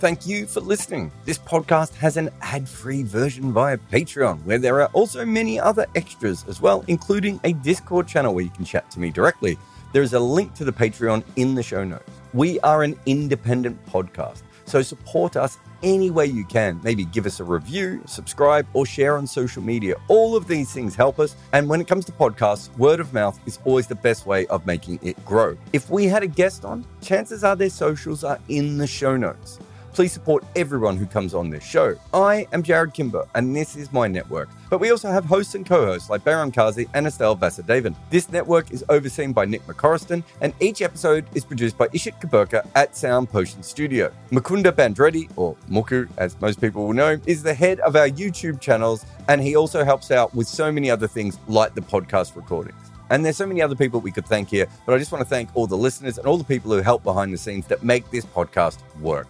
Thank 0.00 0.26
you 0.26 0.46
for 0.46 0.60
listening. 0.60 1.12
This 1.26 1.36
podcast 1.36 1.94
has 1.96 2.16
an 2.16 2.30
ad 2.40 2.66
free 2.66 3.02
version 3.02 3.52
via 3.52 3.76
Patreon, 3.76 4.42
where 4.46 4.56
there 4.56 4.80
are 4.80 4.88
also 4.94 5.26
many 5.26 5.60
other 5.60 5.84
extras 5.94 6.42
as 6.48 6.58
well, 6.58 6.82
including 6.88 7.38
a 7.44 7.52
Discord 7.52 8.08
channel 8.08 8.34
where 8.34 8.42
you 8.42 8.50
can 8.50 8.64
chat 8.64 8.90
to 8.92 8.98
me 8.98 9.10
directly. 9.10 9.58
There 9.92 10.00
is 10.00 10.14
a 10.14 10.18
link 10.18 10.54
to 10.54 10.64
the 10.64 10.72
Patreon 10.72 11.22
in 11.36 11.54
the 11.54 11.62
show 11.62 11.84
notes. 11.84 12.10
We 12.32 12.58
are 12.60 12.82
an 12.82 12.98
independent 13.04 13.84
podcast, 13.84 14.40
so 14.64 14.80
support 14.80 15.36
us 15.36 15.58
any 15.82 16.10
way 16.10 16.24
you 16.24 16.46
can. 16.46 16.80
Maybe 16.82 17.04
give 17.04 17.26
us 17.26 17.38
a 17.40 17.44
review, 17.44 18.00
subscribe, 18.06 18.66
or 18.72 18.86
share 18.86 19.18
on 19.18 19.26
social 19.26 19.62
media. 19.62 19.96
All 20.08 20.34
of 20.34 20.46
these 20.46 20.72
things 20.72 20.94
help 20.94 21.18
us. 21.18 21.36
And 21.52 21.68
when 21.68 21.82
it 21.82 21.86
comes 21.86 22.06
to 22.06 22.12
podcasts, 22.12 22.74
word 22.78 23.00
of 23.00 23.12
mouth 23.12 23.38
is 23.44 23.58
always 23.66 23.86
the 23.86 23.96
best 23.96 24.24
way 24.24 24.46
of 24.46 24.64
making 24.64 24.98
it 25.02 25.22
grow. 25.26 25.58
If 25.74 25.90
we 25.90 26.06
had 26.06 26.22
a 26.22 26.26
guest 26.26 26.64
on, 26.64 26.86
chances 27.02 27.44
are 27.44 27.54
their 27.54 27.68
socials 27.68 28.24
are 28.24 28.38
in 28.48 28.78
the 28.78 28.86
show 28.86 29.18
notes. 29.18 29.58
Please 29.92 30.12
support 30.12 30.44
everyone 30.54 30.96
who 30.96 31.04
comes 31.04 31.34
on 31.34 31.50
this 31.50 31.64
show. 31.64 31.96
I 32.14 32.46
am 32.52 32.62
Jarrod 32.62 32.94
Kimber, 32.94 33.26
and 33.34 33.54
this 33.54 33.74
is 33.74 33.92
my 33.92 34.06
network. 34.06 34.48
But 34.68 34.78
we 34.78 34.90
also 34.90 35.10
have 35.10 35.24
hosts 35.24 35.56
and 35.56 35.66
co-hosts 35.66 36.08
like 36.08 36.22
Bayram 36.22 36.54
Kazi 36.54 36.88
and 36.94 37.06
Estelle 37.06 37.36
Vasudevan. 37.36 37.96
This 38.08 38.30
network 38.30 38.70
is 38.70 38.84
overseen 38.88 39.32
by 39.32 39.46
Nick 39.46 39.66
McCorriston, 39.66 40.22
and 40.40 40.54
each 40.60 40.80
episode 40.80 41.26
is 41.34 41.44
produced 41.44 41.76
by 41.76 41.88
Ishit 41.88 42.20
Kuberkar 42.20 42.66
at 42.76 42.96
Sound 42.96 43.30
Potion 43.30 43.64
Studio. 43.64 44.12
Mukunda 44.30 44.70
Bandreddi, 44.70 45.28
or 45.34 45.56
Muku 45.68 46.08
as 46.18 46.40
most 46.40 46.60
people 46.60 46.86
will 46.86 46.94
know, 46.94 47.20
is 47.26 47.42
the 47.42 47.54
head 47.54 47.80
of 47.80 47.96
our 47.96 48.08
YouTube 48.08 48.60
channels, 48.60 49.04
and 49.28 49.42
he 49.42 49.56
also 49.56 49.84
helps 49.84 50.12
out 50.12 50.32
with 50.34 50.46
so 50.46 50.70
many 50.70 50.88
other 50.88 51.08
things 51.08 51.36
like 51.48 51.74
the 51.74 51.80
podcast 51.80 52.36
recordings. 52.36 52.76
And 53.10 53.24
there's 53.24 53.36
so 53.36 53.46
many 53.46 53.60
other 53.60 53.74
people 53.74 54.00
we 54.00 54.12
could 54.12 54.26
thank 54.26 54.50
here, 54.50 54.68
but 54.86 54.94
I 54.94 54.98
just 54.98 55.10
want 55.10 55.22
to 55.22 55.28
thank 55.28 55.50
all 55.54 55.66
the 55.66 55.76
listeners 55.76 56.16
and 56.16 56.28
all 56.28 56.38
the 56.38 56.44
people 56.44 56.70
who 56.70 56.80
help 56.80 57.02
behind 57.02 57.32
the 57.32 57.38
scenes 57.38 57.66
that 57.66 57.82
make 57.82 58.08
this 58.12 58.24
podcast 58.24 58.78
work. 59.00 59.26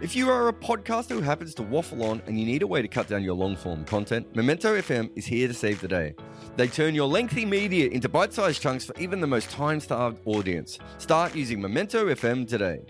If 0.00 0.14
you 0.14 0.30
are 0.30 0.46
a 0.46 0.52
podcaster 0.52 1.10
who 1.10 1.20
happens 1.22 1.54
to 1.56 1.64
waffle 1.64 2.04
on 2.04 2.22
and 2.26 2.38
you 2.38 2.46
need 2.46 2.62
a 2.62 2.66
way 2.68 2.82
to 2.82 2.86
cut 2.86 3.08
down 3.08 3.24
your 3.24 3.34
long 3.34 3.56
form 3.56 3.84
content, 3.84 4.32
Memento 4.36 4.76
FM 4.76 5.10
is 5.16 5.26
here 5.26 5.48
to 5.48 5.54
save 5.54 5.80
the 5.80 5.88
day. 5.88 6.14
They 6.56 6.68
turn 6.68 6.94
your 6.94 7.08
lengthy 7.08 7.44
media 7.44 7.88
into 7.88 8.08
bite 8.08 8.32
sized 8.32 8.62
chunks 8.62 8.84
for 8.84 8.96
even 9.00 9.20
the 9.20 9.26
most 9.26 9.50
time 9.50 9.80
starved 9.80 10.20
audience. 10.24 10.78
Start 10.98 11.34
using 11.34 11.60
Memento 11.60 12.06
FM 12.14 12.46
today. 12.46 12.82